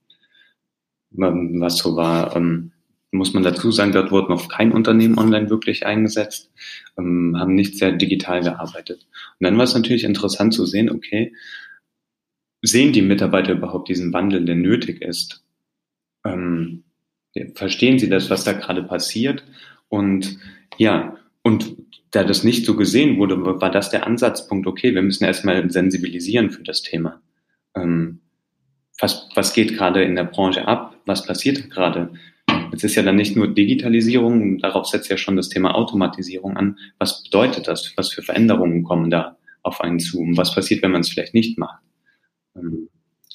Was 1.12 1.78
so 1.78 1.95
war, 1.95 2.36
ähm, 2.36 2.72
muss 3.18 3.34
man 3.34 3.43
dazu 3.43 3.72
sagen, 3.72 3.91
dort 3.91 4.11
wurde 4.11 4.30
noch 4.32 4.47
kein 4.47 4.72
Unternehmen 4.72 5.18
online 5.18 5.49
wirklich 5.49 5.86
eingesetzt, 5.86 6.51
ähm, 6.97 7.36
haben 7.38 7.55
nicht 7.55 7.78
sehr 7.78 7.91
digital 7.91 8.41
gearbeitet. 8.41 9.07
Und 9.39 9.43
dann 9.43 9.57
war 9.57 9.65
es 9.65 9.74
natürlich 9.74 10.03
interessant 10.03 10.53
zu 10.53 10.65
sehen, 10.65 10.89
okay, 10.89 11.34
sehen 12.61 12.93
die 12.93 13.01
Mitarbeiter 13.01 13.53
überhaupt 13.53 13.89
diesen 13.89 14.13
Wandel, 14.13 14.45
der 14.45 14.55
nötig 14.55 15.01
ist? 15.01 15.43
Ähm, 16.26 16.84
verstehen 17.55 17.99
sie 17.99 18.09
das, 18.09 18.30
was 18.30 18.43
da 18.43 18.53
gerade 18.53 18.84
passiert? 18.84 19.43
Und 19.89 20.38
ja, 20.78 21.18
und 21.43 21.76
da 22.11 22.24
das 22.24 22.43
nicht 22.43 22.65
so 22.65 22.76
gesehen 22.76 23.18
wurde, 23.18 23.43
war 23.43 23.72
das 23.72 23.89
der 23.89 24.07
Ansatzpunkt, 24.07 24.68
okay, 24.68 24.95
wir 24.95 25.01
müssen 25.01 25.26
erstmal 25.26 25.70
sensibilisieren 25.70 26.51
für 26.51 26.63
das 26.63 26.82
Thema. 26.82 27.22
Ähm, 27.76 28.22
was, 28.99 29.30
was 29.36 29.53
geht 29.53 29.76
gerade 29.78 30.03
in 30.03 30.15
der 30.15 30.24
Branche 30.24 30.68
ab, 30.68 30.95
was 31.05 31.26
passiert 31.26 31.70
gerade. 31.70 32.13
Es 32.72 32.84
ist 32.84 32.95
ja 32.95 33.03
dann 33.03 33.15
nicht 33.15 33.36
nur 33.36 33.47
Digitalisierung, 33.47 34.59
darauf 34.59 34.88
setzt 34.88 35.09
ja 35.09 35.18
schon 35.18 35.36
das 35.36 35.49
Thema 35.49 35.76
Automatisierung 35.76 36.57
an. 36.57 36.78
Was 36.99 37.24
bedeutet 37.24 37.68
das? 37.68 37.93
Was 37.95 38.11
für 38.11 38.22
Veränderungen 38.22 38.84
kommen 38.84 39.09
da 39.09 39.38
auf 39.63 39.82
einen 39.82 39.99
zu? 39.99 40.20
Und 40.20 40.38
was 40.38 40.53
passiert, 40.53 40.84
wenn 40.84 40.91
man 40.91 41.01
es 41.01 41.09
vielleicht 41.09 41.34
nicht 41.34 41.57
macht? 41.57 41.82
Ähm, 42.55 42.89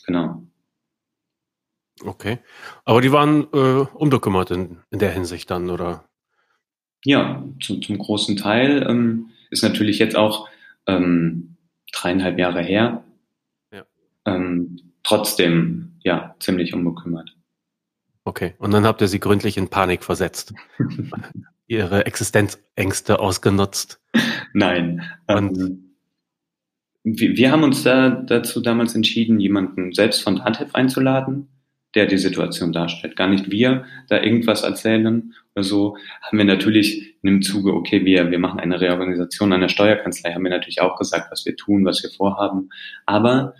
genau. 0.06 0.42
Okay. 2.04 2.38
Aber 2.84 3.00
die 3.00 3.12
waren 3.12 3.46
äh, 3.52 3.86
unbekümmert 3.94 4.50
in, 4.50 4.78
in 4.90 4.98
der 4.98 5.12
Hinsicht 5.12 5.50
dann, 5.50 5.70
oder? 5.70 6.04
Ja, 7.04 7.44
zu, 7.60 7.80
zum 7.80 7.98
großen 7.98 8.36
Teil 8.36 8.86
ähm, 8.88 9.30
ist 9.50 9.62
natürlich 9.62 9.98
jetzt 9.98 10.16
auch 10.16 10.48
ähm, 10.86 11.56
dreieinhalb 11.92 12.38
Jahre 12.38 12.62
her. 12.62 13.04
Ja. 13.72 13.84
Ähm, 14.24 14.78
trotzdem, 15.02 15.98
ja, 16.02 16.34
ziemlich 16.40 16.74
unbekümmert. 16.74 17.31
Okay, 18.24 18.54
und 18.58 18.72
dann 18.72 18.84
habt 18.84 19.00
ihr 19.00 19.08
sie 19.08 19.20
gründlich 19.20 19.56
in 19.56 19.68
Panik 19.68 20.04
versetzt. 20.04 20.54
Ihre 21.66 22.06
Existenzängste 22.06 23.18
ausgenutzt. 23.18 24.00
Nein. 24.52 25.02
Und 25.26 25.58
ähm, 25.58 25.94
wir, 27.04 27.36
wir, 27.36 27.50
haben 27.50 27.64
uns 27.64 27.82
da 27.82 28.10
dazu 28.10 28.60
damals 28.60 28.94
entschieden, 28.94 29.40
jemanden 29.40 29.92
selbst 29.92 30.22
von 30.22 30.36
Datev 30.36 30.74
einzuladen, 30.74 31.48
der 31.94 32.06
die 32.06 32.18
Situation 32.18 32.72
darstellt. 32.72 33.16
Gar 33.16 33.28
nicht 33.28 33.50
wir 33.50 33.84
da 34.08 34.22
irgendwas 34.22 34.62
erzählen 34.62 35.34
oder 35.54 35.64
so. 35.64 35.96
Haben 36.22 36.38
wir 36.38 36.44
natürlich 36.44 37.16
in 37.22 37.26
dem 37.26 37.42
Zuge, 37.42 37.74
okay, 37.74 38.04
wir, 38.04 38.30
wir 38.30 38.38
machen 38.38 38.60
eine 38.60 38.80
Reorganisation 38.80 39.52
einer 39.52 39.68
Steuerkanzlei, 39.68 40.32
haben 40.32 40.44
wir 40.44 40.50
natürlich 40.50 40.80
auch 40.80 40.96
gesagt, 40.96 41.30
was 41.30 41.44
wir 41.44 41.56
tun, 41.56 41.84
was 41.84 42.02
wir 42.02 42.10
vorhaben. 42.10 42.70
Aber 43.04 43.54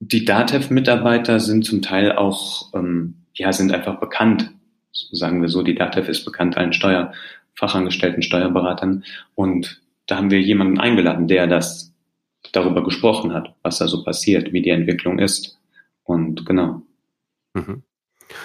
die 0.00 0.24
DATEV-Mitarbeiter 0.24 1.40
sind 1.40 1.64
zum 1.64 1.82
Teil 1.82 2.12
auch, 2.12 2.72
ähm, 2.74 3.26
ja, 3.38 3.52
sind 3.52 3.72
einfach 3.72 4.00
bekannt. 4.00 4.50
Sagen 4.92 5.40
wir 5.40 5.48
so, 5.48 5.62
die 5.62 5.74
DATEV 5.74 6.08
ist 6.08 6.24
bekannt 6.24 6.56
allen 6.56 6.72
Steuerfachangestellten, 6.72 8.22
Steuerberatern. 8.22 9.04
Und 9.34 9.80
da 10.06 10.16
haben 10.16 10.30
wir 10.30 10.40
jemanden 10.40 10.80
eingeladen, 10.80 11.28
der 11.28 11.46
das 11.46 11.94
darüber 12.52 12.82
gesprochen 12.82 13.32
hat, 13.32 13.54
was 13.62 13.78
da 13.78 13.86
so 13.88 14.02
passiert, 14.04 14.52
wie 14.52 14.62
die 14.62 14.70
Entwicklung 14.70 15.18
ist. 15.18 15.58
Und 16.02 16.46
genau. 16.46 16.82
Mhm. 17.54 17.82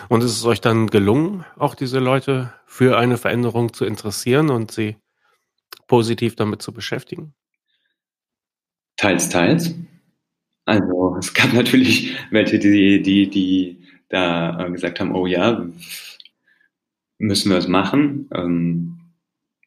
Und 0.10 0.24
ist 0.24 0.32
es 0.32 0.46
euch 0.46 0.62
dann 0.62 0.88
gelungen, 0.88 1.46
auch 1.58 1.76
diese 1.76 2.00
Leute 2.00 2.54
für 2.66 2.98
eine 2.98 3.18
Veränderung 3.18 3.74
zu 3.74 3.86
interessieren 3.86 4.50
und 4.50 4.72
sie 4.72 4.98
positiv 5.88 6.36
damit 6.36 6.62
zu 6.62 6.72
beschäftigen? 6.72 7.34
Teils, 8.98 9.30
teils. 9.30 9.76
Also 10.66 11.18
es 11.20 11.34
gab 11.34 11.54
natürlich 11.54 12.16
welche, 12.32 12.60
die, 12.60 13.02
die, 13.02 13.30
die 13.30 13.83
da 14.14 14.68
gesagt 14.70 15.00
haben, 15.00 15.16
oh 15.16 15.26
ja, 15.26 15.66
müssen 17.18 17.50
wir 17.50 17.58
es 17.58 17.68
machen. 17.68 18.30
Ähm, 18.34 19.00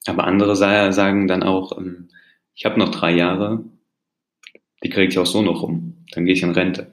aber 0.07 0.25
andere 0.25 0.57
sagen 0.57 1.27
dann 1.27 1.43
auch, 1.43 1.77
ähm, 1.79 2.09
ich 2.55 2.65
habe 2.65 2.79
noch 2.79 2.91
drei 2.91 3.13
Jahre, 3.13 3.65
die 4.83 4.89
kriege 4.89 5.09
ich 5.09 5.19
auch 5.19 5.27
so 5.27 5.43
noch 5.43 5.63
rum. 5.63 6.05
Dann 6.13 6.25
gehe 6.25 6.35
ich 6.35 6.43
in 6.43 6.53
Rente. 6.53 6.93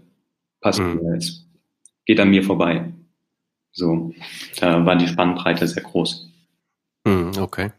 Passt 0.62 0.80
mhm. 0.80 0.96
mir 0.96 1.14
jetzt. 1.14 1.46
Geht 2.06 2.20
an 2.20 2.30
mir 2.30 2.44
vorbei. 2.44 2.92
So, 3.72 4.14
da 4.60 4.86
war 4.86 4.96
die 4.96 5.08
Spannbreite 5.08 5.68
sehr 5.68 5.84
groß. 5.84 6.30
Mhm, 7.06 7.32
okay. 7.40 7.72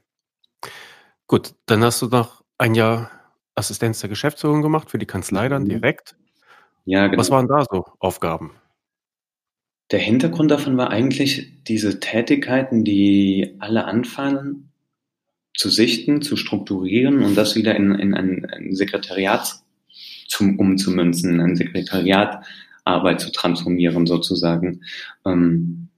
Gut, 1.26 1.54
dann 1.66 1.82
hast 1.82 2.02
du 2.02 2.06
noch 2.06 2.44
ein 2.58 2.74
Jahr 2.74 3.10
Assistenz 3.54 4.00
der 4.00 4.08
Geschäftsführung 4.08 4.62
gemacht 4.62 4.90
für 4.90 4.98
die 4.98 5.06
Kanzlei 5.06 5.48
dann 5.48 5.64
mhm. 5.64 5.68
direkt. 5.68 6.16
Ja, 6.84 7.06
genau. 7.06 7.20
Was 7.20 7.30
waren 7.30 7.48
da 7.48 7.64
so 7.70 7.86
Aufgaben? 7.98 8.52
Der 9.90 9.98
Hintergrund 9.98 10.50
davon 10.50 10.76
war 10.76 10.90
eigentlich 10.90 11.62
diese 11.64 12.00
Tätigkeiten, 12.00 12.84
die 12.84 13.54
alle 13.58 13.84
anfangen, 13.84 14.70
zu 15.56 15.68
sichten, 15.68 16.20
zu 16.20 16.36
strukturieren 16.36 17.22
und 17.22 17.36
das 17.36 17.54
wieder 17.54 17.76
in, 17.76 17.94
in 17.94 18.14
ein, 18.14 18.44
ein 18.46 18.74
Sekretariat 18.74 19.62
zum, 20.26 20.58
umzumünzen, 20.58 21.40
ein 21.40 21.54
Sekretariat 21.54 22.44
Arbeit 22.84 23.20
zu 23.20 23.30
transformieren 23.30 24.06
sozusagen. 24.06 24.82
Ähm, 25.24 25.88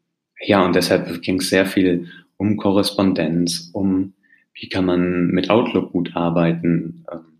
ja, 0.41 0.65
und 0.65 0.77
deshalb 0.77 1.23
ging 1.23 1.41
es 1.41 1.49
sehr 1.49 1.67
viel 1.67 2.09
um 2.37 2.57
Korrespondenz, 2.57 3.71
um 3.73 4.13
wie 4.53 4.69
kann 4.69 4.85
man 4.85 5.29
mit 5.29 5.51
Outlook 5.51 5.93
gut 5.93 6.15
arbeiten, 6.15 7.05
ähm, 7.11 7.39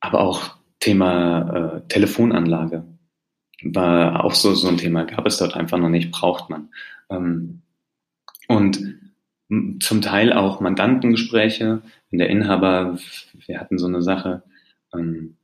aber 0.00 0.20
auch 0.20 0.56
Thema 0.80 1.76
äh, 1.76 1.88
Telefonanlage 1.88 2.84
war 3.64 4.24
auch 4.24 4.34
so, 4.34 4.54
so 4.54 4.68
ein 4.68 4.76
Thema, 4.76 5.04
gab 5.04 5.26
es 5.26 5.38
dort 5.38 5.54
einfach 5.54 5.78
noch 5.78 5.88
nicht, 5.88 6.10
braucht 6.10 6.50
man. 6.50 6.68
Ähm, 7.10 7.62
und 8.48 8.98
zum 9.80 10.02
Teil 10.02 10.32
auch 10.32 10.60
Mandantengespräche, 10.60 11.82
wenn 12.10 12.18
der 12.18 12.30
Inhaber, 12.30 12.98
wir 13.46 13.60
hatten 13.60 13.78
so 13.78 13.86
eine 13.86 14.02
Sache, 14.02 14.42
ähm, 14.92 15.36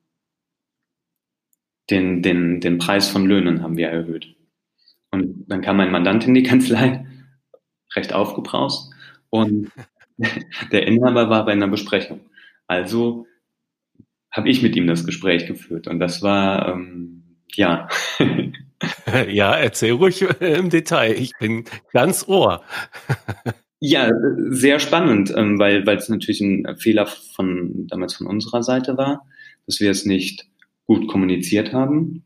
den, 1.90 2.22
den, 2.22 2.60
den 2.60 2.78
Preis 2.78 3.08
von 3.08 3.26
Löhnen 3.26 3.62
haben 3.62 3.76
wir 3.76 3.88
erhöht. 3.88 4.34
Und 5.10 5.44
dann 5.48 5.60
kam 5.60 5.76
mein 5.76 5.90
Mandant 5.90 6.26
in 6.26 6.34
die 6.34 6.42
Kanzlei, 6.42 7.06
recht 7.96 8.12
aufgebraust, 8.12 8.92
und 9.30 9.70
der 10.72 10.86
Inhaber 10.86 11.30
war 11.30 11.44
bei 11.44 11.52
einer 11.52 11.68
Besprechung. 11.68 12.20
Also 12.66 13.26
habe 14.30 14.48
ich 14.48 14.62
mit 14.62 14.76
ihm 14.76 14.86
das 14.86 15.04
Gespräch 15.04 15.46
geführt. 15.46 15.88
Und 15.88 15.98
das 15.98 16.22
war, 16.22 16.68
ähm, 16.68 17.19
ja. 17.56 17.88
ja, 19.28 19.54
erzähl 19.54 19.92
ruhig 19.92 20.22
im 20.40 20.70
Detail. 20.70 21.12
Ich 21.12 21.32
bin 21.38 21.64
ganz 21.92 22.26
ohr. 22.28 22.62
ja, 23.80 24.10
sehr 24.48 24.78
spannend, 24.78 25.32
ähm, 25.36 25.58
weil 25.58 25.86
weil 25.86 25.96
es 25.96 26.08
natürlich 26.08 26.40
ein 26.40 26.76
Fehler 26.78 27.06
von 27.06 27.86
damals 27.88 28.14
von 28.14 28.26
unserer 28.26 28.62
Seite 28.62 28.96
war, 28.96 29.26
dass 29.66 29.80
wir 29.80 29.90
es 29.90 30.04
nicht 30.04 30.46
gut 30.86 31.08
kommuniziert 31.08 31.72
haben 31.72 32.24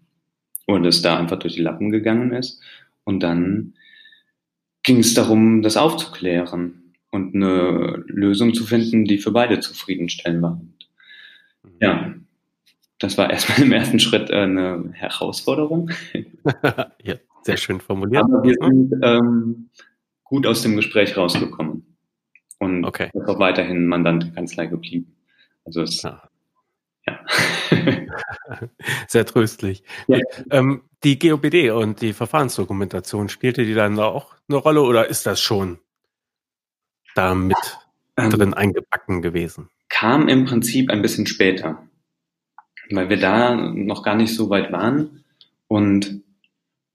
und 0.67 0.85
es 0.85 1.03
da 1.03 1.19
einfach 1.19 1.39
durch 1.39 1.55
die 1.55 1.63
Lappen 1.63 1.91
gegangen 1.91 2.33
ist. 2.33 2.63
Und 3.05 3.23
dann 3.23 3.75
ging 4.83 4.99
es 4.99 5.15
darum, 5.15 5.63
das 5.63 5.77
aufzuklären 5.77 6.95
und 7.11 7.35
eine 7.35 8.03
Lösung 8.07 8.55
zu 8.55 8.65
finden, 8.65 9.05
die 9.05 9.19
für 9.19 9.31
beide 9.31 9.61
zufriedenstellend 9.61 10.43
war. 10.43 10.61
Ja, 11.81 12.15
das 12.99 13.19
war 13.19 13.31
erstmal 13.31 13.63
im 13.63 13.73
ersten 13.73 13.99
Schritt 13.99 14.31
äh, 14.31 14.35
eine 14.35 14.91
Herausforderung. 14.93 15.91
ja, 17.03 17.17
sehr 17.43 17.57
schön 17.57 17.81
formuliert. 17.81 18.25
Aber 18.25 18.43
wir 18.43 18.57
sind 18.61 18.95
ähm, 19.03 19.71
gut 20.25 20.47
aus 20.47 20.63
dem 20.63 20.77
Gespräch 20.77 21.17
rausgekommen 21.17 21.97
und 22.59 22.85
okay. 22.85 23.11
ist 23.13 23.29
auch 23.29 23.39
weiterhin 23.39 23.87
Mandant 23.87 24.25
der 24.25 24.33
Kanzlei 24.33 24.67
geblieben. 24.67 25.15
Also 25.65 25.83
es, 25.83 26.03
ja. 26.03 26.23
ja. 27.07 27.21
Sehr 29.09 29.27
tröstlich. 29.27 29.83
Ja. 30.07 30.19
Ähm, 30.51 30.83
die 31.03 31.19
GOBD 31.19 31.71
und 31.71 32.01
die 32.01 32.13
Verfahrensdokumentation, 32.13 33.29
spielte 33.29 33.65
die 33.65 33.75
dann 33.75 33.99
auch 33.99 34.35
eine 34.49 34.59
Rolle 34.59 34.83
oder 34.83 35.09
ist 35.09 35.27
das 35.27 35.41
schon 35.41 35.79
da 37.15 37.35
mit 37.35 37.57
ähm, 38.17 38.31
drin 38.31 38.55
eingebacken 38.55 39.23
gewesen? 39.23 39.69
kam 39.95 40.29
im 40.29 40.45
Prinzip 40.45 40.91
ein 40.91 41.03
bisschen 41.03 41.27
später, 41.27 41.87
weil 42.91 43.09
wir 43.09 43.19
da 43.19 43.55
noch 43.55 44.03
gar 44.03 44.17
nicht 44.17 44.35
so 44.35 44.51
weit 44.51 44.73
waren 44.73 45.25
und 45.69 46.23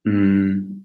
mh, 0.04 0.14
mm, 0.14 0.76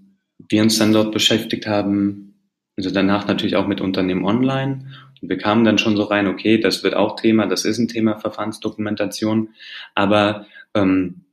wir 0.49 0.63
uns 0.63 0.79
dann 0.79 0.93
dort 0.93 1.13
beschäftigt 1.13 1.67
haben, 1.67 2.35
also 2.77 2.91
danach 2.91 3.27
natürlich 3.27 3.57
auch 3.57 3.67
mit 3.67 3.81
Unternehmen 3.81 4.25
online. 4.25 4.87
Und 5.23 5.29
wir 5.29 5.39
kamen 5.39 5.65
dann 5.65 5.79
schon 5.79 5.97
so 5.97 6.03
rein, 6.05 6.27
okay, 6.27 6.59
das 6.59 6.83
wird 6.83 6.95
auch 6.95 7.17
Thema, 7.17 7.47
das 7.47 7.65
ist 7.65 7.79
ein 7.79 7.89
Thema 7.89 8.19
Verfahrensdokumentation, 8.19 9.51
aber 9.95 10.47
ähm, 10.75 11.25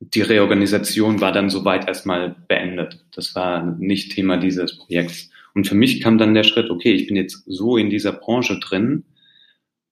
die 0.00 0.22
Reorganisation 0.22 1.20
war 1.20 1.32
dann 1.32 1.50
soweit 1.50 1.88
erstmal 1.88 2.36
beendet. 2.46 3.04
Das 3.12 3.34
war 3.34 3.62
nicht 3.78 4.12
Thema 4.12 4.36
dieses 4.36 4.76
Projekts. 4.76 5.30
Und 5.54 5.66
für 5.66 5.74
mich 5.74 6.00
kam 6.00 6.18
dann 6.18 6.34
der 6.34 6.42
Schritt, 6.42 6.70
okay, 6.70 6.92
ich 6.92 7.06
bin 7.06 7.16
jetzt 7.16 7.44
so 7.46 7.76
in 7.76 7.88
dieser 7.88 8.12
Branche 8.12 8.58
drin, 8.58 9.04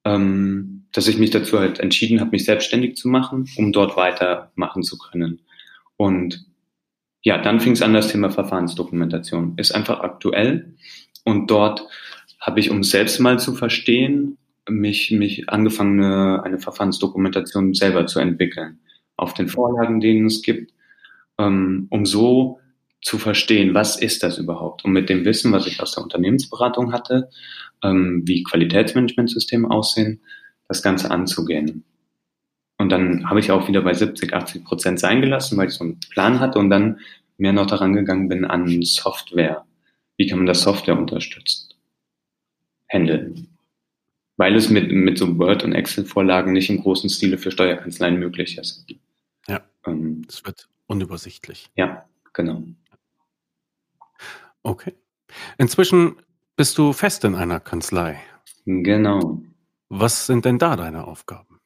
ähm, 0.04 0.81
dass 0.92 1.08
ich 1.08 1.18
mich 1.18 1.30
dazu 1.30 1.58
halt 1.58 1.80
entschieden 1.80 2.20
habe, 2.20 2.30
mich 2.30 2.44
selbstständig 2.44 2.96
zu 2.96 3.08
machen, 3.08 3.48
um 3.56 3.72
dort 3.72 3.96
weitermachen 3.96 4.82
zu 4.82 4.98
können. 4.98 5.40
Und 5.96 6.44
ja, 7.22 7.38
dann 7.38 7.60
fing 7.60 7.72
es 7.72 7.82
an, 7.82 7.94
das 7.94 8.08
Thema 8.08 8.30
Verfahrensdokumentation. 8.30 9.54
Ist 9.56 9.74
einfach 9.74 10.00
aktuell. 10.00 10.74
Und 11.24 11.50
dort 11.50 11.86
habe 12.40 12.60
ich, 12.60 12.70
um 12.70 12.82
selbst 12.82 13.20
mal 13.20 13.38
zu 13.38 13.54
verstehen, 13.54 14.38
mich, 14.68 15.10
mich 15.12 15.48
angefangen, 15.48 16.02
eine, 16.02 16.42
eine 16.42 16.58
Verfahrensdokumentation 16.58 17.74
selber 17.74 18.06
zu 18.06 18.18
entwickeln. 18.18 18.80
Auf 19.16 19.34
den 19.34 19.48
Vorlagen, 19.48 20.00
denen 20.00 20.26
es 20.26 20.42
gibt, 20.42 20.72
ähm, 21.38 21.86
um 21.90 22.06
so 22.06 22.58
zu 23.00 23.18
verstehen, 23.18 23.74
was 23.74 24.00
ist 24.00 24.22
das 24.22 24.38
überhaupt? 24.38 24.84
Und 24.84 24.92
mit 24.92 25.08
dem 25.08 25.24
Wissen, 25.24 25.52
was 25.52 25.66
ich 25.66 25.80
aus 25.80 25.94
der 25.94 26.04
Unternehmensberatung 26.04 26.92
hatte, 26.92 27.30
ähm, 27.82 28.22
wie 28.24 28.44
Qualitätsmanagementsysteme 28.44 29.70
aussehen, 29.70 30.20
das 30.72 30.82
Ganze 30.82 31.10
anzugehen. 31.10 31.84
Und 32.78 32.88
dann 32.88 33.28
habe 33.28 33.40
ich 33.40 33.50
auch 33.50 33.68
wieder 33.68 33.82
bei 33.82 33.94
70, 33.94 34.34
80 34.34 34.64
Prozent 34.64 35.00
sein 35.00 35.20
gelassen, 35.20 35.56
weil 35.56 35.68
ich 35.68 35.74
so 35.74 35.84
einen 35.84 36.00
Plan 36.00 36.40
hatte 36.40 36.58
und 36.58 36.70
dann 36.70 36.98
mehr 37.36 37.52
noch 37.52 37.66
daran 37.66 37.92
gegangen 37.92 38.28
bin 38.28 38.44
an 38.44 38.82
Software. 38.82 39.64
Wie 40.16 40.26
kann 40.26 40.38
man 40.38 40.46
das 40.46 40.62
Software 40.62 40.98
unterstützen? 40.98 41.74
Handeln. 42.90 43.48
Weil 44.36 44.56
es 44.56 44.70
mit, 44.70 44.90
mit 44.90 45.18
so 45.18 45.38
Word- 45.38 45.64
und 45.64 45.72
Excel-Vorlagen 45.72 46.52
nicht 46.52 46.70
im 46.70 46.80
großen 46.80 47.08
Stile 47.10 47.38
für 47.38 47.50
Steuerkanzleien 47.50 48.18
möglich 48.18 48.58
ist. 48.58 48.84
Ja. 49.46 49.60
Ähm, 49.86 50.24
es 50.28 50.44
wird 50.44 50.68
unübersichtlich. 50.86 51.70
Ja, 51.76 52.04
genau. 52.32 52.64
Okay. 54.62 54.94
Inzwischen 55.58 56.16
bist 56.56 56.78
du 56.78 56.92
fest 56.92 57.24
in 57.24 57.34
einer 57.34 57.60
Kanzlei. 57.60 58.20
Genau. 58.64 59.42
Was 59.94 60.24
sind 60.24 60.46
denn 60.46 60.58
da 60.58 60.74
deine 60.74 61.06
Aufgaben? 61.06 61.60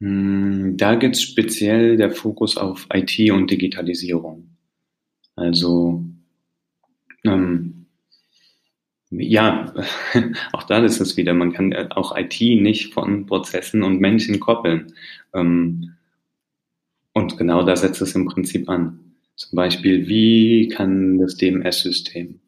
Hm, 0.00 0.76
da 0.76 0.94
geht 0.94 1.18
speziell 1.18 1.96
der 1.96 2.10
Fokus 2.10 2.58
auf 2.58 2.86
IT 2.92 3.30
und 3.30 3.50
Digitalisierung. 3.50 4.50
Also 5.36 6.04
ähm, 7.24 7.86
ja, 9.08 9.72
auch 10.52 10.64
da 10.64 10.84
ist 10.84 11.00
es 11.00 11.16
wieder, 11.16 11.32
man 11.32 11.54
kann 11.54 11.72
auch 11.92 12.14
IT 12.14 12.38
nicht 12.40 12.92
von 12.92 13.24
Prozessen 13.24 13.82
und 13.82 14.02
Menschen 14.02 14.38
koppeln. 14.38 14.92
Ähm, 15.32 15.94
und 17.14 17.38
genau 17.38 17.62
da 17.62 17.74
setzt 17.74 18.02
es 18.02 18.14
im 18.14 18.26
Prinzip 18.26 18.68
an. 18.68 19.14
Zum 19.34 19.56
Beispiel, 19.56 20.06
wie 20.06 20.68
kann 20.68 21.16
das 21.16 21.38
DMS-System 21.38 22.38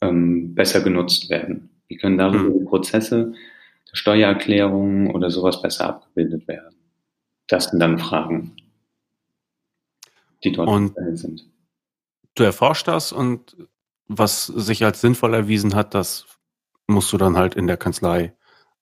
ähm, 0.00 0.54
besser 0.54 0.80
genutzt 0.80 1.28
werden? 1.28 1.68
Wie 1.88 1.98
können 1.98 2.16
darüber 2.16 2.58
die 2.58 2.64
Prozesse 2.64 3.34
der 3.92 3.96
Steuererklärung 3.96 5.14
oder 5.14 5.30
sowas 5.30 5.62
besser 5.62 5.88
abgebildet 5.88 6.48
werden? 6.48 6.76
Das 7.48 7.66
sind 7.66 7.80
dann 7.80 7.98
Fragen, 7.98 8.56
die 10.42 10.52
dort 10.52 10.68
und 10.68 10.94
sind. 11.16 11.46
Du 12.34 12.44
erforscht 12.44 12.88
das 12.88 13.12
und 13.12 13.56
was 14.08 14.46
sich 14.46 14.84
als 14.84 15.00
sinnvoll 15.00 15.34
erwiesen 15.34 15.74
hat, 15.74 15.94
das 15.94 16.26
musst 16.86 17.12
du 17.12 17.18
dann 17.18 17.36
halt 17.36 17.54
in 17.54 17.66
der 17.66 17.76
Kanzlei 17.76 18.34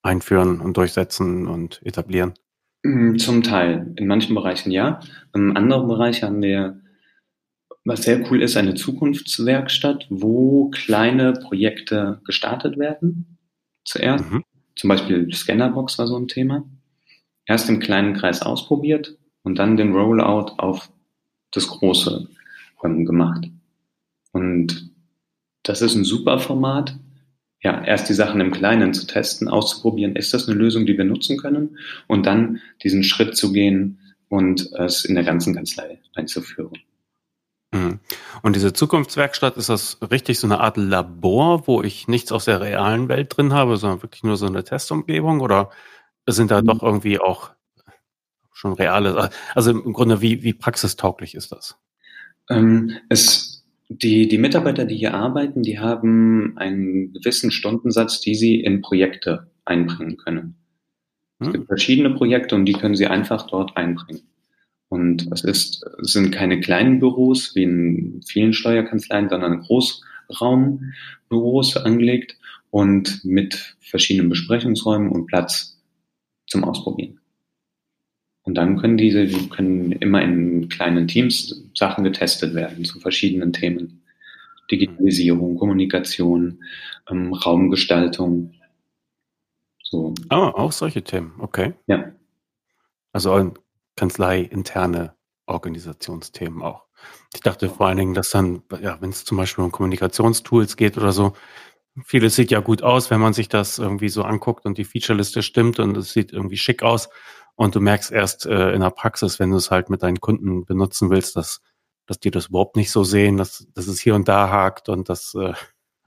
einführen 0.03 0.61
und 0.61 0.77
durchsetzen 0.77 1.47
und 1.47 1.81
etablieren. 1.85 2.35
Mm, 2.83 3.17
zum 3.17 3.43
Teil. 3.43 3.93
In 3.97 4.07
manchen 4.07 4.35
Bereichen 4.35 4.71
ja. 4.71 5.01
In 5.35 5.57
anderen 5.57 5.89
Bereichen 5.89 6.27
haben 6.27 6.43
wir, 6.43 6.81
was 7.85 8.03
sehr 8.03 8.31
cool 8.31 8.43
ist, 8.43 8.57
eine 8.57 8.75
Zukunftswerkstatt, 8.75 10.07
wo 10.09 10.71
kleine 10.71 11.35
Projekte 11.35 12.21
gestartet 12.25 12.79
werden. 12.79 13.39
Zuerst. 13.85 14.31
Mhm. 14.31 14.45
Zum 14.81 14.89
Beispiel 14.89 15.31
Scannerbox 15.31 15.99
war 15.99 16.07
so 16.07 16.17
ein 16.17 16.27
Thema. 16.27 16.65
Erst 17.45 17.69
im 17.69 17.81
kleinen 17.81 18.15
Kreis 18.15 18.41
ausprobiert 18.41 19.19
und 19.43 19.59
dann 19.59 19.77
den 19.77 19.93
Rollout 19.93 20.55
auf 20.57 20.91
das 21.51 21.67
große 21.67 22.27
ähm, 22.83 23.05
gemacht. 23.05 23.47
Und 24.33 24.91
das 25.65 25.83
ist 25.83 25.97
ein 25.97 26.05
super 26.05 26.39
Format, 26.39 26.99
ja, 27.63 27.85
erst 27.85 28.09
die 28.09 28.15
Sachen 28.15 28.41
im 28.41 28.53
Kleinen 28.53 28.95
zu 28.95 29.07
testen, 29.07 29.49
auszuprobieren, 29.49 30.17
ist 30.17 30.33
das 30.33 30.49
eine 30.49 30.57
Lösung, 30.57 30.87
die 30.87 30.97
wir 30.97 31.05
nutzen 31.05 31.37
können 31.37 31.77
und 32.07 32.25
dann 32.25 32.63
diesen 32.83 33.05
Schritt 33.05 33.37
zu 33.37 33.53
gehen 33.53 33.99
und 34.31 34.73
es 34.79 35.05
in 35.05 35.15
der 35.15 35.25
ganzen 35.25 35.55
Kanzlei 35.55 36.01
einzuführen. 36.15 36.73
Mhm. 37.73 38.01
Und 38.43 38.57
diese 38.57 38.73
Zukunftswerkstatt, 38.73 39.57
ist 39.57 39.69
das 39.69 39.99
richtig 40.11 40.39
so 40.39 40.47
eine 40.47 40.61
Art 40.61 40.77
Labor, 40.77 41.67
wo 41.67 41.83
ich 41.83 42.09
nichts 42.09 42.33
aus 42.33 42.47
der 42.47 42.61
realen 42.61 43.09
Welt 43.09 43.37
drin 43.37 43.53
habe, 43.53 43.77
sondern 43.77 44.03
wirklich 44.03 44.25
nur 44.25 44.37
so 44.37 44.47
eine 44.47 44.65
Testumgebung 44.65 45.41
oder 45.41 45.71
sind 46.27 46.51
da 46.51 46.63
mhm. 46.63 46.67
doch 46.67 46.83
irgendwie 46.83 47.19
auch 47.19 47.51
schon 48.53 48.73
reale, 48.75 49.31
also 49.55 49.71
im 49.71 49.93
Grunde 49.93 50.21
wie, 50.21 50.43
wie 50.43 50.53
praxistauglich 50.53 51.35
ist 51.35 51.53
das? 51.53 51.79
Ähm, 52.51 52.99
es 53.09 53.61
die, 53.91 54.29
die 54.29 54.39
Mitarbeiter, 54.39 54.85
die 54.85 54.97
hier 54.97 55.15
arbeiten, 55.15 55.63
die 55.63 55.81
haben 55.81 56.57
einen 56.57 57.13
gewissen 57.13 57.51
Stundensatz, 57.51 58.21
die 58.21 58.37
sie 58.37 58.61
in 58.61 58.83
Projekte 58.83 59.51
einbringen 59.65 60.17
können. 60.17 60.55
Es 61.41 61.47
hm. 61.49 61.53
gibt 61.55 61.67
verschiedene 61.67 62.11
Projekte 62.11 62.55
und 62.55 62.67
die 62.67 62.73
können 62.73 62.95
sie 62.95 63.09
einfach 63.09 63.49
dort 63.49 63.77
einbringen. 63.77 64.23
Und 65.01 65.33
es 65.33 65.45
ist, 65.45 65.83
es 66.03 66.13
sind 66.13 66.31
keine 66.31 66.61
kleinen 66.61 67.01
Büros 67.01 67.55
wie 67.55 67.63
in 67.63 68.21
vielen 68.23 68.53
Steuerkanzleien, 68.53 69.31
sondern 69.31 69.63
Großraumbüros 69.63 71.79
angelegt 71.79 72.37
und 72.69 73.25
mit 73.25 73.77
verschiedenen 73.81 74.29
Besprechungsräumen 74.29 75.09
und 75.09 75.25
Platz 75.25 75.81
zum 76.47 76.65
Ausprobieren. 76.65 77.19
Und 78.43 78.57
dann 78.57 78.77
können 78.77 78.99
diese, 78.99 79.25
die 79.25 79.49
können 79.49 79.93
immer 79.93 80.21
in 80.21 80.69
kleinen 80.69 81.09
Teams 81.09 81.65
Sachen 81.75 82.05
getestet 82.05 82.55
werden 82.55 82.85
zu 82.85 83.01
verschiedenen 83.01 83.55
Themen. 83.55 84.03
Digitalisierung, 84.71 85.57
Kommunikation, 85.57 86.63
ähm, 87.11 87.33
Raumgestaltung. 87.33 88.53
So. 89.83 90.13
Ah, 90.29 90.51
auch 90.51 90.73
solche 90.73 91.03
Themen, 91.03 91.33
okay. 91.39 91.73
Ja. 91.87 92.13
Also 93.13 93.33
Kanzlei 93.33 93.55
interne 94.01 95.15
Organisationsthemen 95.47 96.63
auch. 96.63 96.87
Ich 97.35 97.41
dachte 97.41 97.69
vor 97.69 97.87
allen 97.87 97.99
Dingen, 97.99 98.15
dass 98.15 98.31
dann, 98.31 98.63
ja, 98.81 99.01
wenn 99.01 99.11
es 99.11 99.25
zum 99.25 99.37
Beispiel 99.37 99.65
um 99.65 99.73
Kommunikationstools 99.73 100.77
geht 100.77 100.97
oder 100.97 101.13
so, 101.13 101.35
vieles 102.05 102.37
sieht 102.37 102.51
ja 102.51 102.61
gut 102.61 102.83
aus, 102.83 103.11
wenn 103.11 103.21
man 103.21 103.33
sich 103.33 103.49
das 103.49 103.79
irgendwie 103.79 104.09
so 104.09 104.23
anguckt 104.23 104.65
und 104.65 104.79
die 104.79 104.85
Featureliste 104.85 105.43
stimmt 105.43 105.79
und 105.79 105.97
es 105.97 106.13
sieht 106.13 106.33
irgendwie 106.33 106.57
schick 106.57 106.83
aus. 106.83 107.09
Und 107.57 107.75
du 107.75 107.81
merkst 107.81 108.11
erst 108.11 108.47
äh, 108.47 108.73
in 108.73 108.81
der 108.81 108.91
Praxis, 108.91 109.39
wenn 109.39 109.51
du 109.51 109.57
es 109.57 109.71
halt 109.71 109.91
mit 109.91 110.03
deinen 110.03 110.21
Kunden 110.21 110.65
benutzen 110.65 111.11
willst, 111.11 111.37
dass, 111.37 111.61
dass 112.07 112.19
die 112.19 112.31
das 112.31 112.47
überhaupt 112.47 112.77
nicht 112.77 112.91
so 112.91 113.05
sehen, 113.05 113.37
dass, 113.37 113.67
dass 113.75 113.87
es 113.87 114.01
hier 114.01 114.15
und 114.15 114.29
da 114.29 114.49
hakt 114.49 114.89
und 114.89 115.09
dass, 115.09 115.35
äh, 115.35 115.53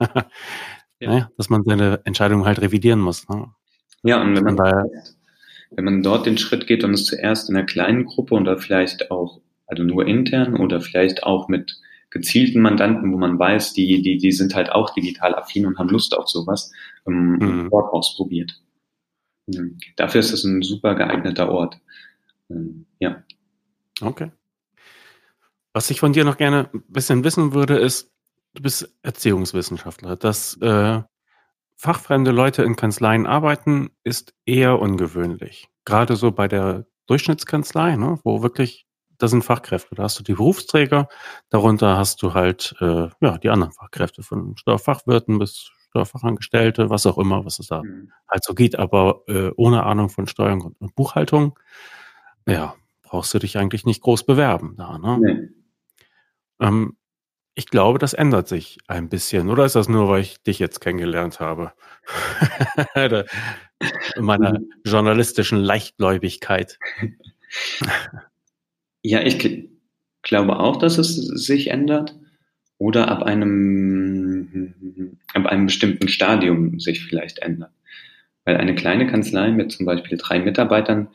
ja. 0.00 1.10
naja, 1.10 1.30
dass 1.36 1.50
man 1.50 1.62
seine 1.64 2.00
Entscheidung 2.04 2.44
halt 2.44 2.60
revidieren 2.60 3.00
muss. 3.00 3.28
Ne? 3.28 3.52
Ja, 4.02 4.20
und 4.20 4.34
wenn 4.36 4.44
man, 4.44 4.56
daher, 4.56 4.84
wenn 5.76 5.84
man 5.84 6.02
dort 6.02 6.26
den 6.26 6.38
Schritt 6.38 6.66
geht 6.66 6.84
und 6.84 6.94
es 6.94 7.04
zuerst 7.04 7.48
in 7.48 7.56
einer 7.56 7.66
kleinen 7.66 8.04
Gruppe 8.04 8.34
oder 8.34 8.58
vielleicht 8.58 9.10
auch, 9.10 9.40
also 9.66 9.82
nur 9.82 10.06
intern 10.06 10.56
oder 10.56 10.80
vielleicht 10.80 11.24
auch 11.24 11.48
mit 11.48 11.78
gezielten 12.10 12.60
Mandanten, 12.60 13.12
wo 13.12 13.18
man 13.18 13.38
weiß, 13.38 13.72
die, 13.72 14.00
die, 14.00 14.18
die 14.18 14.32
sind 14.32 14.54
halt 14.54 14.70
auch 14.70 14.94
digital 14.94 15.34
affin 15.34 15.66
und 15.66 15.78
haben 15.78 15.88
Lust 15.88 16.16
auf 16.16 16.28
sowas, 16.28 16.72
ähm, 17.06 17.38
mhm. 17.40 17.68
dort 17.70 17.92
ausprobiert. 17.92 18.60
Dafür 19.96 20.20
ist 20.20 20.32
es 20.32 20.44
ein 20.44 20.62
super 20.62 20.94
geeigneter 20.94 21.50
Ort. 21.50 21.80
Ähm, 22.48 22.86
ja. 22.98 23.22
Okay. 24.00 24.30
Was 25.72 25.90
ich 25.90 26.00
von 26.00 26.12
dir 26.12 26.24
noch 26.24 26.36
gerne 26.36 26.70
ein 26.72 26.82
bisschen 26.88 27.24
wissen 27.24 27.52
würde, 27.52 27.76
ist, 27.76 28.10
du 28.54 28.62
bist 28.62 28.94
Erziehungswissenschaftler. 29.02 30.16
Dass 30.16 30.56
äh, 30.62 31.02
fachfremde 31.84 32.30
Leute 32.30 32.62
in 32.62 32.76
Kanzleien 32.76 33.26
arbeiten, 33.26 33.90
ist 34.04 34.32
eher 34.46 34.80
ungewöhnlich. 34.80 35.68
Gerade 35.84 36.16
so 36.16 36.32
bei 36.32 36.48
der 36.48 36.86
Durchschnittskanzlei, 37.08 37.96
ne, 37.96 38.18
wo 38.24 38.42
wirklich, 38.42 38.86
da 39.18 39.28
sind 39.28 39.44
Fachkräfte. 39.44 39.94
Da 39.94 40.04
hast 40.04 40.18
du 40.18 40.22
die 40.22 40.32
Berufsträger, 40.32 41.08
darunter 41.50 41.98
hast 41.98 42.22
du 42.22 42.32
halt 42.32 42.74
äh, 42.80 43.10
ja 43.20 43.36
die 43.36 43.50
anderen 43.50 43.74
Fachkräfte, 43.74 44.22
von 44.22 44.56
Steuerfachwirten 44.56 45.38
bis 45.38 45.72
Steuerfachangestellte, 45.90 46.88
was 46.88 47.04
auch 47.04 47.18
immer, 47.18 47.44
was 47.44 47.58
es 47.58 47.66
da 47.66 47.82
mhm. 47.82 48.10
halt 48.30 48.42
so 48.44 48.54
geht, 48.54 48.78
aber 48.78 49.20
äh, 49.26 49.50
ohne 49.56 49.84
Ahnung 49.84 50.08
von 50.08 50.26
Steuern 50.26 50.62
und 50.62 50.94
Buchhaltung, 50.94 51.58
ja, 52.48 52.74
brauchst 53.02 53.34
du 53.34 53.38
dich 53.38 53.58
eigentlich 53.58 53.84
nicht 53.84 54.00
groß 54.00 54.24
bewerben 54.24 54.74
da, 54.78 54.96
ne? 54.96 55.18
Nee. 55.20 55.48
Ähm, 56.60 56.96
ich 57.54 57.66
glaube, 57.66 57.98
das 57.98 58.14
ändert 58.14 58.48
sich 58.48 58.78
ein 58.88 59.08
bisschen. 59.08 59.48
Oder 59.48 59.64
ist 59.64 59.76
das 59.76 59.88
nur, 59.88 60.08
weil 60.08 60.22
ich 60.22 60.42
dich 60.42 60.58
jetzt 60.58 60.80
kennengelernt 60.80 61.40
habe? 61.40 61.72
In 62.96 64.24
meiner 64.24 64.58
mhm. 64.58 64.72
journalistischen 64.84 65.58
Leichtgläubigkeit. 65.58 66.78
Ja, 69.02 69.22
ich 69.22 69.68
glaube 70.22 70.58
auch, 70.58 70.76
dass 70.76 70.98
es 70.98 71.14
sich 71.14 71.68
ändert 71.68 72.16
oder 72.78 73.08
ab 73.08 73.22
einem, 73.22 75.14
ab 75.32 75.46
einem 75.46 75.66
bestimmten 75.66 76.08
Stadium 76.08 76.80
sich 76.80 77.04
vielleicht 77.04 77.38
ändert. 77.38 77.70
Weil 78.44 78.56
eine 78.56 78.74
kleine 78.74 79.06
Kanzlei 79.06 79.50
mit 79.50 79.72
zum 79.72 79.86
Beispiel 79.86 80.18
drei 80.18 80.40
Mitarbeitern, 80.40 81.08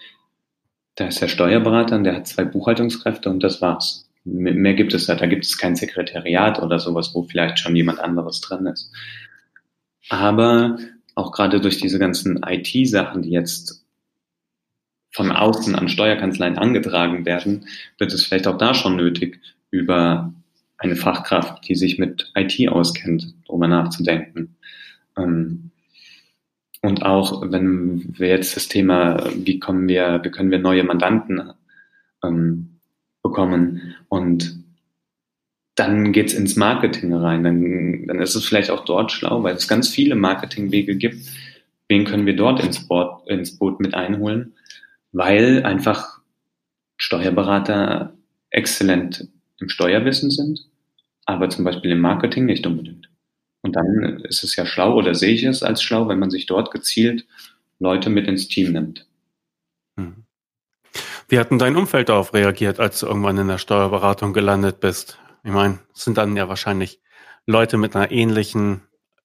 da 0.96 1.08
ist 1.08 1.22
der 1.22 1.28
Steuerberater, 1.28 2.00
der 2.00 2.16
hat 2.16 2.28
zwei 2.28 2.46
Buchhaltungskräfte 2.46 3.30
und 3.30 3.42
das 3.42 3.62
war's. 3.62 4.09
Mehr 4.32 4.74
gibt 4.74 4.94
es 4.94 5.06
da. 5.08 5.16
Da 5.16 5.26
gibt 5.26 5.46
es 5.46 5.58
kein 5.58 5.76
Sekretariat 5.76 6.62
oder 6.62 6.80
sowas, 6.80 7.12
wo 7.14 7.24
vielleicht 7.24 7.60
schon 7.60 7.76
jemand 7.76 8.00
anderes 8.00 8.42
drin 8.42 8.66
ist. 8.68 8.92
Aber 10.10 10.78
auch 11.16 11.32
gerade 11.32 11.60
durch 11.60 11.78
diese 11.78 12.00
ganzen 12.00 12.42
IT-Sachen, 12.44 13.24
die 13.24 13.32
jetzt 13.32 13.86
von 15.12 15.32
außen 15.32 15.76
an 15.76 15.90
Steuerkanzleien 15.90 16.58
angetragen 16.58 17.26
werden, 17.26 17.66
wird 17.98 18.14
es 18.14 18.24
vielleicht 18.24 18.48
auch 18.48 18.58
da 18.58 18.74
schon 18.74 18.96
nötig, 18.96 19.40
über 19.72 20.34
eine 20.78 20.96
Fachkraft, 20.96 21.68
die 21.68 21.76
sich 21.76 22.00
mit 22.00 22.32
IT 22.36 22.70
auskennt, 22.70 23.34
darüber 23.48 23.68
nachzudenken. 23.68 24.56
Ähm, 25.18 25.72
Und 26.82 27.04
auch 27.04 27.42
wenn 27.52 28.18
wir 28.18 28.30
jetzt 28.30 28.56
das 28.56 28.70
Thema, 28.70 29.30
wie 29.36 29.60
kommen 29.60 29.88
wir, 29.90 30.22
wie 30.24 30.32
können 30.32 30.52
wir 30.52 30.60
neue 30.60 30.84
Mandanten 30.84 31.52
ähm, 32.24 32.79
bekommen 33.22 33.96
und 34.08 34.64
dann 35.76 36.12
geht's 36.12 36.34
ins 36.34 36.56
Marketing 36.56 37.14
rein. 37.14 37.44
Dann, 37.44 38.08
dann 38.08 38.22
ist 38.22 38.36
es 38.36 38.46
vielleicht 38.46 38.70
auch 38.70 38.84
dort 38.84 39.12
schlau, 39.12 39.44
weil 39.44 39.56
es 39.56 39.68
ganz 39.68 39.88
viele 39.88 40.16
Marketingwege 40.16 40.98
gibt. 40.98 41.26
Wen 41.88 42.06
können 42.06 42.26
wir 42.26 42.36
dort 42.36 42.64
ins, 42.64 42.88
Board, 42.88 43.28
ins 43.30 43.58
Boot 43.58 43.80
mit 43.80 43.94
einholen? 43.94 44.54
Weil 45.12 45.64
einfach 45.64 46.20
Steuerberater 46.98 48.14
exzellent 48.50 49.28
im 49.60 49.70
Steuerwissen 49.70 50.32
sind, 50.32 50.68
aber 51.26 51.50
zum 51.50 51.64
Beispiel 51.66 51.92
im 51.92 52.02
Marketing 52.02 52.46
nicht 52.46 52.68
unbedingt. 52.68 53.10
Und 53.62 53.76
dann 53.76 54.22
ist 54.24 54.44
es 54.44 54.56
ja 54.56 54.66
schlau 54.66 54.96
oder 54.96 55.16
sehe 55.16 55.34
ich 55.34 55.44
es 55.44 55.64
als 55.64 55.82
schlau, 55.82 56.08
wenn 56.08 56.20
man 56.20 56.30
sich 56.30 56.46
dort 56.46 56.72
gezielt 56.72 57.26
Leute 57.80 58.10
mit 58.10 58.28
ins 58.28 58.48
Team 58.48 58.74
nimmt. 58.74 59.08
Hm. 59.98 60.26
Wie 61.30 61.38
hat 61.38 61.52
denn 61.52 61.60
dein 61.60 61.78
Umfeld 61.78 62.10
darauf 62.10 62.34
reagiert, 62.34 62.80
als 62.80 63.00
du 63.00 63.06
irgendwann 63.06 63.38
in 63.38 63.48
der 63.48 63.60
Steuerberatung 63.60 64.34
gelandet 64.34 64.80
bist? 64.80 65.20
Ich 65.44 65.52
meine, 65.52 65.78
es 65.94 66.04
sind 66.04 66.18
dann 66.18 66.36
ja 66.36 66.50
wahrscheinlich 66.50 67.00
Leute 67.46 67.78
mit 67.78 67.96
einer 67.96 68.10
ähnlichen, 68.12 68.82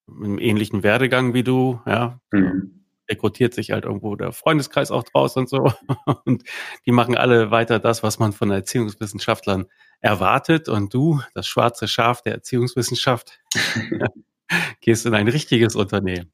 mit 0.06 0.28
einem 0.28 0.38
ähnlichen 0.38 0.82
Werdegang 0.82 1.32
wie 1.32 1.42
du, 1.42 1.80
ja. 1.86 2.20
Mhm. 2.30 2.84
Rekrutiert 3.08 3.54
sich 3.54 3.70
halt 3.70 3.84
irgendwo 3.84 4.16
der 4.16 4.32
Freundeskreis 4.32 4.90
auch 4.90 5.02
draus 5.02 5.36
und 5.36 5.48
so. 5.48 5.72
Und 6.24 6.44
die 6.86 6.92
machen 6.92 7.16
alle 7.16 7.50
weiter 7.50 7.78
das, 7.78 8.02
was 8.02 8.18
man 8.18 8.32
von 8.32 8.50
Erziehungswissenschaftlern 8.50 9.66
erwartet. 10.00 10.68
Und 10.68 10.92
du, 10.92 11.20
das 11.34 11.46
schwarze 11.46 11.88
Schaf 11.88 12.20
der 12.20 12.34
Erziehungswissenschaft, 12.34 13.40
gehst 14.80 15.06
in 15.06 15.14
ein 15.14 15.28
richtiges 15.28 15.74
Unternehmen. 15.74 16.32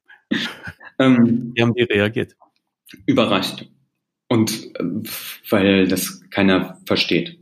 Ähm, 0.99 1.51
Wie 1.55 1.61
haben 1.61 1.73
die 1.73 1.83
reagiert? 1.83 2.35
Überrascht. 3.05 3.65
Und 4.31 4.75
äh, 4.75 4.83
weil 5.49 5.87
das 5.87 6.21
keiner 6.29 6.77
versteht. 6.85 7.37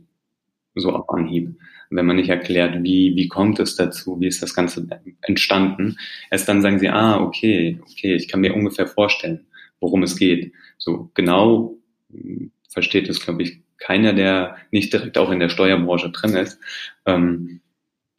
So 0.74 0.90
auf 0.92 1.08
Anhieb 1.08 1.56
wenn 1.90 2.06
man 2.06 2.16
nicht 2.16 2.30
erklärt, 2.30 2.82
wie, 2.82 3.16
wie 3.16 3.28
kommt 3.28 3.58
es 3.58 3.74
dazu, 3.74 4.20
wie 4.20 4.28
ist 4.28 4.42
das 4.42 4.54
Ganze 4.54 4.86
entstanden, 5.22 5.96
erst 6.30 6.48
dann 6.48 6.62
sagen 6.62 6.78
sie, 6.78 6.88
ah, 6.88 7.20
okay, 7.20 7.80
okay, 7.82 8.14
ich 8.14 8.28
kann 8.28 8.40
mir 8.40 8.54
ungefähr 8.54 8.86
vorstellen, 8.86 9.46
worum 9.80 10.04
es 10.04 10.16
geht. 10.16 10.52
So 10.78 11.10
genau 11.14 11.76
hm, 12.10 12.52
versteht 12.68 13.08
es, 13.08 13.20
glaube 13.20 13.42
ich, 13.42 13.60
keiner, 13.78 14.12
der 14.12 14.56
nicht 14.70 14.92
direkt 14.92 15.18
auch 15.18 15.30
in 15.30 15.40
der 15.40 15.48
Steuerbranche 15.48 16.10
drin 16.10 16.36
ist. 16.36 16.60
Ähm, 17.06 17.60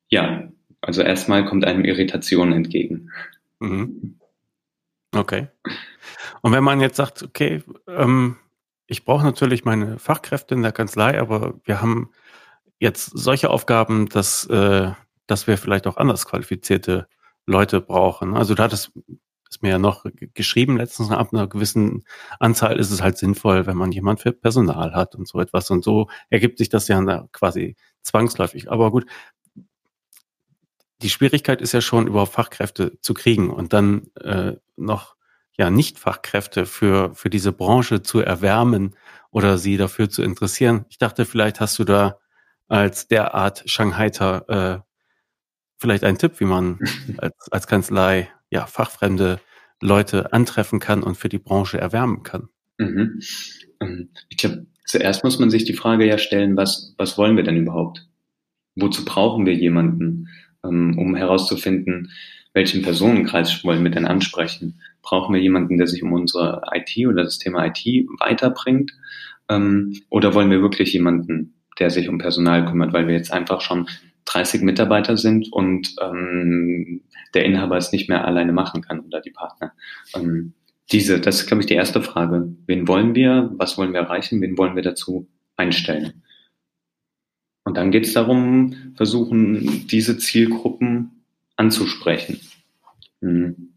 ja, 0.10 0.52
also 0.82 1.02
erstmal 1.02 1.46
kommt 1.46 1.64
einem 1.64 1.86
Irritation 1.86 2.52
entgegen. 2.52 3.12
Mhm. 3.60 4.18
Okay. 5.16 5.48
Und 6.42 6.52
wenn 6.52 6.64
man 6.64 6.82
jetzt 6.82 6.98
sagt, 6.98 7.24
okay, 7.24 7.64
ähm, 7.88 8.38
ich 8.92 9.06
brauche 9.06 9.24
natürlich 9.24 9.64
meine 9.64 10.00
Fachkräfte 10.00 10.54
in 10.54 10.64
der 10.64 10.74
Kanzlei, 10.74 11.18
aber 11.18 11.54
wir 11.64 11.82
haben 11.82 12.10
jetzt 12.78 13.06
solche 13.06 13.50
Aufgaben, 13.50 14.10
dass, 14.10 14.46
äh, 14.48 14.92
dass 15.28 15.48
wir 15.48 15.58
vielleicht 15.58 15.88
auch 15.88 15.96
anders 15.96 16.26
qualifizierte 16.26 17.08
Leute 17.46 17.80
brauchen. 17.80 18.36
Also 18.36 18.54
du 18.54 18.62
hattest 18.62 18.92
ist 19.50 19.64
mir 19.64 19.70
ja 19.70 19.80
noch 19.80 20.06
geschrieben 20.34 20.76
letztens, 20.76 21.10
ab 21.10 21.34
einer 21.34 21.48
gewissen 21.48 22.04
Anzahl 22.40 22.78
ist 22.80 22.92
es 22.92 23.02
halt 23.02 23.18
sinnvoll, 23.18 23.66
wenn 23.66 23.78
man 23.78 23.94
jemand 23.94 24.20
für 24.20 24.34
Personal 24.34 24.94
hat 24.94 25.16
und 25.16 25.26
so 25.28 25.40
etwas. 25.40 25.72
Und 25.72 25.86
so 25.86 26.10
ergibt 26.30 26.58
sich 26.58 26.68
das 26.68 26.90
ja 26.90 27.28
quasi 27.32 27.78
zwangsläufig. 28.02 28.72
Aber 28.72 28.92
gut, 28.92 29.06
die 31.02 31.10
Schwierigkeit 31.10 31.62
ist 31.62 31.72
ja 31.72 31.82
schon, 31.82 32.08
überhaupt 32.08 32.34
Fachkräfte 32.34 33.00
zu 33.00 33.14
kriegen 33.14 33.52
und 33.52 33.72
dann 33.72 34.08
äh, 34.22 34.58
noch 34.76 35.16
ja 35.58 35.70
nicht 35.70 36.00
Fachkräfte 36.00 36.66
für, 36.66 37.14
für 37.14 37.30
diese 37.30 37.52
Branche 37.52 38.02
zu 38.02 38.20
erwärmen 38.20 38.96
oder 39.32 39.58
sie 39.58 39.78
dafür 39.78 40.10
zu 40.10 40.24
interessieren. 40.24 40.86
Ich 40.90 40.98
dachte, 40.98 41.26
vielleicht 41.26 41.60
hast 41.60 41.80
du 41.80 41.84
da 41.84 42.20
als 42.68 43.08
derart 43.08 43.64
Shanghaiter 43.66 44.50
äh, 44.50 44.92
vielleicht 45.78 46.04
ein 46.04 46.18
Tipp, 46.18 46.40
wie 46.40 46.46
man 46.46 46.80
als, 47.18 47.52
als 47.52 47.68
Kanzlei 47.68 48.30
ja 48.50 48.66
fachfremde 48.66 49.40
Leute 49.82 50.32
antreffen 50.32 50.80
kann 50.80 51.04
und 51.04 51.16
für 51.16 51.30
die 51.30 51.40
Branche 51.40 51.80
erwärmen 51.80 52.24
kann? 52.24 52.50
Mhm. 52.78 53.20
Ähm, 53.82 54.10
ich 54.30 54.38
glaube, 54.38 54.68
zuerst 54.86 55.24
muss 55.24 55.40
man 55.40 55.50
sich 55.50 55.66
die 55.66 55.74
Frage 55.74 56.06
ja 56.06 56.18
stellen, 56.18 56.56
was, 56.56 56.94
was 56.98 57.18
wollen 57.18 57.36
wir 57.36 57.44
denn 57.44 57.58
überhaupt? 57.58 58.08
Wozu 58.76 59.04
brauchen 59.04 59.46
wir 59.46 59.54
jemanden, 59.54 60.30
ähm, 60.64 60.98
um 60.98 61.16
herauszufinden, 61.16 62.12
welchen 62.54 62.82
Personenkreis 62.82 63.64
wollen 63.64 63.84
wir 63.84 63.92
denn 63.92 64.06
ansprechen? 64.06 64.82
Brauchen 65.02 65.34
wir 65.34 65.42
jemanden, 65.42 65.78
der 65.78 65.88
sich 65.88 66.04
um 66.04 66.14
unsere 66.14 66.62
IT 66.74 67.08
oder 67.08 67.24
das 67.24 67.38
Thema 67.38 67.66
IT 67.66 67.86
weiterbringt? 68.20 68.92
Ähm, 69.50 70.02
oder 70.10 70.34
wollen 70.34 70.52
wir 70.52 70.62
wirklich 70.62 70.94
jemanden, 70.94 71.54
der 71.80 71.90
sich 71.90 72.10
um 72.10 72.18
Personal 72.18 72.66
kümmert, 72.66 72.94
weil 72.94 73.08
wir 73.08 73.16
jetzt 73.16 73.32
einfach 73.32 73.62
schon 73.62 73.88
30 74.26 74.62
Mitarbeiter 74.62 75.18
sind 75.18 75.52
und 75.52 75.96
ähm, 76.02 77.02
der 77.34 77.46
Inhaber 77.46 77.78
es 77.78 77.92
nicht 77.92 78.10
mehr 78.10 78.26
alleine 78.26 78.54
machen 78.54 78.82
kann 78.82 79.00
oder 79.00 79.22
die 79.22 79.32
Partner. 79.32 79.74
Ähm, 80.14 80.54
diese, 80.92 81.20
das 81.20 81.42
ist, 81.42 81.48
glaube 81.48 81.62
ich, 81.62 81.68
die 81.68 81.74
erste 81.74 82.02
Frage. 82.02 82.54
Wen 82.68 82.88
wollen 82.88 83.16
wir? 83.16 83.52
Was 83.56 83.78
wollen 83.78 83.94
wir 83.94 84.02
erreichen? 84.02 84.42
Wen 84.42 84.58
wollen 84.58 84.76
wir 84.76 84.84
dazu 84.84 85.28
einstellen? 85.56 86.24
Und 87.64 87.78
dann 87.78 87.92
geht 87.92 88.06
es 88.06 88.14
darum, 88.14 88.94
versuchen, 88.96 89.88
diese 89.88 90.18
Zielgruppen 90.18 91.21
anzusprechen. 91.56 92.40
Mhm. 93.22 93.70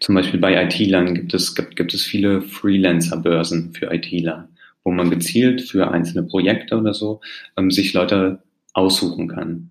Zum 0.00 0.14
Beispiel 0.14 0.40
bei 0.40 0.64
IT-Lern 0.64 1.14
gibt 1.14 1.34
es, 1.34 1.54
gibt, 1.54 1.76
gibt 1.76 1.94
es 1.94 2.04
viele 2.04 2.42
Freelancer-Börsen 2.42 3.72
für 3.74 3.92
IT-Ler 3.92 4.48
wo 4.88 4.92
man 4.92 5.10
gezielt 5.10 5.60
für 5.60 5.90
einzelne 5.90 6.22
Projekte 6.22 6.78
oder 6.78 6.94
so 6.94 7.20
ähm, 7.58 7.70
sich 7.70 7.92
Leute 7.92 8.42
aussuchen 8.72 9.28
kann. 9.28 9.70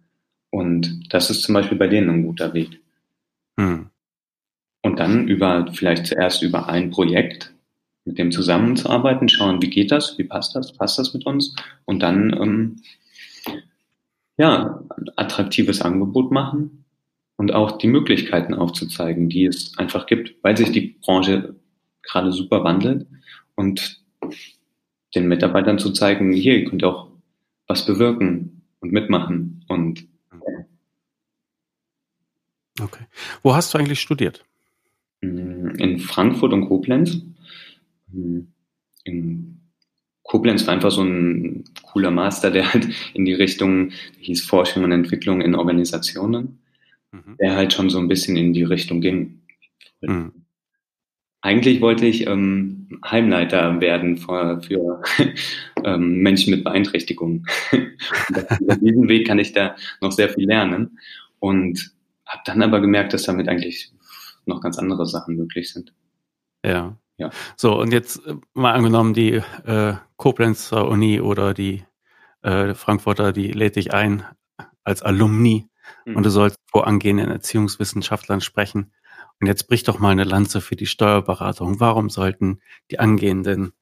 Und 0.52 1.12
das 1.12 1.32
ist 1.32 1.42
zum 1.42 1.54
Beispiel 1.54 1.78
bei 1.78 1.88
denen 1.88 2.10
ein 2.10 2.24
guter 2.24 2.54
Weg. 2.54 2.80
Hm. 3.60 3.90
Und 4.84 5.00
dann 5.00 5.28
über, 5.28 5.72
vielleicht 5.74 6.06
zuerst 6.06 6.44
über 6.44 6.70
ein 6.70 6.92
Projekt 6.92 7.52
mit 8.06 8.20
dem 8.20 8.32
zusammenzuarbeiten, 8.32 9.28
schauen, 9.28 9.60
wie 9.62 9.72
geht 9.72 9.92
das, 9.92 10.20
wie 10.20 10.24
passt 10.24 10.56
das, 10.56 10.72
passt 10.72 11.00
das 11.00 11.16
mit 11.16 11.26
uns? 11.26 11.56
Und 11.86 12.04
dann, 12.04 12.32
ähm, 12.40 12.76
ja, 14.38 14.84
attraktives 15.16 15.82
Angebot 15.82 16.32
machen 16.32 16.86
und 17.36 17.54
auch 17.54 17.78
die 17.78 17.88
Möglichkeiten 17.88 18.54
aufzuzeigen, 18.54 19.30
die 19.30 19.46
es 19.46 19.78
einfach 19.78 20.06
gibt, 20.06 20.36
weil 20.44 20.56
sich 20.56 20.72
die 20.72 20.98
Branche 21.02 21.56
gerade 22.04 22.32
super 22.32 22.64
wandelt 22.64 23.08
und 23.56 24.02
den 25.16 25.28
Mitarbeitern 25.28 25.80
zu 25.80 25.92
zeigen, 25.92 26.32
hier, 26.34 26.58
ihr 26.58 26.66
könnt 26.66 26.84
auch 26.84 27.10
was 27.68 27.86
bewirken 27.86 28.62
und 28.80 28.92
mitmachen. 28.92 29.66
Und 29.68 30.08
Okay. 32.80 33.06
Wo 33.42 33.56
hast 33.56 33.74
du 33.74 33.80
eigentlich 33.80 34.00
studiert? 34.00 34.46
Mm, 35.22 35.70
in 35.78 36.00
Frankfurt 36.00 36.54
und 36.54 36.68
Koblenz. 36.68 37.22
Mm, 38.12 38.42
in 39.04 39.57
Koblenz 40.28 40.68
war 40.68 40.74
einfach 40.74 40.92
so 40.92 41.02
ein 41.02 41.64
cooler 41.84 42.12
Master, 42.12 42.52
der 42.52 42.74
halt 42.74 42.88
in 43.14 43.26
die 43.26 43.34
Richtung, 43.34 43.92
hieß 44.20 44.44
Forschung 44.46 44.84
und 44.84 44.92
Entwicklung 44.92 45.42
in 45.42 45.56
Organisationen, 45.56 46.60
mhm. 47.12 47.38
der 47.40 47.56
halt 47.56 47.74
schon 47.74 47.90
so 47.90 47.98
ein 47.98 48.10
bisschen 48.10 48.36
in 48.36 48.54
die 48.54 48.64
Richtung 48.64 49.02
ging. 49.02 49.42
Mhm. 50.02 50.34
Eigentlich 51.42 51.82
wollte 51.82 52.06
ich 52.06 52.28
ähm, 52.28 53.00
Heimleiter 53.06 53.80
werden 53.80 54.18
für, 54.18 54.62
für 54.62 55.02
ähm, 55.86 56.18
Menschen 56.20 56.52
mit 56.52 56.64
Beeinträchtigungen. 56.66 57.46
Über 57.72 58.76
diesen 58.76 59.08
Weg 59.08 59.28
kann 59.28 59.40
ich 59.40 59.54
da 59.54 59.76
noch 60.02 60.12
sehr 60.12 60.30
viel 60.30 60.46
lernen 60.46 61.00
und 61.40 61.92
habe 62.26 62.42
dann 62.46 62.62
aber 62.62 62.82
gemerkt, 62.82 63.14
dass 63.14 63.24
damit 63.24 63.48
eigentlich 63.48 63.94
noch 64.46 64.60
ganz 64.60 64.78
andere 64.78 65.06
Sachen 65.06 65.38
möglich 65.38 65.72
sind. 65.72 65.94
Ja. 66.66 66.98
Ja. 67.18 67.32
So, 67.56 67.80
und 67.80 67.92
jetzt 67.92 68.26
äh, 68.26 68.36
mal 68.54 68.74
angenommen, 68.74 69.14
die 69.14 69.42
äh, 69.66 69.96
Koblenzer 70.18 70.88
Uni 70.88 71.20
oder 71.20 71.54
die 71.54 71.84
äh, 72.44 72.74
Frankfurter, 72.76 73.34
die 73.34 73.52
lädt 73.52 73.76
dich 73.76 73.94
ein 73.94 74.24
als 74.84 75.02
Alumni 75.02 75.68
mhm. 76.06 76.16
und 76.16 76.24
du 76.24 76.30
sollst 76.30 76.58
vor 76.70 76.88
angehenden 76.88 77.30
Erziehungswissenschaftlern 77.32 78.42
sprechen. 78.42 78.94
Und 79.40 79.48
jetzt 79.48 79.68
bricht 79.68 79.88
doch 79.88 80.00
mal 80.00 80.12
eine 80.12 80.24
Lanze 80.24 80.62
für 80.62 80.76
die 80.76 80.86
Steuerberatung. 80.86 81.80
Warum 81.80 82.10
sollten 82.10 82.62
die 82.90 83.00
angehenden, 83.00 83.74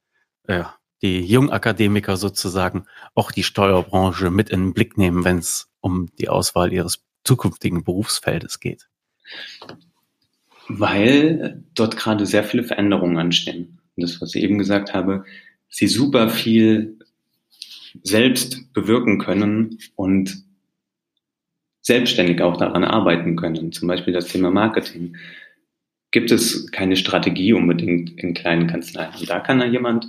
äh, 0.44 0.64
die 1.02 1.20
Jungakademiker 1.20 2.16
sozusagen 2.16 2.86
auch 3.14 3.30
die 3.30 3.42
Steuerbranche 3.42 4.30
mit 4.30 4.48
in 4.50 4.60
den 4.60 4.74
Blick 4.74 4.96
nehmen, 4.96 5.24
wenn 5.24 5.38
es 5.38 5.70
um 5.80 6.08
die 6.18 6.28
Auswahl 6.28 6.72
ihres 6.72 7.04
zukünftigen 7.24 7.84
Berufsfeldes 7.84 8.60
geht? 8.60 8.88
Weil 10.68 11.62
dort 11.74 11.96
gerade 11.96 12.26
sehr 12.26 12.44
viele 12.44 12.64
Veränderungen 12.64 13.18
anstehen. 13.18 13.78
Und 13.96 14.02
das, 14.02 14.20
was 14.20 14.34
ich 14.34 14.42
eben 14.42 14.58
gesagt 14.58 14.94
habe, 14.94 15.24
sie 15.68 15.86
super 15.86 16.28
viel 16.28 16.98
selbst 18.02 18.72
bewirken 18.72 19.18
können 19.18 19.78
und 19.94 20.44
selbstständig 21.82 22.42
auch 22.42 22.56
daran 22.56 22.84
arbeiten 22.84 23.36
können. 23.36 23.72
Zum 23.72 23.88
Beispiel 23.88 24.12
das 24.12 24.26
Thema 24.26 24.50
Marketing 24.50 25.16
gibt 26.10 26.30
es 26.30 26.70
keine 26.72 26.96
Strategie 26.96 27.52
unbedingt 27.52 28.18
in 28.18 28.34
kleinen 28.34 28.66
Kanzleien. 28.66 29.12
Und 29.18 29.30
da 29.30 29.40
kann 29.40 29.60
dann 29.60 29.72
jemand 29.72 30.08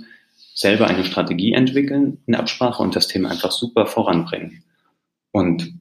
selber 0.54 0.88
eine 0.88 1.04
Strategie 1.04 1.52
entwickeln 1.52 2.18
in 2.26 2.34
Absprache 2.34 2.82
und 2.82 2.96
das 2.96 3.06
Thema 3.06 3.30
einfach 3.30 3.52
super 3.52 3.86
voranbringen. 3.86 4.64
Und 5.30 5.72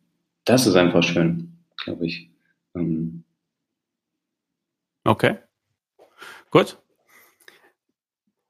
das 0.45 0.67
ist 0.67 0.75
einfach 0.75 1.01
schön, 1.01 1.57
glaube 1.83 2.05
ich. 2.05 2.29
Ähm, 2.75 3.23
okay. 5.07 5.37
Gut. 6.51 6.77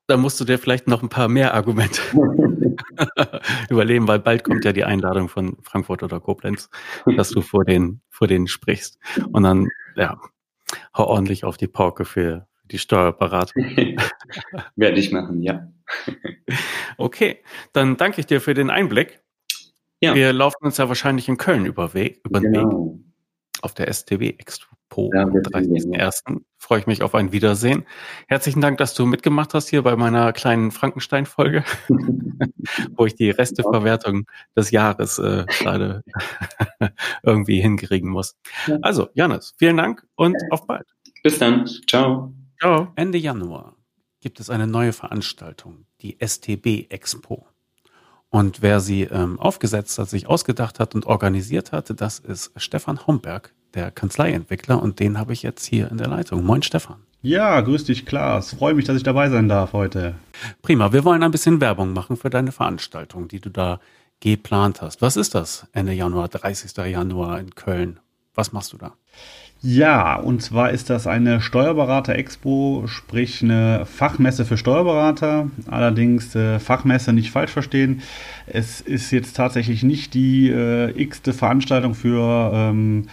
Da 0.07 0.15
musst 0.15 0.39
du 0.39 0.45
dir 0.45 0.57
vielleicht 0.57 0.87
noch 0.87 1.03
ein 1.03 1.09
paar 1.09 1.27
mehr 1.27 1.53
Argumente 1.53 2.01
überleben, 3.69 4.07
weil 4.07 4.19
bald 4.19 4.43
kommt 4.45 4.63
ja 4.63 4.71
die 4.71 4.85
Einladung 4.85 5.27
von 5.27 5.57
Frankfurt 5.63 6.01
oder 6.01 6.21
Koblenz, 6.21 6.69
dass 7.17 7.29
du 7.29 7.41
vor 7.41 7.65
denen, 7.65 8.01
vor 8.09 8.27
denen 8.27 8.47
sprichst. 8.47 8.99
Und 9.33 9.43
dann, 9.43 9.67
ja, 9.97 10.17
hau 10.95 11.07
ordentlich 11.07 11.43
auf 11.43 11.57
die 11.57 11.67
Pauke 11.67 12.05
für 12.05 12.47
die 12.63 12.79
Steuerberatung. 12.79 13.63
Werde 14.75 14.99
ich 14.99 15.11
machen, 15.11 15.41
ja. 15.41 15.67
okay, 16.97 17.43
dann 17.73 17.97
danke 17.97 18.21
ich 18.21 18.27
dir 18.27 18.39
für 18.39 18.53
den 18.53 18.69
Einblick. 18.69 19.21
Ja. 19.99 20.15
Wir 20.15 20.31
laufen 20.31 20.63
uns 20.63 20.77
ja 20.77 20.87
wahrscheinlich 20.87 21.27
in 21.27 21.37
Köln 21.37 21.65
über, 21.65 21.93
Weg, 21.93 22.21
über 22.23 22.39
den 22.39 22.53
genau. 22.53 22.93
Weg 22.93 23.06
auf 23.63 23.73
der 23.73 23.91
STW 23.93 24.29
Expo 24.37 24.77
ja, 25.13 25.21
am 25.21 25.31
30.01. 25.31 26.41
Freue 26.57 26.79
ich 26.79 26.87
mich 26.87 27.03
auf 27.03 27.13
ein 27.13 27.31
Wiedersehen. 27.31 27.85
Herzlichen 28.27 28.61
Dank, 28.61 28.77
dass 28.77 28.93
du 28.93 29.05
mitgemacht 29.05 29.53
hast 29.53 29.69
hier 29.69 29.83
bei 29.83 29.95
meiner 29.95 30.33
kleinen 30.33 30.71
Frankenstein-Folge, 30.71 31.63
wo 32.95 33.05
ich 33.05 33.15
die 33.15 33.29
Resteverwertung 33.29 34.25
des 34.55 34.71
Jahres 34.71 35.19
äh, 35.19 35.45
gerade 35.47 36.03
irgendwie 37.23 37.61
hinkriegen 37.61 38.09
muss. 38.09 38.37
Also, 38.81 39.09
Janis, 39.13 39.53
vielen 39.57 39.77
Dank 39.77 40.05
und 40.15 40.35
auf 40.49 40.65
bald. 40.65 40.87
Bis 41.23 41.37
dann. 41.37 41.67
Ciao. 41.87 42.33
Ciao. 42.59 42.91
Ende 42.95 43.17
Januar 43.17 43.75
gibt 44.19 44.39
es 44.39 44.49
eine 44.49 44.67
neue 44.67 44.93
Veranstaltung, 44.93 45.85
die 46.01 46.17
STB 46.19 46.91
Expo. 46.91 47.47
Und 48.29 48.61
wer 48.61 48.79
sie 48.79 49.03
ähm, 49.03 49.39
aufgesetzt 49.39 49.97
hat, 49.99 50.09
sich 50.09 50.27
ausgedacht 50.27 50.79
hat 50.79 50.95
und 50.95 51.05
organisiert 51.05 51.71
hatte, 51.71 51.95
das 51.95 52.19
ist 52.19 52.51
Stefan 52.57 53.07
Homberg, 53.07 53.53
der 53.73 53.91
Kanzleientwickler. 53.91 54.81
Und 54.81 54.99
den 54.99 55.17
habe 55.17 55.33
ich 55.33 55.43
jetzt 55.43 55.65
hier 55.65 55.89
in 55.89 55.97
der 55.97 56.07
Leitung. 56.07 56.43
Moin, 56.43 56.61
Stefan. 56.61 56.97
Ja, 57.21 57.59
grüß 57.61 57.85
dich, 57.85 58.05
Klaas. 58.05 58.53
Freue 58.53 58.73
mich, 58.73 58.85
dass 58.85 58.97
ich 58.97 59.03
dabei 59.03 59.29
sein 59.29 59.49
darf 59.49 59.73
heute. 59.73 60.15
Prima. 60.61 60.93
Wir 60.93 61.03
wollen 61.03 61.23
ein 61.23 61.31
bisschen 61.31 61.61
Werbung 61.61 61.93
machen 61.93 62.15
für 62.15 62.29
deine 62.29 62.51
Veranstaltung, 62.51 63.27
die 63.27 63.39
du 63.39 63.49
da 63.49 63.79
geplant 64.19 64.81
hast. 64.81 65.01
Was 65.01 65.17
ist 65.17 65.33
das 65.33 65.67
Ende 65.71 65.93
Januar, 65.93 66.27
30. 66.27 66.75
Januar 66.85 67.39
in 67.39 67.55
Köln? 67.55 67.99
Was 68.35 68.51
machst 68.51 68.73
du 68.73 68.77
da? 68.77 68.93
Ja, 69.69 70.15
und 70.15 70.41
zwar 70.41 70.69
ist 70.69 70.89
das 70.89 71.07
eine 71.07 71.41
Steuerberater-Expo, 71.41 72.85
sprich 72.87 73.43
eine 73.43 73.85
Fachmesse 73.85 74.45
für 74.45 74.55
Steuerberater. 74.55 75.51
Allerdings 75.69 76.33
äh, 76.35 76.59
Fachmesse 76.59 77.11
nicht 77.11 77.31
falsch 77.31 77.51
verstehen. 77.51 78.01
Es 78.45 78.79
ist 78.79 79.11
jetzt 79.11 79.35
tatsächlich 79.35 79.83
nicht 79.83 80.13
die 80.13 80.49
äh, 80.49 80.91
x-te 80.91 81.33
Veranstaltung 81.33 81.95
für, 81.95 82.49
ähm, 82.53 83.09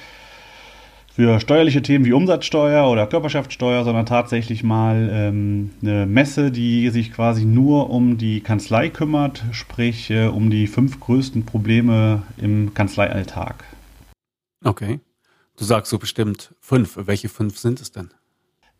für 1.13 1.41
steuerliche 1.41 1.83
Themen 1.83 2.05
wie 2.05 2.13
Umsatzsteuer 2.13 2.89
oder 2.89 3.09
Körperschaftssteuer, 3.09 3.83
sondern 3.83 4.07
tatsächlich 4.07 4.63
mal 4.63 5.11
ähm, 5.13 5.73
eine 5.83 6.07
Messe, 6.07 6.53
die 6.53 6.89
sich 6.91 7.13
quasi 7.13 7.45
nur 7.45 7.91
um 7.91 8.17
die 8.17 8.43
Kanzlei 8.43 8.91
kümmert, 8.91 9.43
sprich 9.51 10.09
äh, 10.13 10.29
um 10.29 10.51
die 10.51 10.69
fünf 10.69 11.01
größten 11.01 11.47
Probleme 11.47 12.23
im 12.37 12.75
Kanzleialltag. 12.75 13.65
Okay. 14.63 15.01
Du 15.57 15.65
sagst 15.65 15.91
so 15.91 15.99
bestimmt 15.99 16.55
fünf. 16.61 16.97
Welche 16.97 17.29
fünf 17.29 17.59
sind 17.59 17.81
es 17.81 17.93
denn? 17.93 18.11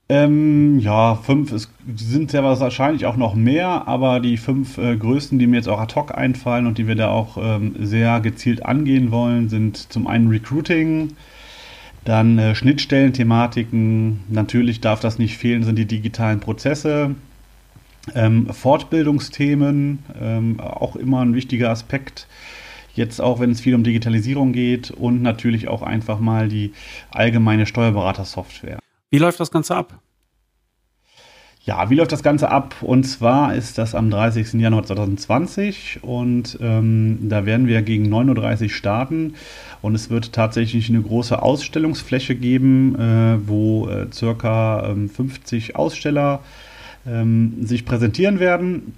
Ähm, 0.09 0.79
ja, 0.81 1.15
fünf 1.15 1.51
es 1.53 1.71
sind 1.97 2.31
sehr 2.31 2.45
wahrscheinlich 2.45 3.07
auch 3.07 3.17
noch 3.17 3.35
mehr, 3.35 3.89
aber 3.89 4.21
die 4.21 4.37
fünf 4.37 4.77
äh, 4.77 4.97
größten, 4.97 5.39
die 5.39 5.47
mir 5.47 5.57
jetzt 5.57 5.69
auch 5.69 5.81
ad 5.81 5.95
hoc 5.95 6.15
einfallen 6.15 6.67
und 6.67 6.77
die 6.77 6.87
wir 6.87 6.95
da 6.95 7.09
auch 7.09 7.39
ähm, 7.41 7.75
sehr 7.81 8.21
gezielt 8.21 8.67
angehen 8.67 9.11
wollen, 9.11 9.49
sind 9.49 9.91
zum 9.91 10.07
einen 10.07 10.29
Recruiting, 10.29 11.13
dann 12.05 12.39
äh, 12.39 12.55
Schnittstellenthematiken, 12.55 14.25
natürlich 14.29 14.83
darf 14.83 15.01
das 15.01 15.19
nicht 15.19 15.39
fehlen, 15.39 15.63
sind 15.63 15.77
die 15.77 15.87
digitalen 15.87 16.41
Prozesse, 16.41 17.15
ähm, 18.15 18.53
Fortbildungsthemen, 18.53 20.01
ähm, 20.21 20.61
auch 20.61 20.97
immer 20.97 21.23
ein 21.23 21.35
wichtiger 21.35 21.71
Aspekt. 21.71 22.27
Jetzt 22.95 23.21
auch, 23.21 23.41
wenn 23.41 23.51
es 23.51 23.61
viel 23.61 23.75
um 23.75 23.83
Digitalisierung 23.83 24.53
geht 24.53 24.91
und 24.91 25.21
natürlich 25.21 25.69
auch 25.69 25.83
einfach 25.83 26.21
mal 26.21 26.49
die 26.49 26.73
allgemeine 27.11 27.67
Steuerberatersoftware. 27.67 28.79
Wie 29.11 29.19
läuft 29.19 29.41
das 29.41 29.51
Ganze 29.51 29.77
ab? 29.77 30.01
Ja, 31.67 31.89
wie 31.89 31.95
läuft 31.95 32.13
das 32.13 32.23
Ganze 32.23 32.51
ab? 32.51 32.77
Und 32.83 33.05
zwar 33.05 33.55
ist 33.55 33.79
das 33.79 33.95
am 33.95 34.11
30. 34.11 34.53
Januar 34.61 34.85
2020 34.85 36.01
und 36.03 36.59
ähm, 36.61 37.21
da 37.23 37.47
werden 37.47 37.67
wir 37.67 37.81
gegen 37.81 38.13
9.30 38.13 38.63
Uhr 38.65 38.69
starten 38.69 39.35
und 39.81 39.95
es 39.95 40.11
wird 40.11 40.35
tatsächlich 40.35 40.91
eine 40.91 41.01
große 41.01 41.41
Ausstellungsfläche 41.41 42.35
geben, 42.35 42.97
äh, 42.97 43.49
wo 43.49 43.89
äh, 43.89 44.09
circa 44.13 44.91
ähm, 44.91 45.09
50 45.09 45.75
Aussteller 45.75 46.41
ähm, 47.07 47.57
sich 47.65 47.87
präsentieren 47.87 48.41
werden 48.41 48.93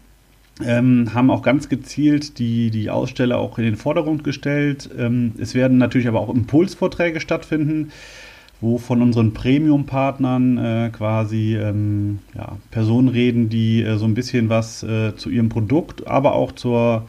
ähm, 0.64 1.12
haben 1.12 1.30
auch 1.30 1.42
ganz 1.42 1.68
gezielt 1.68 2.38
die, 2.38 2.70
die 2.70 2.88
Aussteller 2.90 3.38
auch 3.38 3.58
in 3.58 3.64
den 3.64 3.76
Vordergrund 3.76 4.24
gestellt. 4.24 4.88
Ähm, 4.96 5.32
es 5.38 5.54
werden 5.54 5.78
natürlich 5.78 6.08
aber 6.08 6.20
auch 6.20 6.34
Impulsvorträge 6.34 7.20
stattfinden, 7.20 7.92
wo 8.60 8.78
von 8.78 9.02
unseren 9.02 9.34
Premium-Partnern 9.34 10.58
äh, 10.58 10.90
quasi 10.90 11.56
ähm, 11.56 12.20
ja, 12.34 12.56
Personen 12.70 13.08
reden, 13.08 13.50
die 13.50 13.82
äh, 13.82 13.98
so 13.98 14.06
ein 14.06 14.14
bisschen 14.14 14.48
was 14.48 14.82
äh, 14.82 15.14
zu 15.16 15.28
ihrem 15.28 15.50
Produkt, 15.50 16.06
aber 16.06 16.32
auch 16.32 16.52
zur, 16.52 17.06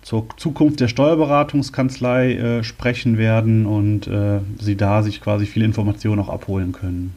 zur 0.00 0.26
Zukunft 0.38 0.80
der 0.80 0.88
Steuerberatungskanzlei 0.88 2.34
äh, 2.34 2.64
sprechen 2.64 3.18
werden 3.18 3.66
und 3.66 4.06
äh, 4.06 4.40
sie 4.58 4.76
da 4.76 5.02
sich 5.02 5.20
quasi 5.20 5.44
viele 5.44 5.66
Informationen 5.66 6.22
auch 6.22 6.30
abholen 6.30 6.72
können. 6.72 7.14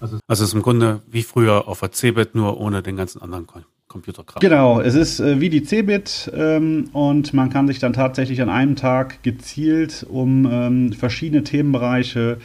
Also, 0.00 0.18
also 0.26 0.44
es 0.44 0.48
ist 0.48 0.54
im 0.54 0.62
Grunde 0.62 1.02
wie 1.08 1.22
früher 1.22 1.68
auf 1.68 1.78
der 1.78 1.92
CeBIT, 1.92 2.34
nur 2.34 2.58
ohne 2.58 2.82
den 2.82 2.96
ganzen 2.96 3.22
anderen 3.22 3.46
Coin. 3.46 3.64
Computerkram. 3.90 4.40
Genau, 4.40 4.80
es 4.80 4.94
ist 4.94 5.20
äh, 5.20 5.40
wie 5.40 5.50
die 5.50 5.64
Cebit 5.64 6.30
ähm, 6.32 6.88
und 6.92 7.34
man 7.34 7.50
kann 7.50 7.66
sich 7.66 7.80
dann 7.80 7.92
tatsächlich 7.92 8.40
an 8.40 8.48
einem 8.48 8.76
Tag 8.76 9.22
gezielt 9.22 10.06
um 10.08 10.48
ähm, 10.50 10.92
verschiedene 10.92 11.42
Themenbereiche 11.42 12.38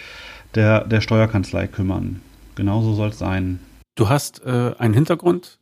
der, 0.56 0.84
der 0.86 1.02
Steuerkanzlei 1.02 1.68
kümmern. 1.68 2.22
Genauso 2.56 2.94
soll 2.96 3.10
es 3.10 3.20
sein. 3.20 3.60
Du 3.94 4.10
hast 4.10 4.44
äh, 4.44 4.74
einen 4.78 4.96
Hintergrund 4.96 5.60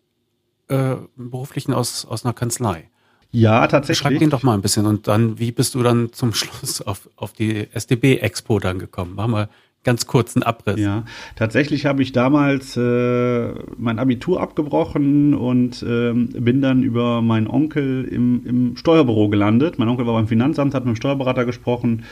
äh, 0.70 0.96
beruflichen 1.18 1.74
aus, 1.74 2.06
aus 2.06 2.24
einer 2.24 2.34
Kanzlei. 2.34 2.90
Ja, 3.32 3.68
tatsächlich. 3.68 3.98
Schreib 3.98 4.20
den 4.20 4.30
doch 4.30 4.44
mal 4.44 4.54
ein 4.54 4.62
bisschen 4.62 4.86
und 4.86 5.08
dann, 5.08 5.38
wie 5.38 5.52
bist 5.52 5.76
du 5.76 5.84
dann 5.84 6.14
zum 6.14 6.34
Schluss 6.34 6.82
auf, 6.82 7.10
auf 7.18 7.34
die 7.34 7.68
SDB-Expo 7.74 8.60
dann 8.60 8.80
gekommen? 8.80 9.14
Mach 9.16 9.28
mal 9.28 9.50
ganz 9.84 10.08
kurzen 10.08 10.44
Abriss. 10.44 10.80
Ja, 10.80 11.04
tatsächlich 11.36 11.86
habe 11.86 12.02
ich 12.02 12.12
damals 12.12 12.78
äh, 12.78 13.54
mein 13.78 14.00
Abitur 14.00 14.42
abgebrochen 14.42 15.34
und 15.34 15.84
ähm, 15.88 16.30
bin 16.30 16.62
dann 16.62 16.84
über 16.84 17.22
meinen 17.22 17.48
Onkel 17.48 18.06
im, 18.06 18.46
im 18.46 18.78
Steuerbüro 18.78 19.30
gelandet. 19.30 19.80
Mein 19.80 19.90
Onkel 19.90 20.08
war 20.08 20.14
beim 20.14 20.28
Finanzamt, 20.28 20.74
hat 20.74 20.86
mit 20.86 20.96
dem 20.96 20.98
Steuerberater 20.98 21.46
gesprochen 21.46 22.04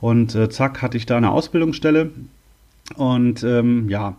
und 0.00 0.34
äh, 0.34 0.48
zack 0.50 0.82
hatte 0.82 0.96
ich 0.96 1.06
da 1.06 1.16
eine 1.16 1.30
Ausbildungsstelle 1.30 2.10
und 2.96 3.42
ähm, 3.42 3.88
ja. 3.88 4.16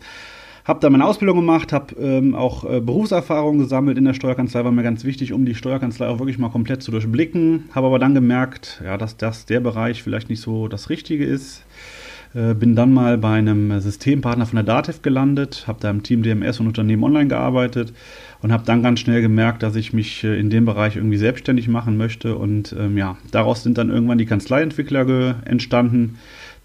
Habe 0.63 0.79
da 0.79 0.89
meine 0.89 1.05
Ausbildung 1.05 1.37
gemacht, 1.37 1.71
habe 1.71 1.93
ähm, 2.01 2.33
auch 2.33 2.63
äh, 2.63 2.81
Berufserfahrung 2.81 3.59
gesammelt 3.59 3.99
in 3.99 4.05
der 4.05 4.15
Steuerkanzlei, 4.15 4.65
war 4.65 4.71
mir 4.71 4.81
ganz 4.81 5.03
wichtig, 5.03 5.31
um 5.31 5.45
die 5.45 5.53
Steuerkanzlei 5.53 6.07
auch 6.07 6.17
wirklich 6.17 6.39
mal 6.39 6.49
komplett 6.49 6.81
zu 6.81 6.89
durchblicken. 6.89 7.65
Habe 7.75 7.85
aber 7.85 7.99
dann 7.99 8.15
gemerkt, 8.15 8.81
ja, 8.83 8.97
dass 8.97 9.15
das 9.15 9.45
der 9.45 9.59
Bereich 9.59 10.01
vielleicht 10.01 10.27
nicht 10.27 10.41
so 10.41 10.67
das 10.67 10.89
Richtige 10.89 11.23
ist. 11.23 11.64
Äh, 12.35 12.53
bin 12.53 12.75
dann 12.75 12.93
mal 12.93 13.17
bei 13.17 13.31
einem 13.31 13.79
Systempartner 13.79 14.45
von 14.45 14.57
der 14.57 14.65
Dativ 14.65 15.01
gelandet, 15.01 15.63
habe 15.67 15.79
da 15.79 15.89
im 15.89 16.03
Team 16.03 16.21
DMS 16.21 16.59
und 16.59 16.67
Unternehmen 16.67 17.05
online 17.05 17.29
gearbeitet 17.29 17.93
und 18.41 18.51
habe 18.51 18.65
dann 18.65 18.83
ganz 18.83 18.99
schnell 18.99 19.21
gemerkt, 19.21 19.63
dass 19.63 19.77
ich 19.77 19.93
mich 19.93 20.25
äh, 20.25 20.37
in 20.37 20.49
dem 20.49 20.65
Bereich 20.65 20.97
irgendwie 20.97 21.17
selbstständig 21.17 21.69
machen 21.69 21.95
möchte. 21.95 22.35
Und 22.35 22.75
ähm, 22.77 22.97
ja, 22.97 23.17
daraus 23.31 23.63
sind 23.63 23.77
dann 23.77 23.89
irgendwann 23.89 24.17
die 24.17 24.25
Kanzleientwickler 24.25 25.37
entstanden, 25.45 26.17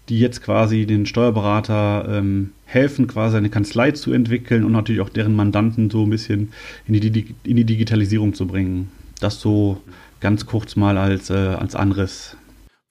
die 0.09 0.19
jetzt 0.19 0.43
quasi 0.43 0.85
den 0.85 1.05
Steuerberater 1.05 2.17
ähm, 2.17 2.49
helfen, 2.65 3.07
quasi 3.07 3.37
eine 3.37 3.49
Kanzlei 3.49 3.91
zu 3.91 4.11
entwickeln 4.11 4.65
und 4.65 4.73
natürlich 4.73 4.99
auch 4.99 5.09
deren 5.09 5.37
Mandanten 5.37 5.89
so 5.89 6.03
ein 6.03 6.09
bisschen 6.09 6.49
in 6.85 6.99
die, 6.99 7.33
in 7.43 7.55
die 7.55 7.63
Digitalisierung 7.63 8.33
zu 8.33 8.45
bringen. 8.45 8.91
Das 9.21 9.39
so 9.39 9.81
ganz 10.19 10.45
kurz 10.45 10.75
mal 10.75 10.97
als, 10.97 11.29
äh, 11.29 11.33
als 11.33 11.75
Anriss. 11.75 12.35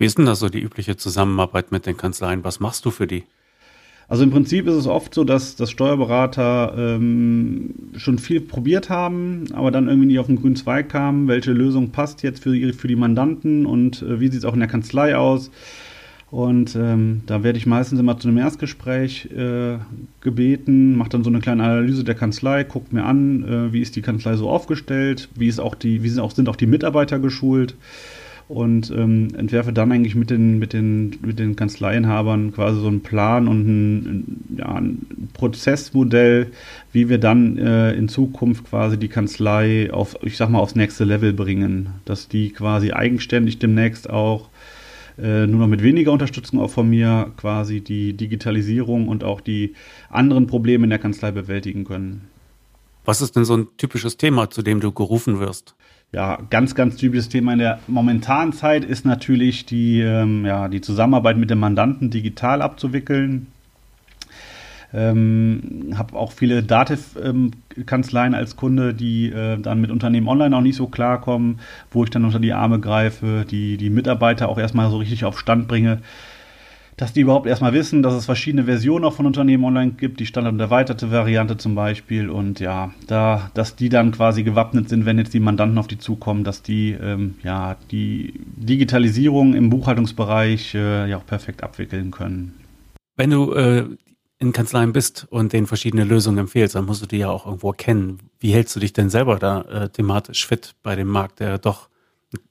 Wie 0.01 0.07
ist 0.07 0.17
denn 0.17 0.25
da 0.25 0.35
so 0.35 0.49
die 0.49 0.63
übliche 0.63 0.97
Zusammenarbeit 0.97 1.73
mit 1.73 1.85
den 1.85 1.99
Kanzleien? 1.99 2.43
Was 2.43 2.59
machst 2.59 2.87
du 2.87 2.91
für 2.91 3.07
die? 3.07 3.25
Also 4.09 4.23
im 4.23 4.31
Prinzip 4.31 4.67
ist 4.67 4.75
es 4.75 4.87
oft 4.87 5.13
so, 5.13 5.25
dass, 5.25 5.57
dass 5.57 5.71
Steuerberater 5.71 6.73
ähm, 6.75 7.75
schon 7.99 8.19
viel 8.19 8.41
probiert 8.41 8.89
haben, 8.89 9.45
aber 9.53 9.71
dann 9.71 9.89
irgendwie 9.89 10.07
nicht 10.07 10.19
auf 10.19 10.27
den 10.27 10.41
grünen 10.41 10.57
Zweig 10.57 10.89
kamen, 10.89 11.29
welche 11.29 11.53
Lösung 11.53 11.91
passt 11.91 12.23
jetzt 12.23 12.43
für, 12.43 12.73
für 12.73 12.89
die 12.89 12.97
Mandanten 12.97 13.67
und 13.67 14.01
äh, 14.01 14.21
wie 14.21 14.29
sieht 14.29 14.39
es 14.39 14.45
auch 14.47 14.55
in 14.55 14.61
der 14.61 14.71
Kanzlei 14.71 15.19
aus. 15.19 15.51
Und 16.31 16.75
ähm, 16.77 17.21
da 17.27 17.43
werde 17.43 17.59
ich 17.59 17.67
meistens 17.67 18.01
immer 18.01 18.19
zu 18.19 18.29
einem 18.29 18.39
Erstgespräch 18.39 19.29
äh, 19.37 19.77
gebeten, 20.23 20.97
mache 20.97 21.11
dann 21.11 21.25
so 21.25 21.31
eine 21.31 21.41
kleine 21.41 21.63
Analyse 21.65 22.05
der 22.05 22.15
Kanzlei, 22.15 22.65
guckt 22.65 22.95
mir 22.95 23.05
an, 23.05 23.45
äh, 23.45 23.73
wie 23.75 23.83
ist 23.83 23.97
die 23.97 24.03
Kanzlei 24.03 24.37
so 24.37 24.49
aufgestellt, 24.49 25.29
wie 25.35 25.49
ist 25.49 25.61
auch 25.61 25.75
die, 25.75 26.03
wie 26.03 26.09
sind 26.09 26.21
auch, 26.21 26.31
sind 26.31 26.49
auch 26.49 26.57
die 26.57 26.67
Mitarbeiter 26.67 27.19
geschult 27.19 27.77
und 28.51 28.91
ähm, 28.91 29.29
entwerfe 29.37 29.73
dann 29.73 29.93
eigentlich 29.93 30.17
mit 30.17 30.29
den, 30.29 30.59
mit, 30.59 30.73
den, 30.73 31.17
mit 31.23 31.39
den 31.39 31.55
Kanzleienhabern 31.55 32.53
quasi 32.53 32.81
so 32.81 32.89
einen 32.89 33.01
Plan 33.01 33.47
und 33.47 33.69
ein, 33.69 34.57
ja, 34.59 34.75
ein 34.75 35.29
Prozessmodell, 35.35 36.51
wie 36.91 37.09
wir 37.09 37.19
dann 37.19 37.59
äh, 37.59 37.93
in 37.93 38.09
Zukunft 38.09 38.65
quasi 38.69 38.99
die 38.99 39.07
Kanzlei 39.07 39.93
auf, 39.93 40.17
ich 40.23 40.37
sag 40.37 40.51
mal, 40.51 40.59
aufs 40.59 40.75
nächste 40.75 41.05
Level 41.05 41.33
bringen. 41.33 41.91
Dass 42.05 42.27
die 42.27 42.51
quasi 42.51 42.91
eigenständig 42.91 43.61
demnächst 43.61 44.11
auch 44.11 44.49
äh, 45.17 45.47
nur 45.47 45.61
noch 45.61 45.69
mit 45.69 45.85
weniger 45.85 46.11
Unterstützung 46.11 46.59
auch 46.59 46.71
von 46.71 46.91
mir 46.91 47.31
quasi 47.37 47.81
die 47.81 48.15
Digitalisierung 48.15 49.07
und 49.07 49.23
auch 49.23 49.41
die 49.41 49.75
anderen 50.09 50.49
Probleme 50.49 50.83
in 50.83 50.91
der 50.91 50.99
Kanzlei 50.99 51.31
bewältigen 51.31 51.85
können. 51.85 52.23
Was 53.05 53.23
ist 53.23 53.37
denn 53.37 53.45
so 53.45 53.57
ein 53.57 53.69
typisches 53.77 54.17
Thema, 54.17 54.51
zu 54.51 54.63
dem 54.63 54.81
du 54.81 54.91
gerufen 54.91 55.39
wirst? 55.39 55.77
Ja, 56.13 56.39
ganz, 56.51 56.75
ganz 56.75 56.97
typisches 56.97 57.29
Thema 57.29 57.53
in 57.53 57.61
der 57.61 57.79
momentanen 57.87 58.53
Zeit 58.53 58.85
ist 58.85 59.07
natürlich 59.07 59.65
die, 59.67 60.01
ähm, 60.01 60.45
ja, 60.45 60.69
die 60.69 60.81
Zusammenarbeit 60.81 61.37
mit 61.37 61.51
dem 61.51 61.61
Mandanten 61.61 62.11
digital 62.11 62.63
abzuwickeln. 62.63 63.47
Ähm, 64.93 65.95
habe 65.97 66.17
auch 66.17 66.33
viele 66.33 66.65
Dativ-Kanzleien 66.65 68.35
als 68.35 68.57
Kunde, 68.57 68.93
die 68.93 69.31
äh, 69.31 69.57
dann 69.57 69.81
mit 69.81 69.93
Unternehmen 69.93 70.27
online 70.27 70.57
auch 70.57 70.63
nicht 70.63 70.75
so 70.75 70.89
klarkommen, 70.89 71.61
wo 71.93 72.03
ich 72.03 72.11
dann 72.11 72.25
unter 72.25 72.41
die 72.41 72.53
Arme 72.53 72.81
greife, 72.81 73.47
die 73.49 73.77
die 73.77 73.91
Mitarbeiter 73.91 74.49
auch 74.49 74.59
erstmal 74.59 74.91
so 74.91 74.99
richtig 74.99 75.25
auf 75.25 75.39
Stand 75.39 75.69
bringe 75.69 76.01
dass 77.01 77.15
die 77.15 77.23
überhaupt 77.23 77.47
erstmal 77.47 77.73
wissen, 77.73 78.03
dass 78.03 78.13
es 78.13 78.27
verschiedene 78.27 78.65
Versionen 78.65 79.07
auch 79.07 79.15
von 79.15 79.25
Unternehmen 79.25 79.65
online 79.65 79.93
gibt, 79.93 80.21
die 80.21 80.27
Standard- 80.27 80.53
und 80.53 80.61
erweiterte 80.61 81.11
Variante 81.11 81.57
zum 81.57 81.75
Beispiel. 81.75 82.29
Und 82.29 82.61
ja, 82.61 82.93
da, 83.07 83.51
dass 83.55 83.75
die 83.75 83.89
dann 83.89 84.13
quasi 84.13 84.43
gewappnet 84.43 84.91
sind, 84.91 85.07
wenn 85.07 85.17
jetzt 85.17 85.33
die 85.33 85.41
Mandanten 85.41 85.79
auf 85.79 85.87
die 85.87 85.97
zukommen, 85.97 86.45
dass 86.45 86.63
die 86.63 86.91
ähm, 86.91 87.37
ja 87.43 87.77
die 87.91 88.35
Digitalisierung 88.37 89.55
im 89.55 89.71
Buchhaltungsbereich 89.71 90.75
äh, 90.75 91.09
ja 91.09 91.17
auch 91.17 91.25
perfekt 91.25 91.63
abwickeln 91.63 92.11
können. 92.11 92.55
Wenn 93.17 93.31
du 93.31 93.55
äh, 93.55 93.87
in 94.39 94.53
Kanzleien 94.53 94.93
bist 94.93 95.27
und 95.31 95.55
denen 95.55 95.67
verschiedene 95.67 96.05
Lösungen 96.05 96.37
empfehlst, 96.37 96.75
dann 96.75 96.85
musst 96.85 97.01
du 97.01 97.07
die 97.07 97.19
ja 97.19 97.31
auch 97.31 97.47
irgendwo 97.47 97.73
kennen. 97.73 98.19
Wie 98.41 98.53
hältst 98.53 98.77
du 98.77 98.81
dich 98.81 98.93
denn 98.93 99.09
selber 99.09 99.39
da 99.39 99.63
äh, 99.63 99.89
thematisch 99.89 100.47
fit 100.47 100.75
bei 100.83 100.97
dem 100.97 101.09
Markt, 101.09 101.41
der 101.41 101.57
doch 101.57 101.89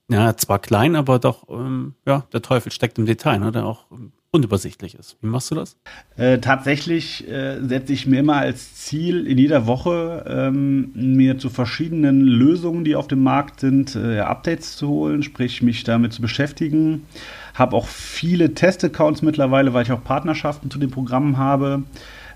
ja, 0.10 0.36
zwar 0.36 0.58
klein, 0.58 0.96
aber 0.96 1.20
doch, 1.20 1.48
ähm, 1.50 1.94
ja, 2.08 2.26
der 2.34 2.42
Teufel 2.42 2.72
steckt 2.72 2.98
im 2.98 3.06
Detail, 3.06 3.38
ne? 3.38 3.52
der 3.52 3.68
auch 3.68 3.86
unübersichtlich 4.32 4.96
ist. 4.96 5.18
Wie 5.22 5.28
machst 5.28 5.50
du 5.50 5.56
das? 5.56 5.76
Äh, 6.16 6.38
tatsächlich 6.38 7.28
äh, 7.28 7.60
setze 7.62 7.94
ich 7.94 8.06
mir 8.06 8.20
immer 8.20 8.36
als 8.36 8.76
Ziel, 8.76 9.26
in 9.26 9.40
jeder 9.40 9.66
Woche 9.66 10.24
ähm, 10.28 10.92
mir 10.94 11.40
zu 11.40 11.50
verschiedenen 11.50 12.22
Lösungen, 12.22 12.84
die 12.84 12.96
auf 12.96 13.08
dem 13.08 13.24
Markt 13.24 13.60
sind, 13.60 13.96
äh, 13.96 14.20
Updates 14.20 14.78
zu 14.78 14.88
holen, 14.88 15.24
sprich 15.24 15.64
mich 15.64 15.84
damit 15.84 16.14
zu 16.14 16.22
beschäftigen. 16.22 17.08
Habe 17.56 17.76
auch 17.76 17.88
viele 17.88 18.54
Testaccounts 18.54 19.24
mittlerweile, 19.24 19.74
weil 19.74 19.84
ich 19.84 19.92
auch 19.92 20.04
Partnerschaften 20.04 20.70
zu 20.70 20.78
den 20.78 20.92
Programmen 20.92 21.38
habe, 21.38 21.84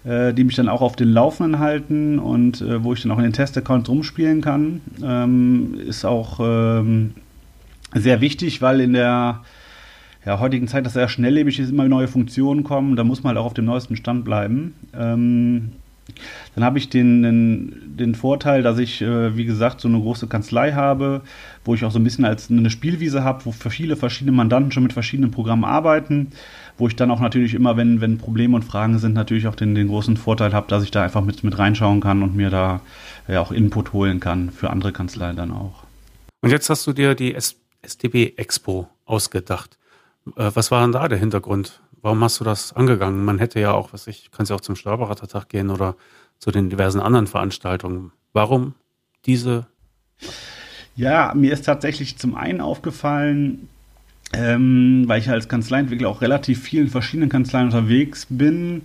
äh, 0.04 0.34
die 0.34 0.46
mich 0.46 0.56
dann 0.56 0.70
auch 0.70 0.82
auf 0.82 0.96
den 0.96 1.10
Laufenden 1.10 1.60
halten 1.60 2.18
und 2.18 2.62
äh, 2.62 2.84
wo 2.84 2.94
ich 2.94 3.04
dann 3.04 3.12
auch 3.12 3.20
in 3.20 3.24
den 3.24 3.34
Testaccounts 3.34 3.88
rumspielen 3.88 4.42
kann. 4.42 4.82
Ähm, 5.04 5.76
ist 5.88 6.06
auch 6.06 6.40
ähm, 6.42 7.14
sehr 7.94 8.20
wichtig, 8.20 8.64
weil 8.64 8.82
in 8.82 8.94
der 8.94 9.42
ja, 10.26 10.40
heutigen 10.40 10.68
Zeit 10.68 10.86
das 10.86 10.94
sehr 10.94 11.10
schnelllebig 11.10 11.60
ist, 11.60 11.70
immer 11.70 11.88
neue 11.88 12.08
Funktionen 12.08 12.64
kommen, 12.64 12.96
da 12.96 13.04
muss 13.04 13.24
man 13.24 13.36
halt 13.36 13.40
auch 13.40 13.48
auf 13.48 13.54
dem 13.54 13.66
neuesten 13.66 13.96
Stand 13.96 14.26
bleiben. 14.26 14.76
Ähm, 14.98 15.72
dann 16.56 16.64
habe 16.64 16.78
ich 16.78 16.90
den, 16.90 17.24
den, 17.24 17.96
den, 17.98 18.16
Vorteil, 18.16 18.62
dass 18.62 18.78
ich, 18.78 19.02
äh, 19.02 19.36
wie 19.36 19.46
gesagt, 19.46 19.82
so 19.82 19.88
eine 19.88 20.00
große 20.00 20.28
Kanzlei 20.28 20.74
habe, 20.74 21.22
wo 21.66 21.74
ich 21.74 21.84
auch 21.86 21.92
so 21.92 22.00
ein 22.00 22.04
bisschen 22.04 22.26
als 22.26 22.52
eine 22.52 22.70
Spielwiese 22.70 23.24
habe, 23.24 23.46
wo 23.46 23.52
viele 23.52 23.96
verschiedene 23.96 24.36
Mandanten 24.36 24.72
schon 24.72 24.84
mit 24.84 24.94
verschiedenen 24.94 25.32
Programmen 25.32 25.64
arbeiten, 25.64 26.28
wo 26.78 26.88
ich 26.88 26.96
dann 26.96 27.10
auch 27.10 27.20
natürlich 27.20 27.54
immer, 27.54 27.78
wenn, 27.78 28.02
wenn 28.02 28.18
Probleme 28.18 28.56
und 28.56 28.64
Fragen 28.64 29.00
sind, 29.00 29.14
natürlich 29.14 29.48
auch 29.48 29.56
den, 29.56 29.76
den 29.76 29.88
großen 29.88 30.18
Vorteil 30.18 30.54
habe, 30.54 30.68
dass 30.68 30.84
ich 30.84 30.92
da 30.92 31.04
einfach 31.04 31.24
mit, 31.24 31.44
mit 31.44 31.58
reinschauen 31.58 32.02
kann 32.02 32.22
und 32.22 32.36
mir 32.36 32.50
da 32.50 32.82
ja 33.28 33.42
auch 33.42 33.52
Input 33.52 33.94
holen 33.94 34.20
kann 34.20 34.52
für 34.52 34.70
andere 34.70 34.92
Kanzleien 34.92 35.36
dann 35.36 35.52
auch. 35.52 35.84
Und 36.42 36.52
jetzt 36.52 36.70
hast 36.70 36.86
du 36.86 36.94
dir 36.94 37.16
die 37.16 37.34
SDB 37.34 38.34
Expo 38.36 38.90
ausgedacht. 39.06 39.78
Äh, 40.36 40.52
was 40.54 40.72
war 40.72 40.82
denn 40.82 40.92
da 40.92 41.08
der 41.08 41.18
Hintergrund? 41.18 41.82
Warum 42.02 42.24
hast 42.24 42.40
du 42.40 42.44
das 42.44 42.74
angegangen? 42.74 43.24
Man 43.24 43.40
hätte 43.40 43.60
ja 43.60 43.72
auch, 43.72 43.94
was 43.94 44.08
ich, 44.08 44.30
kannst 44.32 44.50
ja 44.50 44.56
auch 44.56 44.62
zum 44.62 44.76
Steuerberatertag 44.76 45.50
gehen 45.50 45.70
oder 45.70 45.96
zu 46.40 46.52
den 46.52 46.70
diversen 46.70 47.00
anderen 47.00 47.28
Veranstaltungen. 47.28 48.12
Warum 48.34 48.74
diese? 49.26 49.68
Ja, 50.96 51.34
mir 51.34 51.54
ist 51.54 51.66
tatsächlich 51.66 52.18
zum 52.18 52.36
einen 52.36 52.62
aufgefallen, 52.62 53.70
ähm, 54.34 55.04
weil 55.08 55.20
ich 55.20 55.30
als 55.30 55.48
Kanzleientwickler 55.48 56.10
auch 56.10 56.22
relativ 56.22 56.62
vielen 56.62 56.90
verschiedenen 56.90 57.30
Kanzleien 57.30 57.68
unterwegs 57.68 58.28
bin, 58.30 58.84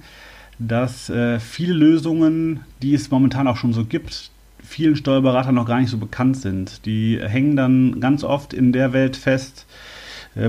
dass 0.59 1.11
äh, 1.11 1.41
viele 1.41 1.73
Lösungen, 1.73 2.61
die 2.83 2.95
es 2.95 3.11
momentan 3.11 3.49
auch 3.49 3.57
schon 3.57 3.73
so 3.73 3.85
gibt, 3.85 4.31
vielen 4.63 4.97
Steuerberatern 4.97 5.55
noch 5.55 5.67
gar 5.67 5.81
nicht 5.81 5.91
so 5.91 5.99
bekannt 5.99 6.37
sind. 6.37 6.85
Die 6.87 7.19
hängen 7.21 7.57
dann 7.57 8.01
ganz 8.01 8.25
oft 8.25 8.53
in 8.53 8.73
der 8.73 8.93
Welt 8.93 9.17
fest, 9.17 9.67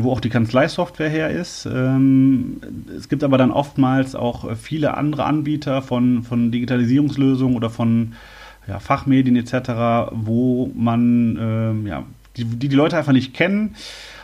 wo 0.01 0.11
auch 0.11 0.19
die 0.19 0.29
Kanzleisoftware 0.29 1.09
her 1.09 1.29
ist. 1.29 1.65
Ähm, 1.65 2.61
es 2.95 3.09
gibt 3.09 3.23
aber 3.23 3.37
dann 3.37 3.51
oftmals 3.51 4.15
auch 4.15 4.55
viele 4.57 4.95
andere 4.95 5.25
Anbieter 5.25 5.81
von, 5.81 6.23
von 6.23 6.51
Digitalisierungslösungen 6.51 7.55
oder 7.55 7.69
von 7.69 8.13
ja, 8.67 8.79
Fachmedien 8.79 9.35
etc., 9.35 10.11
wo 10.11 10.71
man 10.75 11.37
ähm, 11.39 11.87
ja, 11.87 12.03
die, 12.37 12.45
die, 12.45 12.69
die 12.69 12.75
Leute 12.75 12.97
einfach 12.97 13.13
nicht 13.13 13.33
kennen 13.33 13.75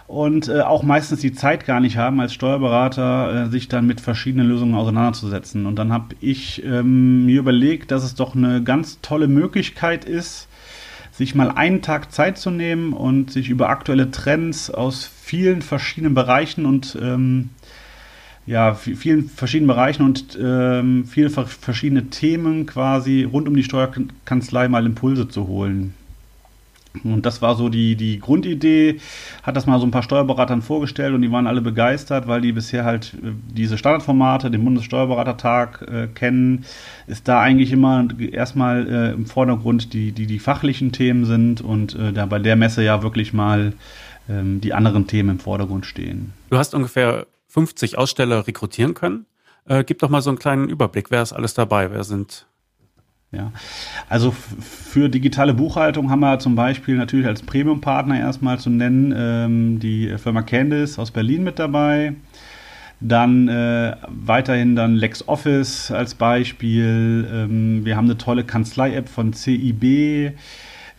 und 0.08 0.50
äh, 0.50 0.62
auch 0.62 0.84
meistens 0.84 1.22
die 1.22 1.34
Zeit 1.34 1.66
gar 1.66 1.80
nicht 1.80 1.98
haben, 1.98 2.20
als 2.22 2.34
Steuerberater 2.34 3.46
äh, 3.46 3.50
sich 3.50 3.68
dann 3.68 3.88
mit 3.88 4.02
verschiedenen 4.02 4.48
Lösungen 4.48 4.76
auseinanderzusetzen. 4.76 5.66
Und 5.66 5.78
dann 5.78 5.92
habe 5.92 6.16
ich 6.22 6.64
ähm, 6.64 7.26
mir 7.26 7.40
überlegt, 7.40 7.92
dass 7.92 8.04
es 8.04 8.14
doch 8.14 8.36
eine 8.36 8.62
ganz 8.62 9.02
tolle 9.02 9.28
Möglichkeit 9.28 10.06
ist, 10.06 10.48
sich 11.18 11.34
mal 11.34 11.50
einen 11.50 11.82
Tag 11.82 12.12
Zeit 12.12 12.38
zu 12.38 12.52
nehmen 12.52 12.92
und 12.92 13.32
sich 13.32 13.50
über 13.50 13.70
aktuelle 13.70 14.12
Trends 14.12 14.70
aus 14.70 15.10
vielen 15.24 15.62
verschiedenen 15.62 16.14
Bereichen 16.14 16.66
und 16.66 16.98
ähm, 17.02 17.52
ja, 18.46 18.76
vielen 18.76 19.30
verschiedenen 19.30 19.68
Bereichen 19.68 20.04
und 20.04 20.38
ähm, 20.40 21.06
viele 21.06 21.30
verschiedene 21.30 22.10
Themen 22.10 22.66
quasi 22.66 23.24
rund 23.24 23.48
um 23.48 23.56
die 23.56 23.64
Steuerkanzlei 23.64 24.68
mal 24.68 24.86
Impulse 24.86 25.28
zu 25.28 25.48
holen. 25.48 25.94
Und 27.04 27.26
das 27.26 27.42
war 27.42 27.56
so 27.56 27.70
die, 27.70 27.96
die 27.96 28.20
Grundidee, 28.20 29.00
hat 29.44 29.56
das 29.56 29.66
mal 29.66 29.80
so 29.80 29.86
ein 29.86 29.92
paar 29.92 30.04
Steuerberatern 30.04 30.62
vorgestellt 30.62 31.14
und 31.14 31.22
die 31.22 31.32
waren 31.32 31.48
alle 31.48 31.62
begeistert, 31.62 32.28
weil 32.28 32.42
die 32.42 32.52
bisher 32.52 32.86
halt 32.86 33.14
äh, 33.16 33.32
diese 33.56 33.78
Standardformate, 33.78 34.52
den 34.52 34.64
Bundessteuerberatertag 34.64 35.82
äh, 35.82 36.08
kennen, 36.08 36.66
ist 37.08 37.28
da 37.28 37.42
eigentlich 37.42 37.72
immer 37.72 38.08
erstmal 38.32 38.88
äh, 38.88 39.14
im 39.14 39.26
Vordergrund 39.26 39.94
die, 39.94 40.12
die, 40.12 40.28
die 40.28 40.40
fachlichen 40.40 40.92
Themen 40.92 41.26
sind 41.26 41.62
und 41.62 41.96
äh, 41.96 42.14
da 42.14 42.26
bei 42.26 42.40
der 42.40 42.56
Messe 42.56 42.84
ja 42.84 43.04
wirklich 43.04 43.34
mal 43.34 43.74
ähm, 44.30 44.62
die 44.62 44.74
anderen 44.74 45.08
Themen 45.08 45.32
im 45.32 45.40
Vordergrund 45.40 45.86
stehen. 45.86 46.34
Du 46.50 46.58
hast 46.58 46.74
ungefähr 46.74 47.28
50 47.50 47.98
Aussteller 47.98 48.48
rekrutieren 48.48 48.94
können. 48.94 49.26
Äh, 49.66 49.84
gib 49.84 50.00
doch 50.00 50.10
mal 50.10 50.22
so 50.22 50.30
einen 50.30 50.40
kleinen 50.40 50.70
Überblick. 50.70 51.12
Wer 51.12 51.22
ist 51.22 51.34
alles 51.34 51.54
dabei? 51.54 51.92
Wer 51.92 52.04
sind 52.04 52.48
ja, 53.36 53.52
also 54.10 54.32
für 54.32 55.10
digitale 55.10 55.54
Buchhaltung 55.54 56.10
haben 56.10 56.22
wir 56.22 56.40
zum 56.40 56.56
Beispiel 56.56 56.96
natürlich 56.96 57.28
als 57.28 57.44
Premium-Partner 57.44 58.20
erstmal 58.20 58.60
zu 58.60 58.70
nennen 58.70 59.14
ähm, 59.18 59.80
die 59.80 60.16
Firma 60.18 60.42
Candice 60.42 61.00
aus 61.00 61.12
Berlin 61.12 61.44
mit 61.44 61.60
dabei. 61.60 62.14
Dann 63.02 63.48
äh, 63.50 63.96
weiterhin 64.08 64.76
dann 64.76 64.96
LexOffice 64.96 65.92
als 65.92 66.16
Beispiel. 66.16 67.28
Ähm, 67.32 67.86
wir 67.86 67.98
haben 67.98 68.06
eine 68.06 68.18
tolle 68.18 68.44
Kanzlei-App 68.44 69.10
von 69.10 69.34
CIB. 69.34 70.34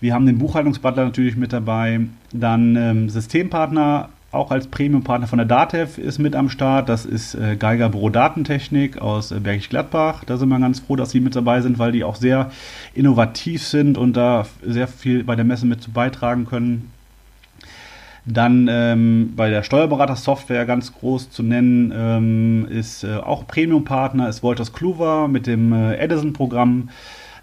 Wir 0.01 0.15
haben 0.15 0.27
den 0.27 0.39
Buchhaltungsbutler 0.39 1.05
natürlich 1.05 1.37
mit 1.37 1.53
dabei. 1.53 2.01
Dann 2.33 2.77
ähm, 2.77 3.09
Systempartner 3.09 4.11
auch 4.37 4.51
als 4.51 4.69
Premium-Partner 4.69 5.27
von 5.27 5.39
der 5.39 5.47
DATEV 5.47 5.99
ist 5.99 6.19
mit 6.19 6.37
am 6.37 6.49
Start. 6.49 6.89
Das 6.89 7.05
ist 7.05 7.35
äh, 7.35 7.57
Geiger 7.57 7.89
Büro 7.89 8.11
Datentechnik 8.11 8.99
aus 8.99 9.33
äh, 9.33 9.41
Bergisch 9.41 9.69
Gladbach. 9.69 10.25
Da 10.25 10.37
sind 10.37 10.49
wir 10.49 10.59
ganz 10.61 10.81
froh, 10.81 10.97
dass 10.97 11.11
sie 11.11 11.21
mit 11.21 11.35
dabei 11.35 11.61
sind, 11.61 11.79
weil 11.79 11.93
die 11.93 12.05
auch 12.05 12.17
sehr 12.17 12.51
innovativ 12.95 13.67
sind 13.67 13.99
und 13.99 14.17
da 14.17 14.47
sehr 14.63 14.89
viel 14.89 15.25
bei 15.25 15.35
der 15.35 15.45
Messe 15.45 15.67
mit 15.67 15.93
beitragen 15.93 16.47
können. 16.47 16.93
Dann 18.27 18.69
ähm, 18.69 19.35
bei 19.37 19.51
der 19.51 19.63
Steuerberater-Software 19.63 20.67
ganz 20.67 20.93
groß 20.93 21.31
zu 21.31 21.45
nennen 21.45 21.93
ähm, 21.97 22.67
ist 22.69 23.05
äh, 23.05 23.17
auch 23.17 23.47
Premium-Partner, 23.47 24.29
ist 24.29 24.43
Wolters 24.43 24.73
Kluwer 24.73 25.29
mit 25.29 25.47
dem 25.47 25.73
äh, 25.73 25.97
Edison-Programm. 25.97 26.89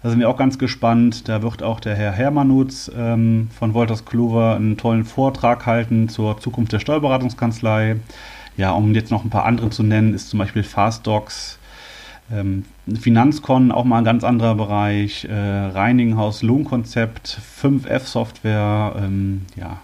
Da 0.04 0.10
sind 0.10 0.20
wir 0.20 0.28
auch 0.28 0.36
ganz 0.36 0.58
gespannt. 0.58 1.30
Da 1.30 1.40
wird 1.40 1.62
auch 1.62 1.80
der 1.80 1.94
Herr 1.94 2.12
Hermanutz 2.12 2.90
ähm, 2.94 3.48
von 3.58 3.72
Wolters 3.72 4.04
Kluwer 4.04 4.54
einen 4.54 4.76
tollen 4.76 5.06
Vortrag 5.06 5.64
halten 5.64 6.10
zur 6.10 6.38
Zukunft 6.38 6.74
der 6.74 6.78
Steuerberatungskanzlei. 6.78 7.96
ja, 8.58 8.72
um 8.72 8.94
jetzt 8.94 9.10
noch 9.10 9.24
ein 9.24 9.30
paar 9.30 9.46
andere 9.46 9.70
zu 9.70 9.82
nennen, 9.82 10.12
ist 10.12 10.28
zum 10.28 10.40
Beispiel 10.40 10.62
FastDocs, 10.62 11.58
ähm, 12.30 12.66
Finanzcon, 13.00 13.72
auch 13.72 13.84
mal 13.84 13.96
ein 13.96 14.04
ganz 14.04 14.24
anderer 14.24 14.54
Bereich, 14.54 15.24
äh, 15.24 15.32
Reininghaus 15.32 16.42
Lohnkonzept, 16.42 17.40
5F-Software, 17.62 18.96
ähm, 18.98 19.46
ja, 19.56 19.78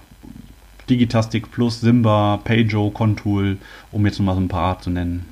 Digitastic 0.91 1.51
Plus, 1.51 1.81
Simba, 1.81 2.41
Pajo, 2.45 2.91
Contool, 2.91 3.57
um 3.91 4.05
jetzt 4.05 4.21
mal 4.21 4.35
so 4.35 4.41
ein 4.43 4.49
paar 4.49 4.81
zu 4.81 4.91
nennen. 4.91 5.25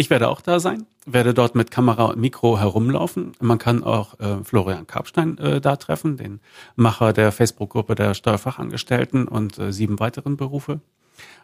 Ich 0.00 0.10
werde 0.10 0.28
auch 0.28 0.40
da 0.40 0.60
sein, 0.60 0.86
werde 1.06 1.34
dort 1.34 1.56
mit 1.56 1.72
Kamera 1.72 2.04
und 2.04 2.20
Mikro 2.20 2.58
herumlaufen. 2.58 3.32
Man 3.40 3.58
kann 3.58 3.82
auch 3.82 4.18
äh, 4.20 4.44
Florian 4.44 4.86
Karpstein 4.86 5.36
äh, 5.38 5.60
da 5.60 5.74
treffen, 5.74 6.16
den 6.16 6.40
Macher 6.76 7.12
der 7.12 7.32
Facebook-Gruppe 7.32 7.96
der 7.96 8.14
Steuerfachangestellten 8.14 9.26
und 9.26 9.58
äh, 9.58 9.72
sieben 9.72 9.98
weiteren 9.98 10.36
Berufe. 10.36 10.80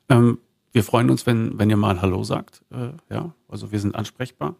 Ähm, 0.08 0.38
wir 0.70 0.84
freuen 0.84 1.10
uns, 1.10 1.26
wenn, 1.26 1.58
wenn 1.58 1.68
ihr 1.68 1.76
mal 1.76 2.00
Hallo 2.00 2.22
sagt. 2.22 2.62
Äh, 2.70 2.90
ja, 3.12 3.32
also 3.48 3.72
wir 3.72 3.80
sind 3.80 3.96
ansprechbar. 3.96 4.54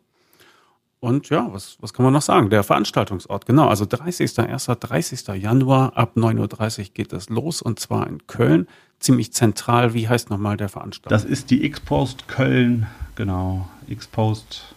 Und 0.99 1.29
ja, 1.29 1.53
was, 1.53 1.77
was 1.81 1.93
kann 1.93 2.03
man 2.03 2.14
noch 2.14 2.22
sagen? 2.22 2.51
Der 2.51 2.62
Veranstaltungsort, 2.62 3.45
genau, 3.45 3.68
also 3.68 3.85
30.01., 3.85 4.75
30. 4.75 5.41
Januar 5.41 5.97
ab 5.97 6.16
9.30 6.16 6.79
Uhr 6.79 6.85
geht 6.95 7.12
es 7.12 7.29
los 7.29 7.61
und 7.61 7.79
zwar 7.79 8.07
in 8.07 8.27
Köln, 8.27 8.66
ziemlich 9.05 9.33
zentral. 9.33 9.95
Wie 9.95 10.09
heißt 10.09 10.31
nochmal 10.31 10.57
der 10.57 10.69
Veranstaltung? 10.69 11.11
Das 11.11 11.25
ist 11.25 11.51
die 11.51 11.65
X-Post 11.65 12.29
Köln, 12.29 12.87
genau, 13.15 13.69
X-Post 13.87 14.75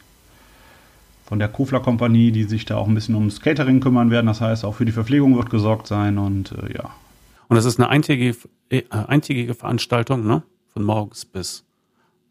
von 1.26 1.40
der 1.40 1.50
Kofler 1.50 1.80
Kompanie, 1.80 2.32
die 2.32 2.44
sich 2.44 2.66
da 2.66 2.78
auch 2.78 2.88
ein 2.88 2.94
bisschen 2.94 3.16
ums 3.16 3.42
Catering 3.42 3.80
kümmern 3.80 4.12
werden. 4.12 4.28
Das 4.28 4.40
heißt, 4.40 4.64
auch 4.64 4.76
für 4.76 4.86
die 4.86 4.92
Verpflegung 4.92 5.36
wird 5.36 5.50
gesorgt 5.50 5.88
sein 5.88 6.18
und 6.18 6.52
äh, 6.52 6.74
ja. 6.74 6.92
Und 7.50 7.56
das 7.56 7.66
ist 7.66 7.80
eine 7.80 7.90
eintägige, 7.90 8.38
äh, 8.70 8.84
eintägige 8.90 9.54
Veranstaltung, 9.54 10.26
ne? 10.26 10.44
Von 10.74 10.84
morgens 10.84 11.26
bis 11.26 11.64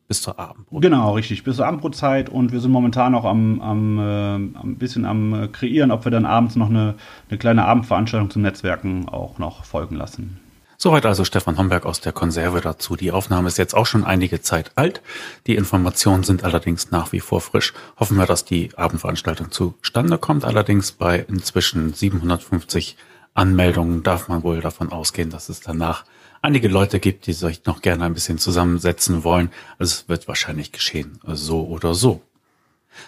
bis 0.08 0.22
zur 0.22 0.38
Abendbrot. 0.38 0.82
Genau, 0.82 1.14
richtig, 1.14 1.42
bis 1.42 1.56
zur 1.56 1.66
Abendbrotzeit 1.66 2.28
und 2.28 2.52
wir 2.52 2.60
sind 2.60 2.70
momentan 2.70 3.14
auch 3.16 3.24
am, 3.24 3.60
am 3.60 3.98
äh, 3.98 4.34
ein 4.36 4.76
bisschen 4.78 5.04
am 5.04 5.34
äh, 5.34 5.48
kreieren, 5.48 5.90
ob 5.90 6.04
wir 6.04 6.12
dann 6.12 6.24
abends 6.24 6.54
noch 6.54 6.70
eine, 6.70 6.94
eine 7.28 7.38
kleine 7.38 7.64
Abendveranstaltung 7.64 8.30
zum 8.30 8.42
Netzwerken 8.42 9.08
auch 9.08 9.38
noch 9.38 9.64
folgen 9.64 9.96
lassen. 9.96 10.38
Soweit 10.78 11.06
also 11.06 11.24
Stefan 11.24 11.56
Homberg 11.56 11.86
aus 11.86 12.00
der 12.00 12.12
Konserve 12.12 12.60
dazu. 12.60 12.96
Die 12.96 13.10
Aufnahme 13.10 13.48
ist 13.48 13.56
jetzt 13.56 13.74
auch 13.74 13.86
schon 13.86 14.04
einige 14.04 14.42
Zeit 14.42 14.72
alt. 14.74 15.00
Die 15.46 15.56
Informationen 15.56 16.22
sind 16.22 16.44
allerdings 16.44 16.90
nach 16.90 17.12
wie 17.12 17.20
vor 17.20 17.40
frisch. 17.40 17.72
Hoffen 17.98 18.18
wir, 18.18 18.26
dass 18.26 18.44
die 18.44 18.70
Abendveranstaltung 18.76 19.50
zustande 19.50 20.18
kommt. 20.18 20.44
Allerdings 20.44 20.92
bei 20.92 21.24
inzwischen 21.28 21.94
750 21.94 22.96
Anmeldungen 23.32 24.02
darf 24.02 24.28
man 24.28 24.42
wohl 24.42 24.60
davon 24.60 24.92
ausgehen, 24.92 25.30
dass 25.30 25.48
es 25.48 25.60
danach 25.60 26.04
einige 26.42 26.68
Leute 26.68 27.00
gibt, 27.00 27.26
die 27.26 27.32
sich 27.32 27.64
noch 27.64 27.80
gerne 27.80 28.04
ein 28.04 28.14
bisschen 28.14 28.38
zusammensetzen 28.38 29.24
wollen. 29.24 29.50
Also 29.78 29.94
es 29.94 30.08
wird 30.08 30.28
wahrscheinlich 30.28 30.72
geschehen, 30.72 31.18
so 31.24 31.66
oder 31.66 31.94
so. 31.94 32.22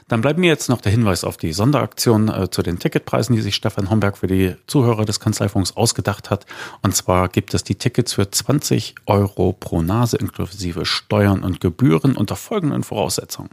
Dann 0.08 0.20
bleibt 0.20 0.38
mir 0.38 0.48
jetzt 0.48 0.68
noch 0.68 0.80
der 0.80 0.92
Hinweis 0.92 1.24
auf 1.24 1.36
die 1.36 1.52
Sonderaktion 1.52 2.28
äh, 2.28 2.50
zu 2.50 2.62
den 2.62 2.78
Ticketpreisen, 2.78 3.34
die 3.34 3.42
sich 3.42 3.54
Stefan 3.54 3.90
Homberg 3.90 4.18
für 4.18 4.26
die 4.26 4.56
Zuhörer 4.66 5.04
des 5.04 5.20
Kanzleifunks 5.20 5.76
ausgedacht 5.76 6.30
hat. 6.30 6.46
Und 6.82 6.94
zwar 6.96 7.28
gibt 7.28 7.54
es 7.54 7.64
die 7.64 7.74
Tickets 7.74 8.14
für 8.14 8.30
20 8.30 8.94
Euro 9.06 9.52
pro 9.52 9.82
Nase 9.82 10.16
inklusive 10.16 10.86
Steuern 10.86 11.42
und 11.42 11.60
Gebühren 11.60 12.16
unter 12.16 12.36
folgenden 12.36 12.82
Voraussetzungen. 12.82 13.50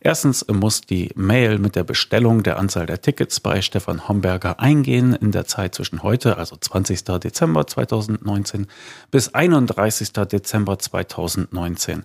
Erstens 0.00 0.46
muss 0.48 0.80
die 0.82 1.10
Mail 1.14 1.58
mit 1.58 1.76
der 1.76 1.84
Bestellung 1.84 2.42
der 2.42 2.58
Anzahl 2.58 2.86
der 2.86 3.00
Tickets 3.00 3.40
bei 3.40 3.62
Stefan 3.62 4.08
Homberger 4.08 4.60
eingehen 4.60 5.14
in 5.14 5.32
der 5.32 5.46
Zeit 5.46 5.74
zwischen 5.74 6.02
heute, 6.02 6.38
also 6.38 6.56
20. 6.56 7.04
Dezember 7.04 7.66
2019 7.66 8.66
bis 9.10 9.34
31. 9.34 10.12
Dezember 10.12 10.78
2019. 10.78 12.04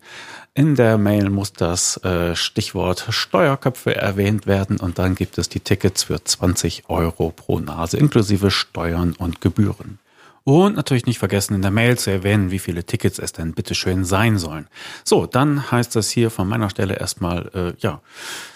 In 0.58 0.76
der 0.76 0.98
Mail 0.98 1.30
muss 1.30 1.52
das 1.52 1.98
äh, 2.06 2.34
Stichwort 2.34 3.08
Steuerköpfe 3.10 3.94
erwähnt 3.94 4.48
werden 4.48 4.80
und 4.80 4.98
dann 4.98 5.14
gibt 5.14 5.38
es 5.38 5.50
die 5.50 5.60
Tickets 5.60 6.04
für 6.04 6.24
20 6.24 6.84
Euro 6.88 7.34
pro 7.36 7.60
Nase 7.60 7.98
inklusive 7.98 8.50
Steuern 8.52 9.14
und 9.18 9.42
Gebühren. 9.42 10.00
Und 10.46 10.78
natürlich 10.78 11.08
nicht 11.08 11.20
vergessen, 11.20 11.56
in 11.56 11.62
der 11.62 11.72
Mail 11.72 11.98
zu 11.98 12.10
erwähnen, 12.10 12.52
wie 12.52 12.60
viele 12.60 12.86
Tickets 12.86 13.20
es 13.20 13.34
denn 13.34 13.54
bitteschön 13.54 14.06
sein 14.06 14.38
sollen. 14.38 14.68
So, 15.04 15.26
dann 15.26 15.72
heißt 15.72 15.94
das 15.94 16.10
hier 16.10 16.30
von 16.30 16.48
meiner 16.48 16.70
Stelle 16.70 16.96
erstmal, 16.96 17.50
äh, 17.54 17.74
ja, 17.80 18.00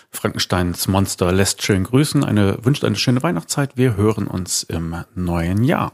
Frankensteins 0.09 0.87
Monster 0.87 1.33
lässt 1.33 1.63
schön 1.63 1.83
grüßen, 1.83 2.23
eine, 2.23 2.63
wünscht 2.63 2.85
eine 2.85 2.95
schöne 2.95 3.21
Weihnachtszeit. 3.21 3.75
Wir 3.75 3.97
hören 3.97 4.27
uns 4.27 4.63
im 4.63 4.95
neuen 5.15 5.65
Jahr. 5.65 5.91